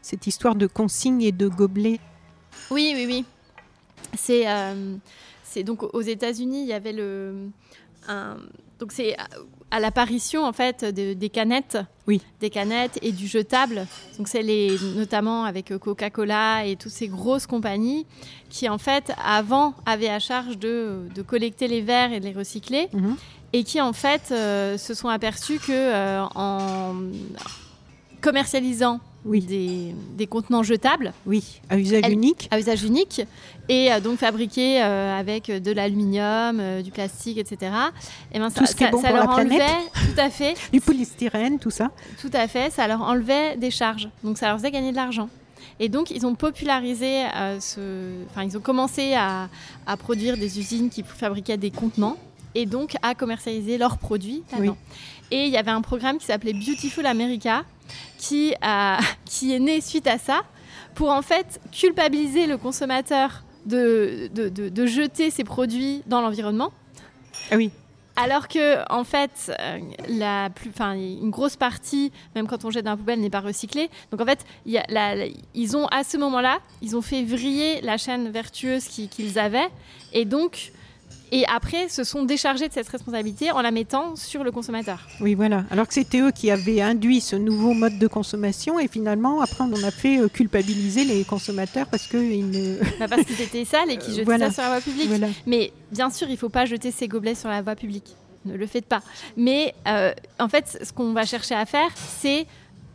cette 0.04 0.28
histoire 0.28 0.54
de 0.54 0.68
consignes 0.68 1.24
et 1.24 1.32
de 1.32 1.48
gobelets. 1.48 2.00
Oui, 2.70 2.94
oui, 2.96 3.06
oui. 3.08 3.26
C'est 4.16 4.46
c'est 5.44 5.64
donc 5.64 5.84
aux 5.94 6.02
États-Unis, 6.02 6.62
il 6.62 6.68
y 6.68 6.74
avait 6.74 6.94
le 6.94 7.50
un, 8.08 8.38
donc 8.80 8.92
c'est 8.94 9.16
à 9.70 9.80
l'apparition 9.80 10.44
en 10.44 10.54
fait 10.54 10.84
des 10.86 11.30
canettes, 11.30 11.78
oui. 12.08 12.22
des 12.40 12.50
canettes 12.50 12.98
et 13.02 13.12
du 13.12 13.28
jetable. 13.28 13.86
Donc 14.18 14.28
c'est 14.28 14.42
les 14.42 14.76
notamment 14.96 15.44
avec 15.46 15.78
Coca-Cola 15.78 16.66
et 16.66 16.76
toutes 16.78 16.92
ces 16.92 17.08
grosses 17.08 17.46
compagnies 17.48 18.06
qui 18.50 18.68
en 18.70 18.78
fait 18.78 19.12
avant 19.24 19.74
avaient 19.86 20.10
à 20.10 20.20
charge 20.20 20.58
de, 20.58 21.08
de 21.14 21.22
collecter 21.22 21.68
les 21.68 21.82
verres 21.82 22.12
et 22.12 22.20
de 22.20 22.26
les 22.26 22.34
recycler 22.34 22.90
Mhm. 22.94 23.16
et 23.54 23.64
qui 23.64 23.80
en 23.82 23.94
fait 23.94 24.30
euh, 24.32 24.78
se 24.78 24.94
sont 24.94 25.10
aperçus 25.10 25.60
que 25.60 25.72
euh, 25.72 26.24
en 26.36 26.96
commercialisant 28.22 29.00
Oui. 29.24 29.42
des, 29.42 29.94
des 30.18 30.26
contenants 30.28 30.64
jetables 30.64 31.14
Oui, 31.26 31.62
à 31.70 31.78
usage 31.78 32.02
Elle- 32.04 32.14
unique. 32.14 32.48
à 32.52 32.60
usage 32.60 32.84
unique 32.84 33.22
et 33.70 33.92
euh, 33.92 34.00
donc 34.00 34.18
fabriqués 34.18 34.82
euh, 34.82 35.18
avec 35.20 35.46
de 35.52 35.72
l'aluminium, 35.72 36.60
euh, 36.60 36.82
du 36.82 36.92
plastique, 36.92 37.38
etc. 37.38 37.72
Et 38.34 38.40
ben, 38.40 38.50
Tout 38.50 38.66
ce 38.66 38.76
qui 38.76 38.84
est 38.84 38.90
bon 38.92 39.02
ça 39.02 39.10
pour 39.10 39.18
leur 39.18 39.28
la 39.28 39.34
planète. 39.36 39.62
enlevait, 39.62 40.14
tout 40.14 40.20
à 40.20 40.30
fait, 40.30 40.56
Du 40.74 40.82
polystyrène, 40.82 41.60
tout 41.60 41.70
ça. 41.70 41.92
tout 42.20 42.32
à 42.34 42.48
fait, 42.48 42.72
ça 42.72 42.88
leur 42.88 43.02
enlevait 43.02 43.58
des 43.58 43.70
charges. 43.72 44.10
Donc 44.24 44.38
ça 44.38 44.48
leur 44.48 44.58
faisait 44.58 44.72
gagner 44.72 44.92
de 44.92 44.96
l'argent. 44.96 45.30
Et 45.80 45.88
donc 45.90 46.10
ils 46.12 46.26
ont 46.26 46.36
popularisé 46.36 47.24
ce, 47.60 48.24
enfin 48.30 48.44
ils 48.44 48.58
ont 48.58 48.62
commencé 48.62 49.14
à, 49.14 49.50
à 49.88 49.98
produire 49.98 50.36
des 50.38 50.60
usines 50.60 50.90
qui 50.90 51.04
fabriquaient 51.04 51.58
des 51.58 51.72
contenants 51.72 52.18
et 52.56 52.66
donc 52.66 52.96
à 53.02 53.16
commercialiser 53.16 53.78
leurs 53.78 53.98
produits. 53.98 54.44
Et 55.32 55.46
il 55.46 55.50
y 55.50 55.58
avait 55.58 55.72
un 55.72 55.82
programme 55.82 56.18
qui 56.18 56.26
s'appelait 56.26 56.54
Beautiful 56.54 57.06
America 57.06 57.64
qui, 58.18 58.54
a, 58.62 59.00
qui 59.26 59.54
est 59.54 59.60
né 59.60 59.82
suite 59.82 60.08
à 60.08 60.18
ça 60.18 60.42
pour 60.96 61.10
en 61.10 61.22
fait 61.22 61.60
culpabiliser 61.72 62.48
le 62.48 62.58
consommateur 62.58 63.44
de, 63.66 64.30
de, 64.34 64.50
de- 64.50 64.70
de 64.70 64.86
jeter 64.86 65.30
ses 65.32 65.44
produits 65.44 66.04
dans 66.08 66.22
l'environnement. 66.22 66.72
Ah 67.52 67.56
oui. 67.56 67.72
Alors 68.18 68.50
que, 68.50 68.84
en 68.92 69.06
fait, 69.06 69.52
euh, 69.62 69.80
la 70.10 70.50
plus, 70.50 70.70
une 70.80 71.30
grosse 71.30 71.56
partie, 71.56 72.12
même 72.36 72.46
quand 72.46 72.66
on 72.66 72.70
jette 72.70 72.84
dans 72.84 72.92
la 72.92 72.98
poubelle, 72.98 73.22
n'est 73.22 73.30
pas 73.30 73.40
recyclée. 73.40 73.90
Donc, 74.12 74.20
en 74.20 74.26
fait, 74.26 74.46
il 74.66 74.74
y 74.74 74.78
a 74.78 74.84
la- 74.90 75.16
la- 75.16 75.28
ils 75.56 75.78
ont, 75.78 75.86
à 75.88 76.04
ce 76.04 76.18
moment-là, 76.18 76.60
ils 76.82 76.96
ont 76.98 77.02
fait 77.02 77.24
vriller 77.24 77.80
la 77.82 77.98
chaîne 77.98 78.30
vertueuse 78.30 78.84
qui- 78.86 79.08
qu'ils 79.08 79.40
avaient. 79.40 79.70
Et 80.12 80.26
donc, 80.26 80.74
et 81.32 81.46
après, 81.48 81.88
se 81.90 82.04
sont 82.04 82.24
déchargés 82.24 82.68
de 82.68 82.74
cette 82.74 82.88
responsabilité 82.90 83.52
en 83.52 83.62
la 83.62 83.72
mettant 83.72 84.16
sur 84.16 84.44
le 84.44 84.52
consommateur. 84.52 85.00
Oui, 85.22 85.34
voilà. 85.34 85.64
Alors 85.72 85.88
que 85.88 85.94
c'était 85.94 86.20
eux 86.20 86.32
qui 86.32 86.52
avaient 86.52 86.82
induit 86.82 87.22
ce 87.22 87.36
nouveau 87.36 87.74
mode 87.74 87.98
de 88.00 88.08
consommation 88.08 88.80
et 88.80 88.88
finalement, 88.88 89.42
après, 89.42 89.64
on 89.64 89.84
a 89.84 89.92
fait 89.92 90.20
euh, 90.20 90.28
culpabiliser 90.28 91.04
les 91.06 91.24
consommateurs 91.24 91.88
parce 91.88 92.08
qu'ils 92.08 92.50
ne. 92.50 92.78
Bah, 93.00 93.08
parce 93.10 93.24
qu'ils 93.24 93.40
étaient 93.48 93.66
sales 93.66 93.90
et 93.92 93.98
qu'ils 93.98 94.12
jetaient 94.14 94.24
Voilà. 94.26 94.48
ça 94.52 94.54
sur 94.54 94.64
la 94.64 94.70
voie 94.70 94.82
publique. 94.82 95.08
voilà. 95.08 95.28
Mais 95.46 95.72
bien 95.92 96.10
sûr, 96.10 96.28
il 96.28 96.34
ne 96.34 96.38
faut 96.38 96.50
pas 96.50 96.66
jeter 96.66 96.92
ses 96.92 97.08
gobelets 97.08 97.36
sur 97.36 97.50
la 97.50 97.62
voie 97.62 97.76
publique. 97.76 98.16
Ne 98.46 98.56
le 98.56 98.66
faites 98.68 98.86
pas. 98.86 99.02
Mais 99.38 99.74
euh, 99.88 100.14
en 100.40 100.50
fait, 100.50 100.80
ce 100.84 100.92
qu'on 100.92 101.14
va 101.14 101.26
chercher 101.26 101.56
à 101.56 101.66
faire, 101.66 101.90
c'est 101.96 102.48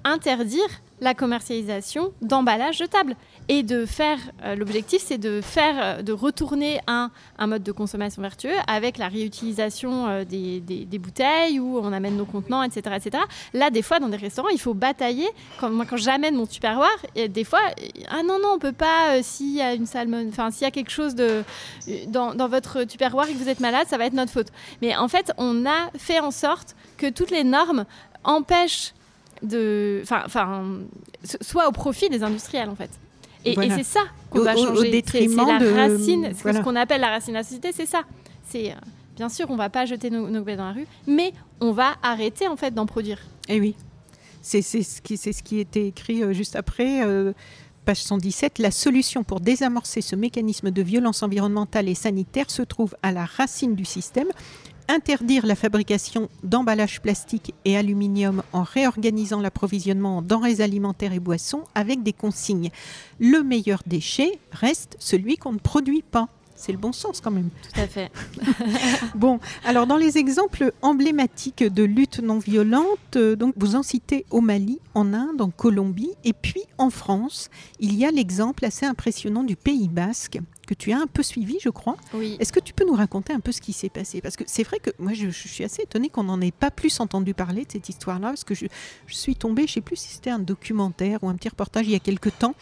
interdire 0.04 0.68
la 1.00 1.14
commercialisation 1.14 2.12
d'emballages 2.22 2.78
jetables. 2.78 3.16
Et 3.48 3.62
de 3.62 3.86
faire, 3.86 4.18
euh, 4.44 4.56
l'objectif, 4.56 5.00
c'est 5.04 5.18
de 5.18 5.40
faire, 5.40 5.74
euh, 5.78 6.02
de 6.02 6.12
retourner 6.12 6.80
un, 6.88 7.10
un 7.38 7.46
mode 7.46 7.62
de 7.62 7.70
consommation 7.70 8.20
vertueux 8.22 8.54
avec 8.66 8.98
la 8.98 9.06
réutilisation 9.08 10.08
euh, 10.08 10.24
des, 10.24 10.60
des- 10.60 10.98
bouteilles 10.98 11.60
où 11.60 11.78
on 11.78 11.92
amène 11.92 12.16
nos 12.16 12.24
contenants, 12.24 12.62
etc., 12.64 12.96
etc. 12.96 13.22
Là, 13.54 13.70
des 13.70 13.82
fois, 13.82 14.00
dans 14.00 14.08
des 14.08 14.16
restaurants, 14.16 14.48
il 14.48 14.58
faut 14.60 14.74
batailler. 14.74 15.28
Quand, 15.60 15.70
moi, 15.70 15.84
quand 15.88 15.96
j'amène 15.98 16.34
mon 16.34 16.46
tupperware, 16.46 16.88
et 17.14 17.28
des 17.28 17.44
fois, 17.44 17.60
ah 18.08 18.22
non, 18.24 18.38
non, 18.42 18.52
on 18.54 18.58
peut 18.58 18.72
pas, 18.72 19.16
euh, 19.16 19.20
s'il 19.22 19.54
y 19.54 19.60
a 19.62 19.74
une 19.74 19.86
salmon, 19.86 20.26
enfin, 20.28 20.50
s'il 20.50 20.62
y 20.62 20.66
a 20.68 20.70
quelque 20.72 20.90
chose 20.90 21.14
de, 21.14 21.44
dans, 22.08 22.34
dans 22.34 22.48
votre 22.48 22.82
tupperware 22.84 23.28
et 23.28 23.32
que 23.34 23.38
vous 23.38 23.48
êtes 23.48 23.60
malade, 23.60 23.86
ça 23.88 23.98
va 23.98 24.06
être 24.06 24.14
notre 24.14 24.32
faute. 24.32 24.48
Mais 24.82 24.96
en 24.96 25.06
fait, 25.08 25.30
on 25.38 25.66
a 25.66 25.90
fait 25.96 26.18
en 26.18 26.30
sorte 26.32 26.74
que 26.96 27.08
toutes 27.10 27.30
les 27.30 27.44
normes 27.44 27.84
empêchent 28.24 28.92
de, 29.42 30.00
enfin, 30.02 30.64
soit 31.40 31.68
au 31.68 31.72
profit 31.72 32.08
des 32.08 32.22
industriels 32.22 32.68
en 32.68 32.74
fait. 32.76 32.90
Et, 33.44 33.52
et 33.52 33.70
c'est 33.76 33.84
ça 33.84 34.00
qu'on 34.30 34.40
va 34.40 34.54
au 34.56 34.64
changer. 34.66 34.80
C'est- 35.12 35.26
la 35.52 35.58
de- 35.58 35.72
racine, 35.72 36.28
c'est 36.32 36.42
voilà. 36.42 36.58
ce 36.58 36.64
qu'on 36.64 36.76
appelle 36.76 37.00
la 37.00 37.10
racine 37.10 37.32
de 37.34 37.38
la 37.38 37.44
société, 37.44 37.70
c'est 37.72 37.86
ça. 37.86 38.02
C'est 38.48 38.72
euh, 38.72 38.74
bien 39.16 39.28
sûr, 39.28 39.46
on 39.50 39.56
va 39.56 39.68
pas 39.70 39.86
jeter 39.86 40.10
nos, 40.10 40.28
nos 40.28 40.40
gobelets 40.40 40.56
dans 40.56 40.66
la 40.66 40.72
rue, 40.72 40.86
mais 41.06 41.32
on 41.60 41.72
va 41.72 41.94
arrêter 42.02 42.48
en 42.48 42.56
fait 42.56 42.72
d'en 42.74 42.86
produire. 42.86 43.18
Eh 43.48 43.60
oui. 43.60 43.74
C'est 44.42 44.62
c'est 44.62 44.82
ce, 44.82 45.00
qui- 45.00 45.16
c'est 45.16 45.32
ce 45.32 45.42
qui 45.42 45.58
était 45.60 45.86
écrit 45.88 46.22
euh, 46.22 46.32
juste 46.32 46.56
après, 46.56 47.04
euh, 47.04 47.32
page 47.84 48.02
117. 48.02 48.58
La 48.58 48.70
solution 48.72 49.22
pour 49.22 49.38
désamorcer 49.40 50.00
ce 50.00 50.16
mécanisme 50.16 50.70
de 50.72 50.82
violence 50.82 51.22
environnementale 51.22 51.88
et 51.88 51.94
sanitaire 51.94 52.50
se 52.50 52.62
trouve 52.62 52.96
à 53.02 53.12
la 53.12 53.24
racine 53.26 53.74
du 53.76 53.84
système. 53.84 54.28
Interdire 54.88 55.46
la 55.46 55.56
fabrication 55.56 56.28
d'emballages 56.44 57.00
plastiques 57.00 57.54
et 57.64 57.76
aluminium 57.76 58.42
en 58.52 58.62
réorganisant 58.62 59.40
l'approvisionnement 59.40 60.18
en 60.18 60.22
denrées 60.22 60.60
alimentaires 60.60 61.12
et 61.12 61.18
boissons 61.18 61.64
avec 61.74 62.04
des 62.04 62.12
consignes. 62.12 62.70
Le 63.18 63.42
meilleur 63.42 63.82
déchet 63.86 64.38
reste 64.52 64.96
celui 65.00 65.36
qu'on 65.38 65.52
ne 65.52 65.58
produit 65.58 66.02
pas. 66.02 66.28
C'est 66.56 66.72
le 66.72 66.78
bon 66.78 66.92
sens 66.92 67.20
quand 67.20 67.30
même. 67.30 67.50
Tout 67.62 67.80
à 67.80 67.86
fait. 67.86 68.10
Bon, 69.14 69.40
alors 69.64 69.86
dans 69.86 69.96
les 69.96 70.18
exemples 70.18 70.72
emblématiques 70.82 71.62
de 71.64 71.82
lutte 71.84 72.20
non 72.20 72.38
violente, 72.38 73.16
euh, 73.16 73.36
donc 73.36 73.54
vous 73.56 73.76
en 73.76 73.82
citez 73.82 74.24
au 74.30 74.40
Mali, 74.40 74.78
en 74.94 75.12
Inde, 75.12 75.40
en 75.40 75.50
Colombie, 75.50 76.12
et 76.24 76.32
puis 76.32 76.62
en 76.78 76.90
France, 76.90 77.50
il 77.80 77.94
y 77.94 78.04
a 78.04 78.10
l'exemple 78.10 78.64
assez 78.64 78.86
impressionnant 78.86 79.44
du 79.44 79.56
Pays 79.56 79.88
Basque 79.88 80.38
que 80.66 80.74
tu 80.74 80.92
as 80.92 80.98
un 80.98 81.06
peu 81.06 81.22
suivi, 81.22 81.58
je 81.62 81.68
crois. 81.68 81.96
Oui. 82.12 82.36
Est-ce 82.40 82.52
que 82.52 82.60
tu 82.60 82.74
peux 82.74 82.84
nous 82.84 82.94
raconter 82.94 83.32
un 83.32 83.40
peu 83.40 83.52
ce 83.52 83.60
qui 83.60 83.72
s'est 83.72 83.88
passé? 83.88 84.20
Parce 84.20 84.36
que 84.36 84.44
c'est 84.46 84.64
vrai 84.64 84.78
que 84.80 84.90
moi, 84.98 85.12
je, 85.14 85.30
je 85.30 85.48
suis 85.48 85.64
assez 85.64 85.82
étonnée 85.82 86.08
qu'on 86.08 86.24
n'en 86.24 86.40
ait 86.40 86.50
pas 86.50 86.70
plus 86.70 87.00
entendu 87.00 87.34
parler 87.34 87.64
de 87.64 87.72
cette 87.72 87.88
histoire-là, 87.88 88.28
parce 88.28 88.44
que 88.44 88.54
je, 88.54 88.66
je 89.06 89.14
suis 89.14 89.36
tombée, 89.36 89.62
je 89.62 89.70
ne 89.70 89.74
sais 89.74 89.80
plus 89.80 89.96
si 89.96 90.08
c'était 90.08 90.30
un 90.30 90.38
documentaire 90.40 91.22
ou 91.22 91.28
un 91.28 91.34
petit 91.36 91.48
reportage 91.48 91.86
il 91.86 91.92
y 91.92 91.94
a 91.94 92.00
quelque 92.00 92.28
temps, 92.28 92.54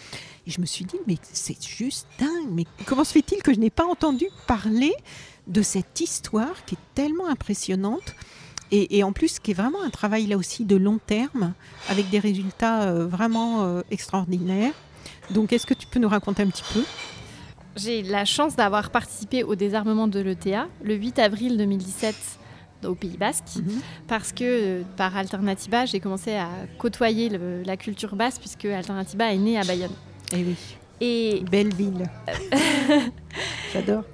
et 0.46 0.50
je 0.50 0.60
me 0.60 0.66
suis 0.66 0.84
dit, 0.84 0.96
mais 1.06 1.16
c'est 1.22 1.56
juste 1.66 2.06
dingue, 2.18 2.50
mais 2.50 2.64
comment 2.84 3.04
se 3.04 3.12
fait-il 3.12 3.42
que 3.42 3.54
je 3.54 3.58
n'ai 3.58 3.70
pas 3.70 3.86
entendu 3.86 4.26
parler 4.46 4.92
de 5.46 5.62
cette 5.62 6.00
histoire 6.00 6.64
qui 6.66 6.74
est 6.74 6.94
tellement 6.94 7.26
impressionnante 7.28 8.14
et, 8.70 8.98
et 8.98 9.04
en 9.04 9.12
plus 9.12 9.38
qui 9.38 9.50
est 9.52 9.54
vraiment 9.54 9.82
un 9.82 9.90
travail 9.90 10.26
là 10.26 10.36
aussi 10.36 10.64
de 10.64 10.76
long 10.76 10.98
terme, 10.98 11.54
avec 11.88 12.10
des 12.10 12.18
résultats 12.18 12.82
euh, 12.82 13.06
vraiment 13.06 13.62
euh, 13.64 13.82
extraordinaires? 13.90 14.74
Donc 15.30 15.52
est-ce 15.52 15.64
que 15.66 15.74
tu 15.74 15.86
peux 15.86 16.00
nous 16.00 16.08
raconter 16.08 16.42
un 16.42 16.48
petit 16.48 16.64
peu? 16.72 16.82
J'ai 17.76 18.02
la 18.02 18.24
chance 18.24 18.54
d'avoir 18.56 18.90
participé 18.90 19.42
au 19.42 19.54
désarmement 19.56 20.06
de 20.06 20.20
l'ETA 20.20 20.68
le 20.82 20.94
8 20.94 21.18
avril 21.18 21.56
2017 21.58 22.14
au 22.84 22.94
Pays 22.94 23.16
Basque, 23.16 23.44
parce 24.06 24.32
que 24.32 24.44
euh, 24.44 24.82
par 24.96 25.16
Alternativa, 25.16 25.86
j'ai 25.86 26.00
commencé 26.00 26.34
à 26.34 26.48
côtoyer 26.78 27.30
le- 27.30 27.62
la 27.62 27.76
culture 27.78 28.14
basque, 28.14 28.40
puisque 28.42 28.66
Alternativa 28.66 29.32
est 29.32 29.38
née 29.38 29.58
à 29.58 29.62
Bayonne. 29.64 29.90
Eh 30.32 30.44
oui, 30.44 30.56
Et, 31.00 31.42
belle 31.50 31.72
ville. 31.74 32.04
J'adore. 33.72 34.04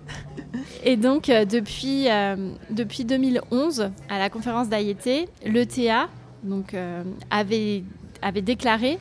et 0.84 0.96
donc, 0.96 1.28
euh, 1.28 1.44
depuis, 1.44 2.08
euh, 2.08 2.52
depuis 2.70 3.04
2011, 3.04 3.90
à 4.08 4.18
la 4.20 4.30
conférence 4.30 4.68
d'Aïeté, 4.68 5.28
l'ETA 5.44 6.08
donc, 6.44 6.72
euh, 6.74 7.02
avait, 7.30 7.82
avait 8.22 8.40
déclaré 8.42 8.98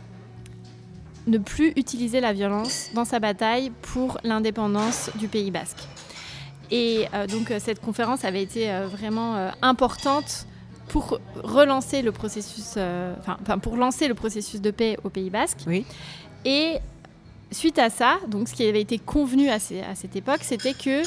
ne 1.30 1.38
plus 1.38 1.72
utiliser 1.76 2.20
la 2.20 2.34
violence 2.34 2.90
dans 2.94 3.06
sa 3.06 3.20
bataille 3.20 3.72
pour 3.94 4.18
l'indépendance 4.24 5.10
du 5.16 5.28
Pays 5.28 5.52
basque. 5.52 5.84
Et 6.72 7.08
euh, 7.14 7.26
donc 7.28 7.50
euh, 7.52 7.60
cette 7.60 7.82
conférence 7.82 8.26
avait 8.26 8.44
été 8.44 8.70
euh, 8.72 8.88
vraiment 8.88 9.36
euh, 9.36 9.50
importante 9.62 10.46
pour 10.88 11.20
relancer 11.44 12.02
le 12.02 12.12
processus, 12.12 12.76
enfin 13.42 13.60
pour 13.60 13.76
lancer 13.78 14.08
le 14.08 14.16
processus 14.16 14.60
de 14.60 14.72
paix 14.72 14.98
au 15.04 15.10
Pays 15.10 15.30
basque. 15.30 15.60
Oui. 15.68 15.86
Et 16.46 16.78
suite 17.52 17.78
à 17.78 17.90
ça, 17.92 18.18
donc 18.28 18.48
ce 18.50 18.54
qui 18.56 18.68
avait 18.68 18.82
été 18.82 18.98
convenu 18.98 19.50
à, 19.50 19.60
ces- 19.60 19.82
à 19.82 19.94
cette 19.94 20.16
époque, 20.16 20.40
c'était 20.42 20.74
que 20.74 21.04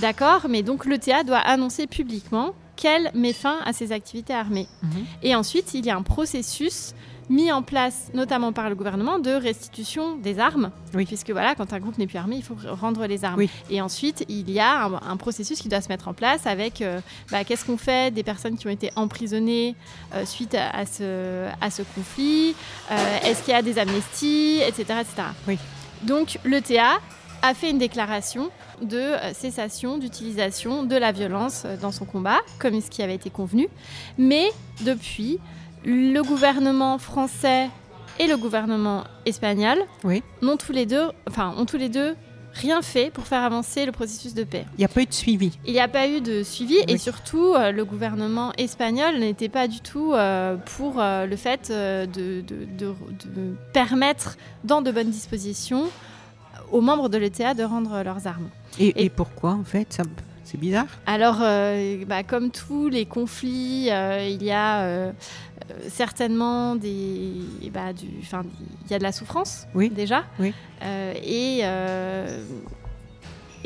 d'accord, 0.00 0.46
mais 0.48 0.62
donc 0.62 0.86
l'ETA 0.86 1.24
doit 1.24 1.38
annoncer 1.38 1.88
publiquement 1.88 2.52
qu'elle 2.76 3.10
met 3.14 3.32
fin 3.32 3.56
à 3.64 3.72
ses 3.72 3.90
activités 3.92 4.34
armées. 4.34 4.68
Et 5.22 5.34
ensuite, 5.34 5.74
il 5.74 5.84
y 5.86 5.90
a 5.90 5.96
un 5.96 6.02
processus 6.02 6.92
mis 7.28 7.50
en 7.50 7.62
place, 7.62 8.10
notamment 8.14 8.52
par 8.52 8.68
le 8.68 8.74
gouvernement, 8.74 9.18
de 9.18 9.30
restitution 9.30 10.16
des 10.16 10.38
armes. 10.38 10.70
Oui. 10.94 11.06
Puisque 11.06 11.30
voilà, 11.30 11.54
quand 11.54 11.72
un 11.72 11.78
groupe 11.78 11.98
n'est 11.98 12.06
plus 12.06 12.18
armé, 12.18 12.36
il 12.36 12.42
faut 12.42 12.56
rendre 12.68 13.06
les 13.06 13.24
armes. 13.24 13.38
Oui. 13.38 13.50
Et 13.70 13.80
ensuite, 13.80 14.24
il 14.28 14.50
y 14.50 14.60
a 14.60 14.84
un, 14.84 15.00
un 15.08 15.16
processus 15.16 15.60
qui 15.60 15.68
doit 15.68 15.80
se 15.80 15.88
mettre 15.88 16.08
en 16.08 16.14
place 16.14 16.46
avec 16.46 16.82
euh, 16.82 17.00
bah, 17.30 17.44
qu'est-ce 17.44 17.64
qu'on 17.64 17.78
fait 17.78 18.12
des 18.12 18.22
personnes 18.22 18.56
qui 18.56 18.66
ont 18.66 18.70
été 18.70 18.90
emprisonnées 18.96 19.74
euh, 20.14 20.24
suite 20.24 20.54
à, 20.54 20.70
à 20.70 20.86
ce, 20.86 21.48
à 21.60 21.70
ce 21.70 21.82
conflit, 21.94 22.54
euh, 22.90 23.18
est-ce 23.24 23.42
qu'il 23.42 23.52
y 23.52 23.56
a 23.56 23.62
des 23.62 23.78
amnesties, 23.78 24.60
etc. 24.66 25.00
etc. 25.00 25.28
Oui. 25.48 25.58
Donc 26.02 26.38
l'ETA 26.44 26.98
a 27.42 27.54
fait 27.54 27.70
une 27.70 27.78
déclaration 27.78 28.50
de 28.82 29.12
cessation 29.34 29.98
d'utilisation 29.98 30.82
de 30.82 30.96
la 30.96 31.12
violence 31.12 31.66
dans 31.80 31.92
son 31.92 32.04
combat, 32.04 32.38
comme 32.58 32.80
ce 32.80 32.90
qui 32.90 33.02
avait 33.02 33.14
été 33.14 33.30
convenu. 33.30 33.68
Mais 34.18 34.50
depuis, 34.80 35.38
le 35.84 36.20
gouvernement 36.22 36.98
français 36.98 37.68
et 38.18 38.26
le 38.26 38.36
gouvernement 38.36 39.04
espagnol 39.26 39.78
Oui. 40.04 40.22
n'ont 40.42 40.56
tous 40.56 40.72
les 40.72 40.86
deux, 40.86 41.08
enfin, 41.28 41.54
ont 41.58 41.66
tous 41.66 41.76
les 41.76 41.88
deux 41.88 42.14
rien 42.54 42.80
fait 42.82 43.10
pour 43.10 43.26
faire 43.26 43.42
avancer 43.42 43.84
le 43.84 43.90
processus 43.90 44.32
de 44.32 44.44
paix. 44.44 44.64
Il 44.76 44.78
n'y 44.78 44.84
a 44.84 44.88
pas 44.88 45.02
eu 45.02 45.06
de 45.06 45.12
suivi. 45.12 45.58
Il 45.66 45.72
n'y 45.72 45.80
a 45.80 45.88
pas 45.88 46.06
eu 46.06 46.20
de 46.20 46.44
suivi 46.44 46.76
et 46.86 46.98
surtout 46.98 47.52
euh, 47.54 47.72
le 47.72 47.84
gouvernement 47.84 48.52
espagnol 48.56 49.18
n'était 49.18 49.48
pas 49.48 49.66
du 49.66 49.80
tout 49.80 50.12
euh, 50.14 50.56
pour 50.76 51.00
euh, 51.00 51.26
le 51.26 51.34
fait 51.34 51.70
de, 51.72 52.06
de- 52.06 52.40
de- 52.78 52.94
de 53.34 53.54
permettre 53.72 54.36
dans 54.62 54.82
de 54.82 54.92
bonnes 54.92 55.10
dispositions 55.10 55.86
aux 56.70 56.80
membres 56.80 57.08
de 57.08 57.18
l'ETA 57.18 57.54
de 57.54 57.64
rendre 57.64 58.02
leurs 58.04 58.26
armes. 58.28 58.48
Et, 58.78 58.86
Et- 58.88 59.04
et 59.06 59.10
pourquoi, 59.10 59.50
en 59.50 59.64
fait 59.64 59.92
ça- 59.92 60.04
C'est 60.44 60.58
bizarre. 60.60 60.86
Alors, 61.06 61.38
euh, 61.40 62.04
bah, 62.06 62.22
comme 62.22 62.50
tous 62.50 62.88
les 62.88 63.06
conflits, 63.06 63.88
euh, 63.90 64.28
il 64.28 64.42
y 64.42 64.50
a 64.50 64.82
euh, 64.82 65.12
certainement 65.88 66.76
des, 66.76 67.32
bah, 67.72 67.92
du, 67.92 68.06
il 68.06 68.90
y 68.90 68.94
a 68.94 68.98
de 68.98 69.02
la 69.02 69.12
souffrance 69.12 69.66
Oui. 69.74 69.88
déjà, 69.90 70.24
Oui. 70.38 70.52
Et 71.24 71.62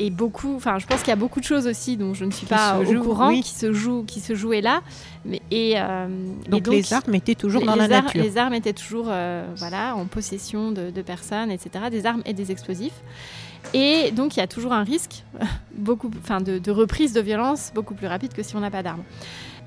et 0.01 0.11
beaucoup, 0.11 0.55
enfin, 0.55 0.79
je 0.79 0.87
pense 0.87 0.99
qu'il 0.99 1.09
y 1.09 1.11
a 1.11 1.17
beaucoup 1.17 1.41
de 1.41 1.45
choses 1.45 1.67
aussi 1.67 1.97
dont 1.97 2.13
je 2.13 2.23
ne 2.23 2.31
suis 2.31 2.45
Qui 2.45 2.53
pas 2.53 2.79
au 2.79 3.03
courant, 3.03 3.27
oui. 3.31 3.41
qui 3.41 3.53
se 3.53 3.73
jouent, 3.73 4.03
qui 4.05 4.21
se 4.21 4.33
jouaient 4.33 4.61
là, 4.61 4.81
mais 5.25 5.41
et, 5.51 5.73
euh, 5.75 6.07
et 6.45 6.49
Donc, 6.49 6.67
les 6.69 6.93
armes 6.93 7.15
étaient 7.15 7.35
toujours 7.35 7.59
les- 7.59 7.67
dans 7.67 7.75
la 7.75 7.83
ar- 7.83 8.03
nature. 8.03 8.23
Les 8.23 8.37
armes 8.37 8.53
étaient 8.53 8.71
toujours 8.71 9.07
euh, 9.09 9.45
voilà, 9.57 9.97
en 9.97 10.05
possession 10.05 10.71
de, 10.71 10.89
de 10.89 11.01
personnes, 11.01 11.51
etc. 11.51 11.85
Des 11.91 12.05
armes 12.05 12.21
et 12.25 12.31
des 12.31 12.49
explosifs. 12.49 12.93
Et 13.73 14.11
donc, 14.11 14.35
il 14.35 14.39
y 14.39 14.43
a 14.43 14.47
toujours 14.47 14.73
un 14.73 14.83
risque 14.83 15.23
beaucoup, 15.75 16.09
enfin, 16.21 16.41
de, 16.41 16.57
de 16.59 16.71
reprise 16.71 17.13
de 17.13 17.21
violence 17.21 17.71
beaucoup 17.75 17.93
plus 17.93 18.07
rapide 18.07 18.33
que 18.33 18.43
si 18.43 18.55
on 18.55 18.59
n'a 18.59 18.71
pas 18.71 18.83
d'armes. 18.83 19.03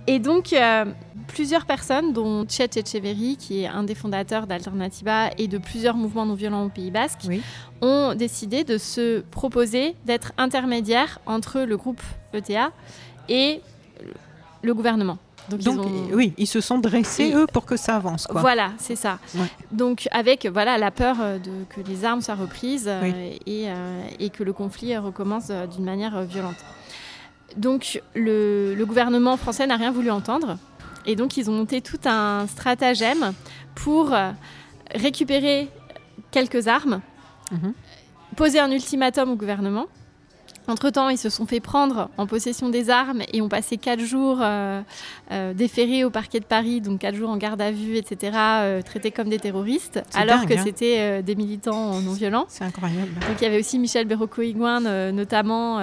Et 0.09 0.19
donc, 0.19 0.53
euh, 0.53 0.85
plusieurs 1.29 1.65
personnes, 1.65 2.13
dont 2.13 2.45
Chet 2.49 2.71
Echeverry, 2.77 3.37
qui 3.39 3.63
est 3.63 3.67
un 3.69 3.85
des 3.85 3.95
fondateurs 3.95 4.49
d'Alternativa 4.49 5.31
et 5.39 5.47
de 5.47 5.59
plusieurs 5.59 5.95
mouvements 5.97 6.27
non 6.27 6.35
violents 6.35 6.65
au 6.65 6.69
Pays 6.71 6.91
Basque, 6.91 7.21
Oui. 7.29 7.41
ont 7.83 8.15
décidé 8.17 8.65
de 8.65 8.79
se 8.79 9.21
proposer 9.21 9.95
d'être 10.05 10.33
intermédiaires 10.39 11.21
entre 11.25 11.61
le 11.61 11.77
groupe 11.77 12.03
ETA 12.35 12.73
et 13.29 13.61
le 14.63 14.75
gouvernement. 14.75 15.19
Donc, 15.49 15.61
ils 15.61 15.69
ont- 15.69 16.09
oui, 16.13 16.33
ils 16.39 16.47
se 16.47 16.61
sont 16.61 16.79
dressés, 16.79 17.33
eux, 17.35 17.47
pour 17.53 17.65
que 17.67 17.77
ça 17.77 17.97
avance. 17.97 18.27
Quoi. 18.27 18.41
voilà, 18.41 18.73
c'est 18.79 18.97
ça. 18.97 19.19
Ouais. 19.35 19.47
Donc 19.73 20.09
avec 20.13 20.47
voilà 20.47 20.79
la 20.79 20.91
peur 20.91 21.17
euh, 21.21 21.39
de 21.39 21.51
que 21.69 21.81
les 21.87 22.05
armes 22.05 22.21
soient 22.23 22.37
reprises 22.37 22.87
euh, 22.89 23.01
Oui. 23.03 23.41
et, 23.47 23.69
euh, 23.69 24.03
et 24.21 24.31
que 24.31 24.43
le 24.45 24.53
conflit 24.53 24.97
recommence 24.97 25.51
d'une 25.75 25.85
manière 25.85 26.23
violente. 26.23 26.57
Donc 27.57 28.01
le, 28.15 28.75
le 28.75 28.87
gouvernement 28.87 29.37
français 29.37 29.67
n'a 29.67 29.77
rien 29.77 29.91
voulu 29.91 30.11
entendre 30.11 30.59
et 31.07 31.17
donc 31.17 31.37
ils 31.37 31.51
ont 31.51 31.55
monté 31.55 31.81
tout 31.83 31.99
un 32.07 32.47
stratagème 32.47 33.33
pour 33.75 34.15
récupérer 34.95 35.69
quelques 36.31 36.69
armes, 36.69 37.01
Mhm. 37.51 37.73
poser 38.37 38.61
un 38.61 38.71
ultimatum 38.71 39.31
au 39.31 39.37
gouvernement. 39.37 39.87
Entre-temps, 40.69 41.09
ils 41.09 41.19
se 41.19 41.29
sont 41.29 41.45
fait 41.45 41.59
prendre 41.61 42.09
en 42.17 42.27
possession 42.27 42.69
des 42.69 42.89
armes 42.89 43.23
et 43.33 43.43
ont 43.43 43.49
passé 43.49 43.77
quatre 43.79 44.01
jours 44.01 44.39
euh, 44.41 44.81
euh, 45.33 45.53
déférés 45.55 46.05
au 46.05 46.11
parquet 46.11 46.39
de 46.39 46.45
Paris, 46.45 46.81
donc 46.81 47.01
quatre 47.01 47.17
jours 47.17 47.31
en 47.31 47.37
garde 47.37 47.61
à 47.61 47.73
vue, 47.73 47.97
etc., 47.97 48.33
euh, 48.37 48.81
traités 48.83 49.11
comme 49.11 49.29
des 49.29 49.41
terroristes, 49.41 50.01
alors 50.15 50.39
dingue, 50.39 50.49
que 50.49 50.55
hein. 50.55 50.63
c'était 50.65 51.23
des 51.23 51.35
militants 51.35 52.01
non 52.01 52.13
violents. 52.13 52.45
C'est 52.49 52.65
incroyable. 52.65 53.13
Donc 53.15 53.41
il 53.41 53.43
y 53.43 53.47
avait 53.47 53.59
aussi 53.59 53.79
Michel 53.79 54.07
Berroco-Higuin, 54.07 54.87
euh, 54.87 55.11
notamment, 55.11 55.81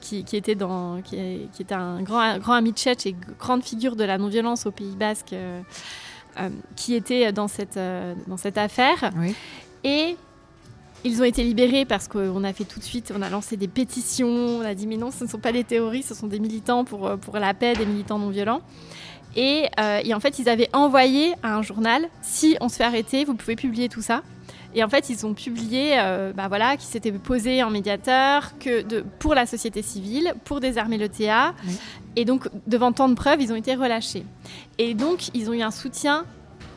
qui, 0.00 0.22
qui 0.24 0.36
était, 0.36 0.54
dans, 0.54 1.00
qui, 1.02 1.16
est- 1.16 1.48
qui 1.52 1.62
était 1.62 1.74
un 1.74 2.00
grand, 2.02 2.20
un 2.20 2.38
grand 2.38 2.54
ami 2.54 2.72
de 2.72 2.76
Tchetch 2.76 3.06
et 3.06 3.16
grande 3.40 3.64
figure 3.64 3.96
de 3.96 4.04
la 4.04 4.18
non-violence 4.18 4.66
au 4.66 4.70
Pays 4.70 4.94
Basque, 4.96 5.34
qui 6.76 6.94
était 6.94 7.32
dans 7.32 7.48
cette, 7.48 7.78
dans 8.26 8.36
cette 8.36 8.56
affaire. 8.58 9.10
Oui. 9.18 9.34
Et 9.84 10.16
ils 11.04 11.20
ont 11.20 11.24
été 11.24 11.42
libérés 11.42 11.84
parce 11.84 12.08
qu'on 12.08 12.44
a 12.44 12.52
fait 12.52 12.64
tout 12.64 12.78
de 12.78 12.84
suite, 12.84 13.12
on 13.16 13.22
a 13.22 13.30
lancé 13.30 13.56
des 13.56 13.68
pétitions, 13.68 14.28
on 14.28 14.60
a 14.62 14.74
dit 14.74 14.86
mais 14.86 14.96
non, 14.96 15.10
ce 15.10 15.24
ne 15.24 15.28
sont 15.28 15.38
pas 15.38 15.52
des 15.52 15.64
terroristes, 15.64 16.08
ce 16.08 16.14
sont 16.14 16.26
des 16.26 16.38
militants 16.38 16.84
pour, 16.84 17.06
euh, 17.06 17.16
pour 17.16 17.38
la 17.38 17.54
paix, 17.54 17.74
des 17.74 17.86
militants 17.86 18.18
non 18.18 18.30
violents. 18.30 18.62
Et, 19.34 19.66
euh, 19.80 20.00
et 20.04 20.12
en 20.14 20.20
fait, 20.20 20.38
ils 20.38 20.48
avaient 20.48 20.68
envoyé 20.72 21.32
à 21.42 21.56
un 21.56 21.62
journal, 21.62 22.08
si 22.20 22.56
on 22.60 22.68
se 22.68 22.76
fait 22.76 22.84
arrêter, 22.84 23.24
vous 23.24 23.34
pouvez 23.34 23.56
publier 23.56 23.88
tout 23.88 24.02
ça. 24.02 24.22
Et 24.74 24.82
en 24.82 24.88
fait, 24.88 25.10
ils 25.10 25.26
ont 25.26 25.34
publié, 25.34 25.98
euh, 25.98 26.32
bah 26.34 26.48
voilà, 26.48 26.76
qu'ils 26.76 26.88
s'étaient 26.88 27.12
posés 27.12 27.62
en 27.62 27.70
médiateur, 27.70 28.58
que 28.58 28.82
de, 28.82 29.04
pour 29.18 29.34
la 29.34 29.44
société 29.44 29.82
civile, 29.82 30.34
pour 30.44 30.60
désarmer 30.60 30.96
le 30.96 31.08
TA. 31.08 31.54
Oui. 31.66 31.78
Et 32.16 32.24
donc, 32.24 32.48
devant 32.66 32.92
tant 32.92 33.08
de 33.08 33.14
preuves, 33.14 33.40
ils 33.42 33.52
ont 33.52 33.56
été 33.56 33.74
relâchés. 33.74 34.24
Et 34.78 34.94
donc, 34.94 35.34
ils 35.34 35.50
ont 35.50 35.52
eu 35.52 35.62
un 35.62 35.70
soutien 35.70 36.24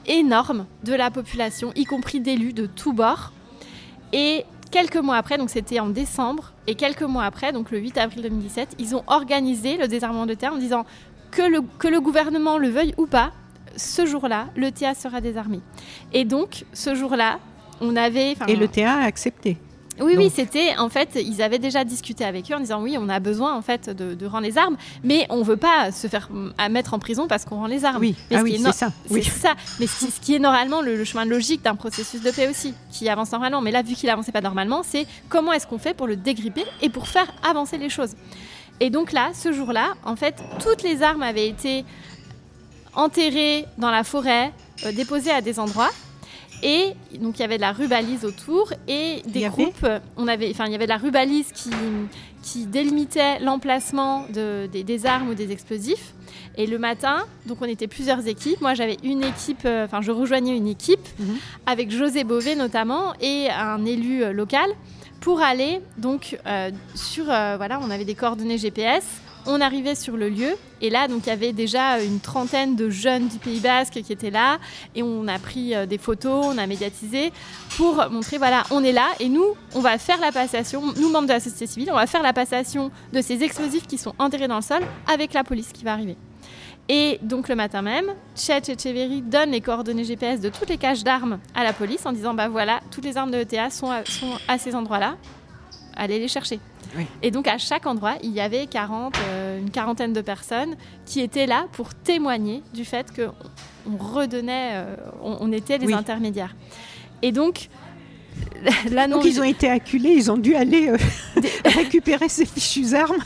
énorme 0.07 0.65
de 0.83 0.93
la 0.93 1.09
population, 1.09 1.71
y 1.75 1.85
compris 1.85 2.19
d'élus 2.19 2.53
de 2.53 2.65
tous 2.65 2.93
bords. 2.93 3.31
Et 4.15 4.45
quelques 4.71 4.95
mois 4.95 5.17
après, 5.17 5.37
donc 5.37 5.49
c'était 5.49 5.81
en 5.81 5.89
décembre, 5.89 6.53
et 6.67 6.75
quelques 6.75 7.03
mois 7.03 7.25
après, 7.25 7.51
donc 7.51 7.69
le 7.69 7.79
8 7.79 7.97
avril 7.97 8.21
2017, 8.23 8.77
ils 8.79 8.95
ont 8.95 9.03
organisé 9.07 9.75
le 9.75 9.89
désarmement 9.89 10.25
de 10.25 10.33
terre 10.33 10.53
en 10.53 10.57
disant 10.57 10.85
que 11.31 11.41
le, 11.41 11.99
gouvernement 11.99 12.57
le 12.57 12.69
veuille 12.69 12.93
ou 12.97 13.07
pas, 13.07 13.33
ce 13.75 14.05
jour-là, 14.05 14.47
le 14.55 14.71
TA 14.71 14.95
sera 14.95 15.19
désarmé. 15.19 15.59
Et 16.13 16.23
donc, 16.23 16.63
ce 16.71 16.95
jour-là, 16.95 17.39
on 17.81 17.97
avait... 17.97 18.35
Et 18.47 18.55
le 18.55 18.69
TA 18.69 18.93
a 18.93 19.03
accepté. 19.03 19.57
Oui, 19.99 20.15
oui, 20.17 20.31
c'était 20.33 20.77
en 20.77 20.89
fait, 20.89 21.09
ils 21.15 21.41
avaient 21.41 21.59
déjà 21.59 21.83
discuté 21.83 22.25
avec 22.25 22.51
eux 22.51 22.55
en 22.55 22.59
disant 22.59 22.81
oui, 22.81 22.97
on 22.99 23.07
a 23.09 23.19
besoin 23.19 23.55
en 23.55 23.61
fait 23.61 23.89
de, 23.89 24.13
de 24.13 24.25
rendre 24.25 24.43
les 24.45 24.57
armes, 24.57 24.75
mais 25.03 25.25
on 25.29 25.41
veut 25.41 25.57
pas 25.57 25.91
se 25.91 26.07
faire 26.07 26.27
mm, 26.31 26.53
à 26.57 26.69
mettre 26.69 26.93
en 26.93 26.99
prison 26.99 27.27
parce 27.27 27.45
qu'on 27.45 27.55
rend 27.55 27.67
les 27.67 27.85
armes. 27.85 28.01
Oui, 28.01 28.15
Mais 28.29 28.35
ah 28.37 28.39
ce 28.39 28.43
oui 28.43 28.53
c'est 28.57 28.63
no- 28.63 28.71
ça. 28.71 28.91
Oui. 29.09 29.23
ça, 29.23 29.53
mais 29.79 29.87
ce 29.87 29.99
qui, 30.05 30.11
ce 30.11 30.19
qui 30.19 30.35
est 30.35 30.39
normalement 30.39 30.81
le, 30.81 30.95
le 30.95 31.03
chemin 31.05 31.25
logique 31.25 31.61
d'un 31.63 31.75
processus 31.75 32.21
de 32.21 32.31
paix 32.31 32.47
aussi, 32.49 32.73
qui 32.91 33.07
avance 33.09 33.31
normalement. 33.31 33.61
Mais 33.61 33.71
là, 33.71 33.81
vu 33.83 33.95
qu'il 33.95 34.09
avançait 34.09 34.31
pas 34.31 34.41
normalement, 34.41 34.81
c'est 34.83 35.07
comment 35.29 35.53
est-ce 35.53 35.67
qu'on 35.67 35.77
fait 35.79 35.93
pour 35.93 36.07
le 36.07 36.15
dégripper 36.15 36.65
et 36.81 36.89
pour 36.89 37.07
faire 37.07 37.27
avancer 37.47 37.77
les 37.77 37.89
choses. 37.89 38.15
Et 38.81 38.89
donc 38.89 39.13
là, 39.13 39.29
ce 39.33 39.53
jour-là, 39.53 39.93
en 40.03 40.15
fait, 40.17 40.35
toutes 40.61 40.83
les 40.83 41.01
armes 41.03 41.23
avaient 41.23 41.47
été 41.47 41.85
enterrées 42.93 43.65
dans 43.77 43.91
la 43.91 44.03
forêt, 44.03 44.51
euh, 44.85 44.91
déposées 44.91 45.31
à 45.31 45.41
des 45.41 45.59
endroits. 45.59 45.89
Et 46.63 46.93
donc 47.19 47.37
il 47.37 47.41
y 47.41 47.45
avait 47.45 47.57
de 47.57 47.61
la 47.61 47.71
rubalise 47.73 48.25
autour 48.25 48.71
et 48.87 49.21
des 49.27 49.41
y 49.41 49.47
groupes. 49.47 49.85
On 50.17 50.27
avait, 50.27 50.49
enfin 50.51 50.65
il 50.65 50.71
y 50.71 50.75
avait 50.75 50.85
de 50.85 50.89
la 50.91 50.97
rubalise 50.97 51.51
qui, 51.53 51.69
qui 52.41 52.65
délimitait 52.65 53.39
l'emplacement 53.39 54.25
de- 54.33 54.67
des, 54.71 54.83
des 54.83 55.05
armes 55.05 55.29
ou 55.29 55.33
des 55.35 55.51
explosifs. 55.51 56.13
Et 56.57 56.67
le 56.67 56.79
matin, 56.79 57.25
donc 57.45 57.57
on 57.61 57.65
était 57.65 57.87
plusieurs 57.87 58.25
équipes. 58.27 58.61
Moi 58.61 58.73
j'avais 58.73 58.97
une 59.03 59.23
équipe, 59.23 59.65
euh, 59.65 59.85
enfin 59.85 60.01
je 60.01 60.11
rejoignais 60.11 60.55
une 60.55 60.67
équipe 60.67 61.05
Mhm. 61.19 61.35
avec 61.65 61.91
José 61.91 62.23
Bové 62.23 62.55
notamment 62.55 63.13
et 63.21 63.49
un 63.49 63.85
élu 63.85 64.23
euh, 64.23 64.31
local 64.31 64.67
pour 65.21 65.41
aller 65.41 65.81
donc 65.97 66.37
euh, 66.45 66.71
sur 66.95 67.25
euh, 67.29 67.55
voilà 67.57 67.79
on 67.81 67.89
avait 67.91 68.05
des 68.05 68.15
coordonnées 68.15 68.57
GPS. 68.57 69.03
On 69.47 69.61
arrivait 69.61 69.95
sur 69.95 70.17
le 70.17 70.27
lieu 70.29 70.55
et 70.81 70.89
là 70.89 71.07
donc 71.07 71.27
il 71.27 71.29
y 71.29 71.31
avait 71.31 71.53
déjà 71.53 72.01
une 72.01 72.19
trentaine 72.19 72.75
de 72.75 72.89
jeunes 72.89 73.27
du 73.27 73.37
Pays 73.37 73.59
Basque 73.59 74.01
qui 74.01 74.11
étaient 74.11 74.31
là 74.31 74.57
et 74.95 75.03
on 75.03 75.27
a 75.27 75.37
pris 75.37 75.75
euh, 75.75 75.85
des 75.85 75.99
photos, 75.99 76.45
on 76.47 76.57
a 76.57 76.65
médiatisé 76.65 77.31
pour 77.77 78.09
montrer 78.09 78.39
voilà 78.39 78.63
on 78.71 78.83
est 78.83 78.91
là 78.91 79.07
et 79.19 79.29
nous 79.29 79.45
on 79.75 79.81
va 79.81 79.99
faire 79.99 80.19
la 80.19 80.31
passation, 80.31 80.81
nous 80.97 81.09
membres 81.09 81.27
de 81.27 81.33
la 81.33 81.39
société 81.39 81.67
civile, 81.67 81.91
on 81.91 81.95
va 81.95 82.07
faire 82.07 82.23
la 82.23 82.33
passation 82.33 82.91
de 83.13 83.21
ces 83.21 83.43
explosifs 83.43 83.85
qui 83.85 83.99
sont 83.99 84.15
enterrés 84.17 84.47
dans 84.47 84.55
le 84.55 84.61
sol 84.61 84.81
avec 85.07 85.33
la 85.33 85.43
police 85.43 85.71
qui 85.71 85.83
va 85.83 85.93
arriver. 85.93 86.17
Et 86.87 87.19
donc 87.21 87.47
le 87.47 87.55
matin 87.55 87.81
même, 87.81 88.13
Chet 88.35 88.61
Echeverry 88.67 89.21
donne 89.21 89.51
les 89.51 89.61
coordonnées 89.61 90.03
GPS 90.03 90.39
de 90.39 90.49
toutes 90.49 90.69
les 90.69 90.77
caches 90.77 91.03
d'armes 91.03 91.39
à 91.55 91.63
la 91.63 91.73
police 91.73 92.05
en 92.05 92.11
disant 92.11 92.33
bah 92.33 92.47
voilà, 92.47 92.79
toutes 92.91 93.05
les 93.05 93.17
armes 93.17 93.31
de 93.31 93.37
ETA 93.37 93.69
sont 93.69 93.91
à 94.47 94.57
ces 94.57 94.75
endroits-là, 94.75 95.17
allez 95.95 96.19
les 96.19 96.27
chercher. 96.27 96.59
Oui. 96.97 97.05
Et 97.21 97.31
donc 97.31 97.47
à 97.47 97.57
chaque 97.57 97.85
endroit, 97.87 98.15
il 98.23 98.31
y 98.31 98.39
avait 98.39 98.67
40, 98.67 99.15
euh, 99.27 99.59
une 99.59 99.69
quarantaine 99.71 100.13
de 100.13 100.21
personnes 100.21 100.75
qui 101.05 101.19
étaient 101.21 101.45
là 101.47 101.65
pour 101.73 101.93
témoigner 101.93 102.63
du 102.73 102.85
fait 102.85 103.07
qu'on 103.15 103.33
on 103.91 103.97
redonnait, 103.97 104.71
euh, 104.75 104.95
on, 105.21 105.37
on 105.41 105.51
était 105.51 105.77
les 105.77 105.87
Oui. 105.87 105.93
intermédiaires. 105.93 106.55
Et 107.21 107.31
donc, 107.31 107.69
là 108.91 109.07
non, 109.07 109.17
Donc 109.17 109.25
ils 109.25 109.39
ont 109.39 109.43
été 109.43 109.69
acculés, 109.69 110.09
ils 110.11 110.31
ont 110.31 110.37
dû 110.37 110.55
aller 110.55 110.89
euh, 110.89 110.97
récupérer 111.65 112.29
ces 112.29 112.45
fichues 112.45 112.93
armes. 112.95 113.23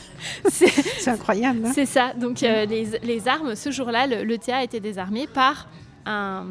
c'est- 0.48 1.08
incroyable. 1.08 1.60
hein. 1.66 1.72
C'est 1.74 1.86
ça. 1.86 2.12
Donc 2.14 2.42
euh, 2.42 2.64
les, 2.66 2.88
les 3.02 3.28
armes, 3.28 3.54
ce 3.54 3.70
jour-là, 3.70 4.06
le, 4.06 4.24
le 4.24 4.38
TA 4.38 4.58
a 4.58 4.62
été 4.64 4.80
désarmé 4.80 5.26
par, 5.26 5.68
un, 6.06 6.46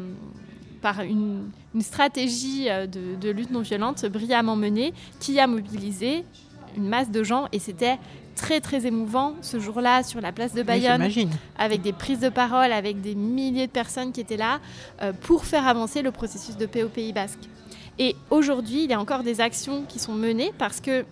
par 0.82 1.00
une, 1.02 1.50
une 1.74 1.80
stratégie 1.82 2.66
de, 2.66 3.14
de 3.20 3.30
lutte 3.30 3.50
non 3.50 3.60
violente 3.60 4.04
brillamment 4.06 4.56
menée 4.56 4.92
qui 5.20 5.38
a 5.40 5.46
mobilisé 5.46 6.24
une 6.76 6.88
masse 6.88 7.10
de 7.10 7.22
gens 7.22 7.46
et 7.52 7.58
c'était 7.58 7.98
très 8.36 8.60
très 8.60 8.86
émouvant 8.86 9.34
ce 9.42 9.60
jour-là 9.60 10.02
sur 10.02 10.20
la 10.20 10.32
place 10.32 10.54
de 10.54 10.62
Bayonne 10.62 11.08
avec 11.58 11.82
des 11.82 11.92
prises 11.92 12.20
de 12.20 12.28
parole, 12.28 12.72
avec 12.72 13.00
des 13.00 13.14
milliers 13.14 13.66
de 13.66 13.72
personnes 13.72 14.12
qui 14.12 14.20
étaient 14.20 14.36
là 14.36 14.60
euh, 15.02 15.12
pour 15.12 15.44
faire 15.44 15.66
avancer 15.66 16.02
le 16.02 16.10
processus 16.10 16.56
de 16.56 16.66
paix 16.66 16.82
au 16.82 16.88
Pays 16.88 17.12
Basque. 17.12 17.40
Et 17.98 18.16
aujourd'hui, 18.30 18.84
il 18.84 18.90
y 18.90 18.94
a 18.94 19.00
encore 19.00 19.22
des 19.22 19.40
actions 19.40 19.84
qui 19.86 19.98
sont 19.98 20.14
menées 20.14 20.52
parce 20.56 20.80
que 20.80 21.04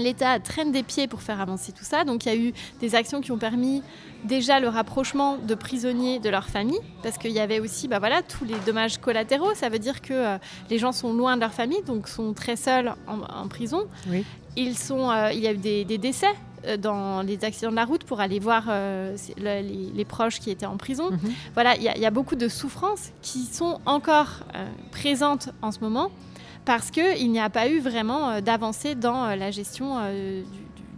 l'État 0.00 0.38
traîne 0.40 0.72
des 0.72 0.82
pieds 0.82 1.06
pour 1.06 1.22
faire 1.22 1.40
avancer 1.40 1.72
tout 1.72 1.84
ça. 1.84 2.04
Donc 2.04 2.24
il 2.24 2.28
y 2.28 2.32
a 2.32 2.36
eu 2.36 2.52
des 2.80 2.94
actions 2.94 3.20
qui 3.20 3.32
ont 3.32 3.38
permis 3.38 3.82
déjà 4.24 4.60
le 4.60 4.68
rapprochement 4.68 5.36
de 5.36 5.54
prisonniers 5.54 6.18
de 6.18 6.28
leur 6.28 6.48
famille, 6.48 6.78
parce 7.02 7.18
qu'il 7.18 7.32
y 7.32 7.40
avait 7.40 7.60
aussi 7.60 7.88
bah 7.88 7.98
voilà, 7.98 8.22
tous 8.22 8.44
les 8.44 8.54
dommages 8.66 8.98
collatéraux. 8.98 9.54
Ça 9.54 9.68
veut 9.68 9.78
dire 9.78 10.00
que 10.00 10.12
euh, 10.12 10.38
les 10.70 10.78
gens 10.78 10.92
sont 10.92 11.12
loin 11.12 11.36
de 11.36 11.40
leur 11.40 11.52
famille, 11.52 11.82
donc 11.82 12.08
sont 12.08 12.32
très 12.32 12.56
seuls 12.56 12.94
en, 13.06 13.48
prison. 13.48 13.86
Ils 14.56 14.76
sont, 14.76 15.10
euh, 15.10 15.32
il 15.32 15.40
y 15.40 15.46
a 15.46 15.52
eu 15.52 15.56
des, 15.56 15.84
décès 15.84 16.26
euh, 16.66 16.76
dans 16.76 17.22
les 17.22 17.44
accidents 17.44 17.70
de 17.70 17.76
la 17.76 17.84
route 17.84 18.04
pour 18.04 18.20
aller 18.20 18.38
voir 18.38 18.70
les, 19.36 20.04
proches 20.04 20.40
qui 20.40 20.50
étaient 20.50 20.66
en 20.66 20.76
prison. 20.76 21.10
Mhm. 21.10 21.32
Voilà, 21.54 21.76
il 21.76 21.82
y, 21.82 22.00
y, 22.00 22.06
a 22.06 22.10
beaucoup 22.10 22.36
de 22.36 22.48
souffrances 22.48 23.10
qui 23.22 23.44
sont 23.44 23.80
encore 23.86 24.44
présentes 24.90 25.50
en 25.62 25.72
ce 25.72 25.80
moment 25.80 26.10
parce 26.64 26.90
qu'il 26.90 27.30
n'y 27.30 27.40
a 27.40 27.50
pas 27.50 27.68
eu 27.68 27.80
vraiment 27.80 28.30
euh, 28.30 28.40
d'avancée 28.40 28.94
dans 28.94 29.24
euh, 29.24 29.36
la 29.36 29.50
gestion 29.50 29.96
euh, 29.98 30.42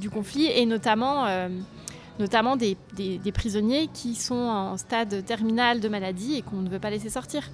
du, 0.00 0.10
conflit 0.10 0.46
et 0.46 0.66
notamment, 0.66 1.26
notamment 2.18 2.56
des, 2.56 2.76
prisonniers 3.32 3.88
qui 3.92 4.14
sont 4.14 4.34
en 4.34 4.76
stade 4.76 5.24
terminal 5.24 5.80
de 5.80 5.88
maladie 5.88 6.34
et 6.36 6.42
qu'on 6.42 6.56
ne 6.56 6.68
veut 6.68 6.78
pas 6.78 6.90
laisser 6.90 7.08
sortir. 7.08 7.48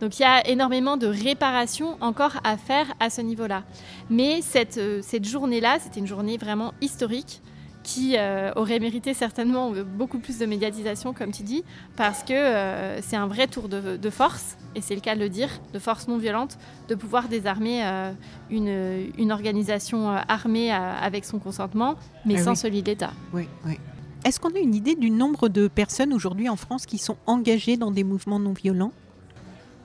Donc 0.00 0.18
il 0.18 0.22
y 0.22 0.24
a 0.24 0.46
énormément 0.46 0.96
de 0.96 1.06
réparations 1.06 1.96
encore 2.00 2.38
à 2.44 2.56
faire 2.56 2.86
à 3.00 3.10
ce 3.10 3.22
niveau-là. 3.22 3.64
Mais 4.08 4.40
cette, 4.40 4.80
cette 5.02 5.24
journée-là, 5.24 5.78
c'était 5.80 5.98
une 5.98 6.06
journée 6.06 6.36
vraiment 6.36 6.74
historique 6.80 7.40
qui 7.84 8.16
euh, 8.16 8.50
aurait 8.56 8.80
mérité 8.80 9.14
certainement 9.14 9.70
beaucoup 9.70 10.18
plus 10.18 10.38
de 10.38 10.46
médiatisation, 10.46 11.12
comme 11.12 11.30
tu 11.30 11.42
dis, 11.42 11.62
parce 11.96 12.24
que 12.24 12.32
euh, 12.32 13.00
c'est 13.02 13.14
un 13.14 13.28
vrai 13.28 13.46
tour 13.46 13.68
de, 13.68 14.10
force, 14.10 14.56
et 14.74 14.80
c'est 14.80 14.94
le 14.94 15.00
cas 15.02 15.14
de 15.14 15.20
le 15.20 15.28
dire, 15.28 15.50
de 15.72 15.78
force 15.78 16.08
non 16.08 16.16
violente, 16.16 16.58
de 16.88 16.94
pouvoir 16.94 17.28
désarmer 17.28 17.84
euh, 17.84 18.12
une, 18.50 19.12
une, 19.18 19.30
organisation 19.30 20.08
armée 20.08 20.72
avec 20.72 21.24
son 21.26 21.38
consentement, 21.38 21.96
mais 22.24 22.36
ah 22.38 22.44
sans 22.44 22.54
celui 22.54 22.82
de 22.82 22.86
l'État. 22.86 23.12
Oui, 23.32 23.46
oui. 23.66 23.78
Est-ce 24.24 24.40
qu'on 24.40 24.54
a 24.54 24.58
une 24.58 24.74
idée 24.74 24.94
du 24.94 25.10
nombre 25.10 25.50
de 25.50 25.68
personnes 25.68 26.14
aujourd'hui 26.14 26.48
en 26.48 26.56
France 26.56 26.86
qui 26.86 26.96
sont 26.96 27.18
engagées 27.26 27.76
dans 27.76 27.90
des 27.90 28.04
mouvements 28.04 28.40
non 28.40 28.54
violents? 28.54 28.92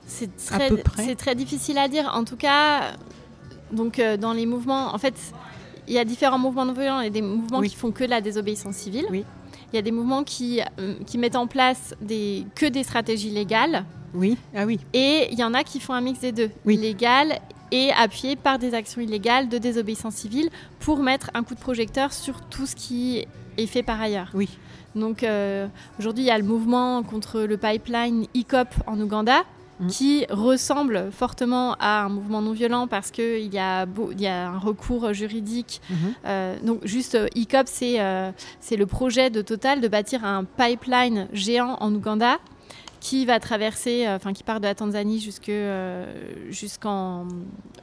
C'est 0.06 0.34
très, 0.34 1.14
très 1.14 1.34
difficile 1.34 1.76
à 1.76 1.88
dire. 1.88 2.10
En 2.14 2.24
tout 2.24 2.36
cas, 2.36 2.92
donc 3.70 4.00
dans 4.18 4.32
les 4.32 4.46
mouvements, 4.46 4.94
en 4.94 4.98
fait, 4.98 5.14
il 5.88 5.94
y 5.94 5.98
a 5.98 6.04
différents 6.04 6.38
mouvements 6.38 6.64
non 6.64 6.72
violents. 6.72 7.00
Il 7.00 7.04
y 7.04 7.08
a 7.08 7.10
des 7.10 7.22
mouvements 7.22 7.60
qui 7.62 7.74
font 7.74 7.90
que 7.90 8.04
la 8.04 8.20
désobéissance 8.20 8.76
civile. 8.76 9.06
Oui. 9.10 9.24
Il 9.72 9.76
y 9.76 9.78
a 9.78 9.82
des 9.82 9.92
mouvements 9.92 10.24
qui, 10.24 10.60
euh, 10.80 10.94
qui 11.06 11.16
mettent 11.16 11.36
en 11.36 11.46
place 11.46 11.94
des, 12.00 12.44
que 12.56 12.66
des 12.66 12.82
stratégies 12.82 13.30
légales. 13.30 13.84
Oui, 14.14 14.36
ah 14.56 14.66
oui. 14.66 14.80
Et 14.92 15.28
il 15.30 15.38
y 15.38 15.44
en 15.44 15.54
a 15.54 15.62
qui 15.62 15.78
font 15.78 15.92
un 15.92 16.00
mix 16.00 16.20
des 16.20 16.32
deux, 16.32 16.50
oui. 16.64 16.76
légales 16.76 17.38
et 17.70 17.92
appuyées 17.92 18.34
par 18.34 18.58
des 18.58 18.74
actions 18.74 19.00
illégales 19.00 19.48
de 19.48 19.58
désobéissance 19.58 20.16
civile 20.16 20.50
pour 20.80 20.98
mettre 20.98 21.30
un 21.34 21.44
coup 21.44 21.54
de 21.54 21.60
projecteur 21.60 22.12
sur 22.12 22.40
tout 22.40 22.66
ce 22.66 22.74
qui 22.74 23.24
est 23.56 23.66
fait 23.66 23.84
par 23.84 24.00
ailleurs. 24.00 24.30
Oui. 24.34 24.48
Donc 24.96 25.22
euh, 25.22 25.68
aujourd'hui, 26.00 26.24
il 26.24 26.26
y 26.26 26.32
a 26.32 26.38
le 26.38 26.44
mouvement 26.44 27.04
contre 27.04 27.42
le 27.42 27.56
pipeline 27.56 28.26
ICOP 28.34 28.68
en 28.88 29.00
Ouganda, 29.00 29.44
Mm. 29.80 29.86
qui 29.86 30.26
ressemble 30.28 31.10
fortement 31.10 31.74
à 31.80 32.02
un 32.02 32.10
mouvement 32.10 32.42
non 32.42 32.52
violent 32.52 32.86
parce 32.86 33.10
qu'il 33.10 33.52
y, 33.52 33.58
a 33.58 33.86
y 34.18 34.26
a 34.26 34.48
un 34.48 34.58
recours 34.58 35.14
juridique. 35.14 35.80
Mm-hmm. 35.90 35.94
Euh, 36.26 36.56
donc 36.62 36.80
juste, 36.84 37.14
euh, 37.14 37.28
ICOP, 37.34 37.66
euh, 37.82 38.30
c'est 38.60 38.76
le 38.76 38.86
projet 38.86 39.30
de 39.30 39.40
Total 39.40 39.80
de 39.80 39.88
bâtir 39.88 40.24
un 40.24 40.44
pipeline 40.44 41.28
géant 41.32 41.78
en 41.80 41.94
Ouganda 41.94 42.38
qui 43.00 43.24
va 43.24 43.40
traverser, 43.40 44.06
enfin 44.06 44.34
qui 44.34 44.42
part 44.42 44.60
de 44.60 44.66
la 44.66 44.74
Tanzanie 44.74 45.18
jusqu'en 46.50 47.26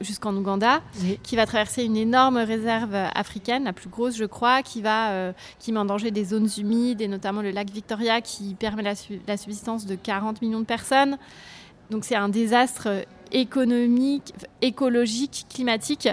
jusqu'en 0.00 0.36
Ouganda, 0.36 0.80
qui 1.24 1.34
va 1.34 1.44
traverser 1.44 1.82
une 1.82 1.96
énorme 1.96 2.36
réserve 2.36 2.94
africaine, 2.94 3.64
la 3.64 3.72
plus 3.72 3.88
grosse 3.88 4.16
je 4.16 4.26
crois, 4.26 4.62
qui 4.62 4.80
va 4.80 5.32
qui 5.58 5.72
met 5.72 5.80
en 5.80 5.86
danger 5.86 6.12
des 6.12 6.24
zones 6.24 6.48
humides 6.56 7.00
et 7.00 7.08
notamment 7.08 7.42
le 7.42 7.50
lac 7.50 7.68
Victoria 7.68 8.20
qui 8.20 8.54
permet 8.54 8.84
la, 8.84 8.94
la 9.26 9.36
subsistance 9.36 9.86
de 9.86 9.96
40 9.96 10.40
millions 10.40 10.60
de 10.60 10.64
personnes. 10.64 11.18
Donc 11.90 12.04
c'est 12.04 12.16
un 12.16 12.28
désastre 12.28 13.04
économique, 13.32 14.34
écologique, 14.62 15.46
climatique 15.48 16.08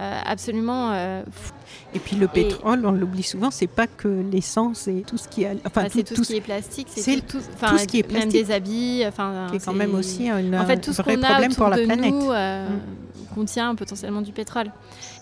euh, 0.00 0.20
absolument 0.24 0.92
euh, 0.92 1.22
fou. 1.30 1.52
Et 1.94 1.98
puis 1.98 2.16
le 2.16 2.26
pétrole, 2.26 2.86
on 2.86 2.92
l'oublie 2.92 3.22
souvent, 3.22 3.50
c'est 3.50 3.66
pas 3.66 3.86
que 3.86 4.08
l'essence 4.08 4.88
et 4.88 5.02
tout 5.06 5.18
ce 5.18 5.28
qui 5.28 5.42
est, 5.42 5.58
enfin 5.66 5.82
bah, 5.82 5.90
tout, 5.90 6.02
tout, 6.02 6.24
ce 6.24 6.28
qui 6.28 6.36
est 6.36 6.40
plastique, 6.40 6.86
c'est 6.90 7.16
tout, 7.26 7.38
tout, 7.38 7.78
ce 7.78 7.86
qui 7.86 7.98
est 7.98 8.02
plastique, 8.02 8.32
même 8.32 8.46
des 8.46 8.50
habits, 8.50 9.02
enfin 9.06 9.48
c'est 9.52 9.62
quand 9.62 9.74
même 9.74 9.94
aussi 9.94 10.30
un, 10.30 10.54
en 10.54 10.64
fait, 10.64 10.78
tout 10.78 10.92
ce 10.92 11.02
vrai 11.02 11.18
problème 11.18 11.54
pour 11.54 11.68
la 11.68 11.76
planète. 11.76 12.14
Nous, 12.14 12.30
euh, 12.30 12.68
mm. 12.68 13.34
contient 13.34 13.74
potentiellement 13.74 14.22
du 14.22 14.32
pétrole. 14.32 14.72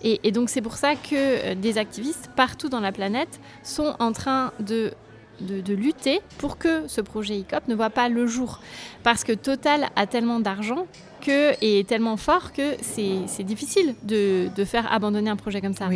Et, 0.05 0.21
et 0.23 0.31
donc 0.31 0.49
c'est 0.49 0.63
pour 0.63 0.77
ça 0.77 0.95
que 0.95 1.55
des 1.55 1.79
activistes 1.79 2.31
partout 2.37 2.69
dans 2.69 2.81
la 2.81 2.93
planète 2.93 3.41
sont 3.65 3.97
en 3.99 4.13
train 4.13 4.53
de 4.61 4.93
de, 5.41 5.75
lutter 5.75 6.21
pour 6.39 6.59
que 6.59 6.87
ce 6.89 7.01
projet 7.01 7.39
ICOP 7.39 7.69
ne 7.69 7.75
voit 7.75 7.91
pas 7.91 8.09
le 8.09 8.27
jour. 8.27 8.61
Parce 9.03 9.25
que 9.25 9.33
Total 9.33 9.89
a 9.97 10.07
tellement 10.07 10.41
d'argent 10.41 10.87
que, 11.21 11.53
et 11.63 11.81
est 11.81 11.89
tellement 11.89 12.17
fort 12.17 12.53
que 12.53 12.77
c'est 12.81 13.45
difficile 13.45 13.95
de, 14.03 14.51
faire 14.65 14.93
abandonner 14.93 15.31
un 15.31 15.37
projet 15.37 15.61
comme 15.61 15.75
ça. 15.75 15.89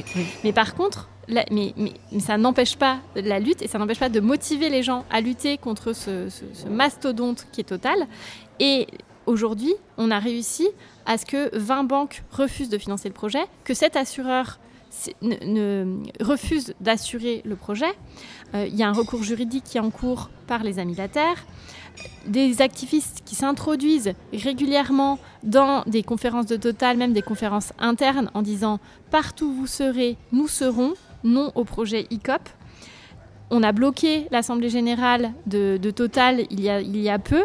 Mais 0.45 0.53
par 0.53 0.75
contre, 0.75 1.09
mais, 1.29 1.75
ça 2.21 2.37
n'empêche 2.37 2.77
pas 2.77 2.99
la 3.15 3.39
lutte 3.39 3.63
et 3.63 3.69
ça 3.69 3.79
n'empêche 3.79 4.01
pas 4.01 4.09
de 4.09 4.21
motiver 4.21 4.69
les 4.69 4.83
gens 4.83 5.05
à 5.11 5.21
lutter 5.21 5.59
contre 5.59 5.93
ce, 5.93 6.29
mastodonte 6.69 7.47
qui 7.53 7.61
est 7.61 7.65
Total. 7.65 8.07
Et 8.61 8.87
aujourd'hui, 9.27 9.75
on 9.99 10.11
a 10.11 10.19
réussi 10.19 10.69
à 11.07 11.19
ce 11.19 11.27
que 11.27 11.57
20 11.57 11.85
banques 11.85 12.23
refusent 12.31 12.69
de 12.69 12.79
financer 12.79 13.09
le 13.09 13.15
projet, 13.15 13.45
que 13.65 13.75
cet 13.75 13.97
assureur 13.97 14.59
ne, 15.23 16.03
refuse 16.21 16.75
d'assurer 16.81 17.43
le 17.45 17.57
projet. 17.57 17.93
Euh, 18.55 18.67
il 18.69 18.77
y 18.77 18.83
a 18.83 18.89
un 18.89 18.93
recours 18.93 19.23
juridique 19.23 19.65
qui 19.65 19.79
est 19.79 19.81
en 19.81 19.91
cours 19.91 20.31
par 20.47 20.63
les 20.63 20.79
amis 20.79 20.93
de 20.93 20.99
la 20.99 21.09
Terre. 21.09 21.45
Des 22.27 22.63
activistes 22.63 23.23
qui 23.25 23.35
s'introduisent 23.35 24.15
régulièrement 24.33 25.19
dans 25.43 25.83
des 25.87 26.03
conférences 26.03 26.47
de 26.47 26.57
Total, 26.57 26.97
même 26.97 27.13
des 27.13 27.23
conférences 27.23 27.73
internes, 27.79 28.31
en 28.35 28.43
disant 28.43 28.81
partout 29.11 29.47
où 29.47 29.53
vous 29.53 29.67
serez, 29.67 30.17
nous 30.33 30.49
serons, 30.49 30.95
non 31.25 31.53
au 31.55 31.65
projet 31.65 32.07
ICOP. 32.11 32.49
On 33.51 33.63
a 33.63 33.73
bloqué 33.73 34.27
l'Assemblée 34.31 34.71
générale 34.71 35.33
de, 35.47 35.79
Total 35.91 36.47
il 36.51 36.61
y, 36.61 36.71
a, 36.71 36.81
il 36.81 36.97
y 36.97 37.11
a 37.11 37.19
peu, 37.19 37.45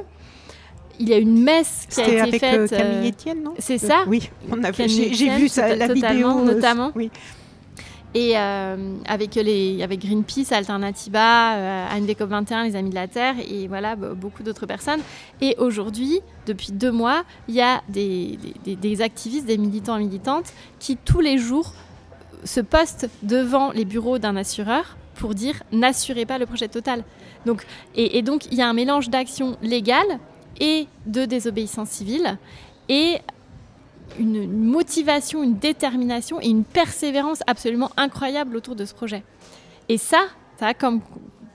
il 0.99 1.09
y 1.09 1.13
a 1.13 1.17
une 1.17 1.43
messe 1.43 1.87
qui 1.89 2.01
a 2.01 2.07
été 2.07 2.21
avec 2.21 2.39
faite. 2.39 2.73
Euh, 2.73 2.77
Camille 2.77 3.09
Etienne, 3.09 3.43
non? 3.43 3.53
C'est 3.59 3.77
ça. 3.77 4.03
Oui, 4.07 4.29
j'ai 4.77 5.29
vu 5.29 5.47
ça, 5.47 5.75
la 5.75 5.87
vidéo, 5.93 6.41
notamment. 6.41 6.91
Oui. 6.95 7.11
Et 8.15 8.37
euh, 8.37 8.95
avec, 9.05 9.35
les, 9.35 9.83
avec 9.83 9.99
Greenpeace, 9.99 10.51
Alternativa, 10.51 11.55
euh, 11.55 11.97
ANVCOP 11.97 12.29
21, 12.29 12.63
les 12.63 12.75
Amis 12.75 12.89
de 12.89 12.95
la 12.95 13.07
Terre 13.07 13.35
et 13.47 13.67
voilà, 13.67 13.95
beaucoup 13.95 14.43
d'autres 14.43 14.65
personnes. 14.65 15.01
Et 15.41 15.55
aujourd'hui, 15.57 16.21
depuis 16.45 16.71
deux 16.71 16.91
mois, 16.91 17.23
il 17.47 17.55
y 17.55 17.61
a 17.61 17.81
des, 17.89 18.39
des, 18.65 19.01
activistes, 19.01 19.45
des 19.45 19.57
militants 19.57 19.97
et 19.97 20.03
militantes 20.03 20.53
qui 20.79 20.97
tous 20.97 21.19
les 21.19 21.37
jours 21.37 21.73
se 22.43 22.61
postent 22.61 23.09
devant 23.23 23.71
les 23.71 23.85
bureaux 23.85 24.19
d'un 24.19 24.35
assureur 24.35 24.97
pour 25.15 25.33
dire 25.33 25.61
n'assurez 25.71 26.25
pas 26.25 26.37
le 26.37 26.45
projet 26.45 26.69
Total. 26.69 27.03
Donc, 27.45 27.65
et, 27.95 28.17
et 28.17 28.21
donc 28.21 28.45
il 28.51 28.57
y 28.57 28.61
a 28.61 28.69
un 28.69 28.73
mélange 28.73 29.09
d'actions 29.09 29.57
légales 29.61 30.19
et 30.59 30.87
de 31.05 31.25
désobéissance 31.25 31.89
civile 31.89 32.37
et 32.89 33.17
une, 34.18 34.51
motivation, 34.51 35.43
une 35.43 35.57
détermination 35.57 36.39
et 36.41 36.47
une 36.47 36.63
persévérance 36.63 37.39
absolument 37.47 37.91
incroyable 37.97 38.55
autour 38.55 38.76
de 38.76 38.86
ce 38.86 38.93
projet. 38.93 39.24
Et 39.89 39.97
ça, 39.97 40.20
ça 40.59 40.68
a 40.68 40.74
comme 40.74 41.01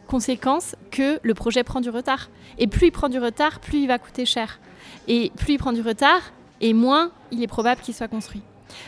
conséquence 0.06 0.76
que 0.90 1.18
le 1.22 1.34
projet 1.34 1.64
prend 1.64 1.80
du 1.80 1.90
retard. 1.90 2.28
Et 2.58 2.66
plus 2.66 2.88
il 2.88 2.90
prend 2.92 3.08
du 3.08 3.18
retard, 3.18 3.60
plus 3.60 3.80
il 3.80 3.88
va 3.88 3.98
coûter 3.98 4.26
cher. 4.26 4.60
Et 5.08 5.32
plus 5.36 5.54
il 5.54 5.58
prend 5.58 5.72
du 5.72 5.80
retard, 5.80 6.20
et 6.60 6.74
moins 6.74 7.10
il 7.30 7.42
est 7.42 7.46
probable 7.46 7.80
qu'il 7.80 7.94
soit 7.94 8.08
construit. 8.08 8.42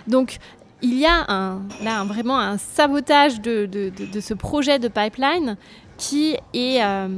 Donc 0.06 0.38
il 0.82 0.98
y 0.98 1.06
a 1.06 1.58
vraiment 2.04 2.38
un 2.38 2.58
sabotage 2.58 3.40
de, 3.40 3.90
ce 4.20 4.34
projet 4.34 4.78
de 4.78 4.88
pipeline 4.88 5.56
qui 5.96 6.36
est, 6.52 6.82
euh, 6.82 7.08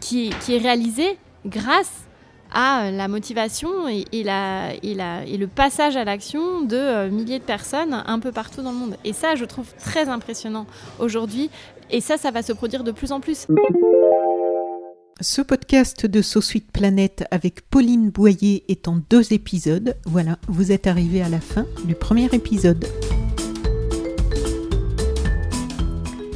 qui 0.00 0.28
est 0.28 0.58
réalisé 0.58 1.18
grâce 1.46 2.06
à 2.52 2.90
la 2.90 3.08
motivation 3.08 3.88
et, 3.88 4.04
le 4.12 5.46
passage 5.46 5.96
à 5.96 6.04
l'action 6.04 6.62
de 6.62 6.76
euh, 6.76 7.10
milliers 7.10 7.38
de 7.38 7.44
personnes 7.44 8.02
un 8.06 8.18
peu 8.18 8.32
partout 8.32 8.62
dans 8.62 8.72
le 8.72 8.78
monde. 8.78 8.96
Et 9.04 9.12
ça, 9.12 9.34
je 9.34 9.44
trouve 9.44 9.66
très 9.78 10.08
impressionnant 10.08 10.66
aujourd'hui. 10.98 11.50
Et 11.90 12.00
ça, 12.00 12.16
ça 12.16 12.30
va 12.30 12.42
se 12.42 12.52
produire 12.52 12.84
de 12.84 12.92
plus 12.92 13.12
en 13.12 13.20
plus. 13.20 13.46
Ce 15.20 15.40
podcast 15.40 16.06
de 16.06 16.20
So 16.20 16.40
Sweet 16.40 16.72
Planet 16.72 17.24
avec 17.30 17.68
Pauline 17.68 18.10
Boyer 18.10 18.64
est 18.68 18.88
en 18.88 19.00
deux 19.08 19.32
épisodes. 19.32 19.96
Voilà, 20.04 20.38
vous 20.48 20.72
êtes 20.72 20.86
arrivé 20.86 21.22
à 21.22 21.28
la 21.28 21.40
fin 21.40 21.66
du 21.84 21.94
premier 21.94 22.28
épisode. 22.32 22.84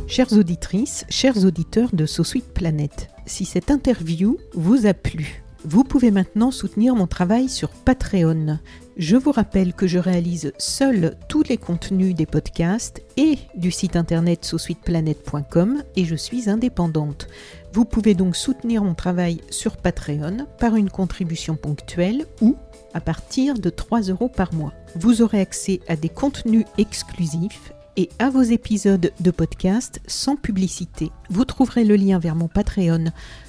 Chères 0.06 0.32
auditrices, 0.32 1.04
chers 1.08 1.44
auditeurs 1.44 1.90
de 1.92 2.06
So 2.06 2.22
Sweet 2.22 2.54
Planet, 2.54 3.10
si 3.26 3.44
cette 3.44 3.70
interview 3.70 4.38
vous 4.54 4.86
a 4.86 4.94
plu, 4.94 5.42
Vous 5.68 5.82
pouvez 5.82 6.12
maintenant 6.12 6.52
soutenir 6.52 6.94
mon 6.94 7.08
travail 7.08 7.48
sur 7.48 7.70
Patreon. 7.70 8.60
Je 8.96 9.16
vous 9.16 9.32
rappelle 9.32 9.74
que 9.74 9.88
je 9.88 9.98
réalise 9.98 10.52
seul 10.58 11.16
tous 11.28 11.42
les 11.42 11.56
contenus 11.56 12.14
des 12.14 12.24
podcasts 12.24 13.02
et 13.16 13.36
du 13.56 13.72
site 13.72 13.96
internet 13.96 14.44
sous-suite-planète.com 14.44 15.82
et 15.96 16.04
je 16.04 16.14
suis 16.14 16.48
indépendante. 16.48 17.26
Vous 17.72 17.84
pouvez 17.84 18.14
donc 18.14 18.36
soutenir 18.36 18.84
mon 18.84 18.94
travail 18.94 19.40
sur 19.50 19.76
Patreon 19.76 20.46
par 20.60 20.76
une 20.76 20.88
contribution 20.88 21.56
ponctuelle 21.56 22.26
ou 22.40 22.54
à 22.94 23.00
partir 23.00 23.54
de 23.54 23.68
3 23.68 24.02
euros 24.02 24.28
par 24.28 24.54
mois. 24.54 24.72
Vous 24.94 25.20
aurez 25.20 25.40
accès 25.40 25.80
à 25.88 25.96
des 25.96 26.10
contenus 26.10 26.64
exclusifs 26.78 27.72
et 27.96 28.08
à 28.20 28.30
vos 28.30 28.42
épisodes 28.42 29.10
de 29.18 29.30
podcast 29.32 30.00
sans 30.06 30.36
publicité. 30.36 31.10
Vous 31.28 31.44
trouverez 31.44 31.84
le 31.84 31.96
lien 31.96 32.20
vers 32.20 32.36
mon 32.36 32.46
Patreon 32.46 33.06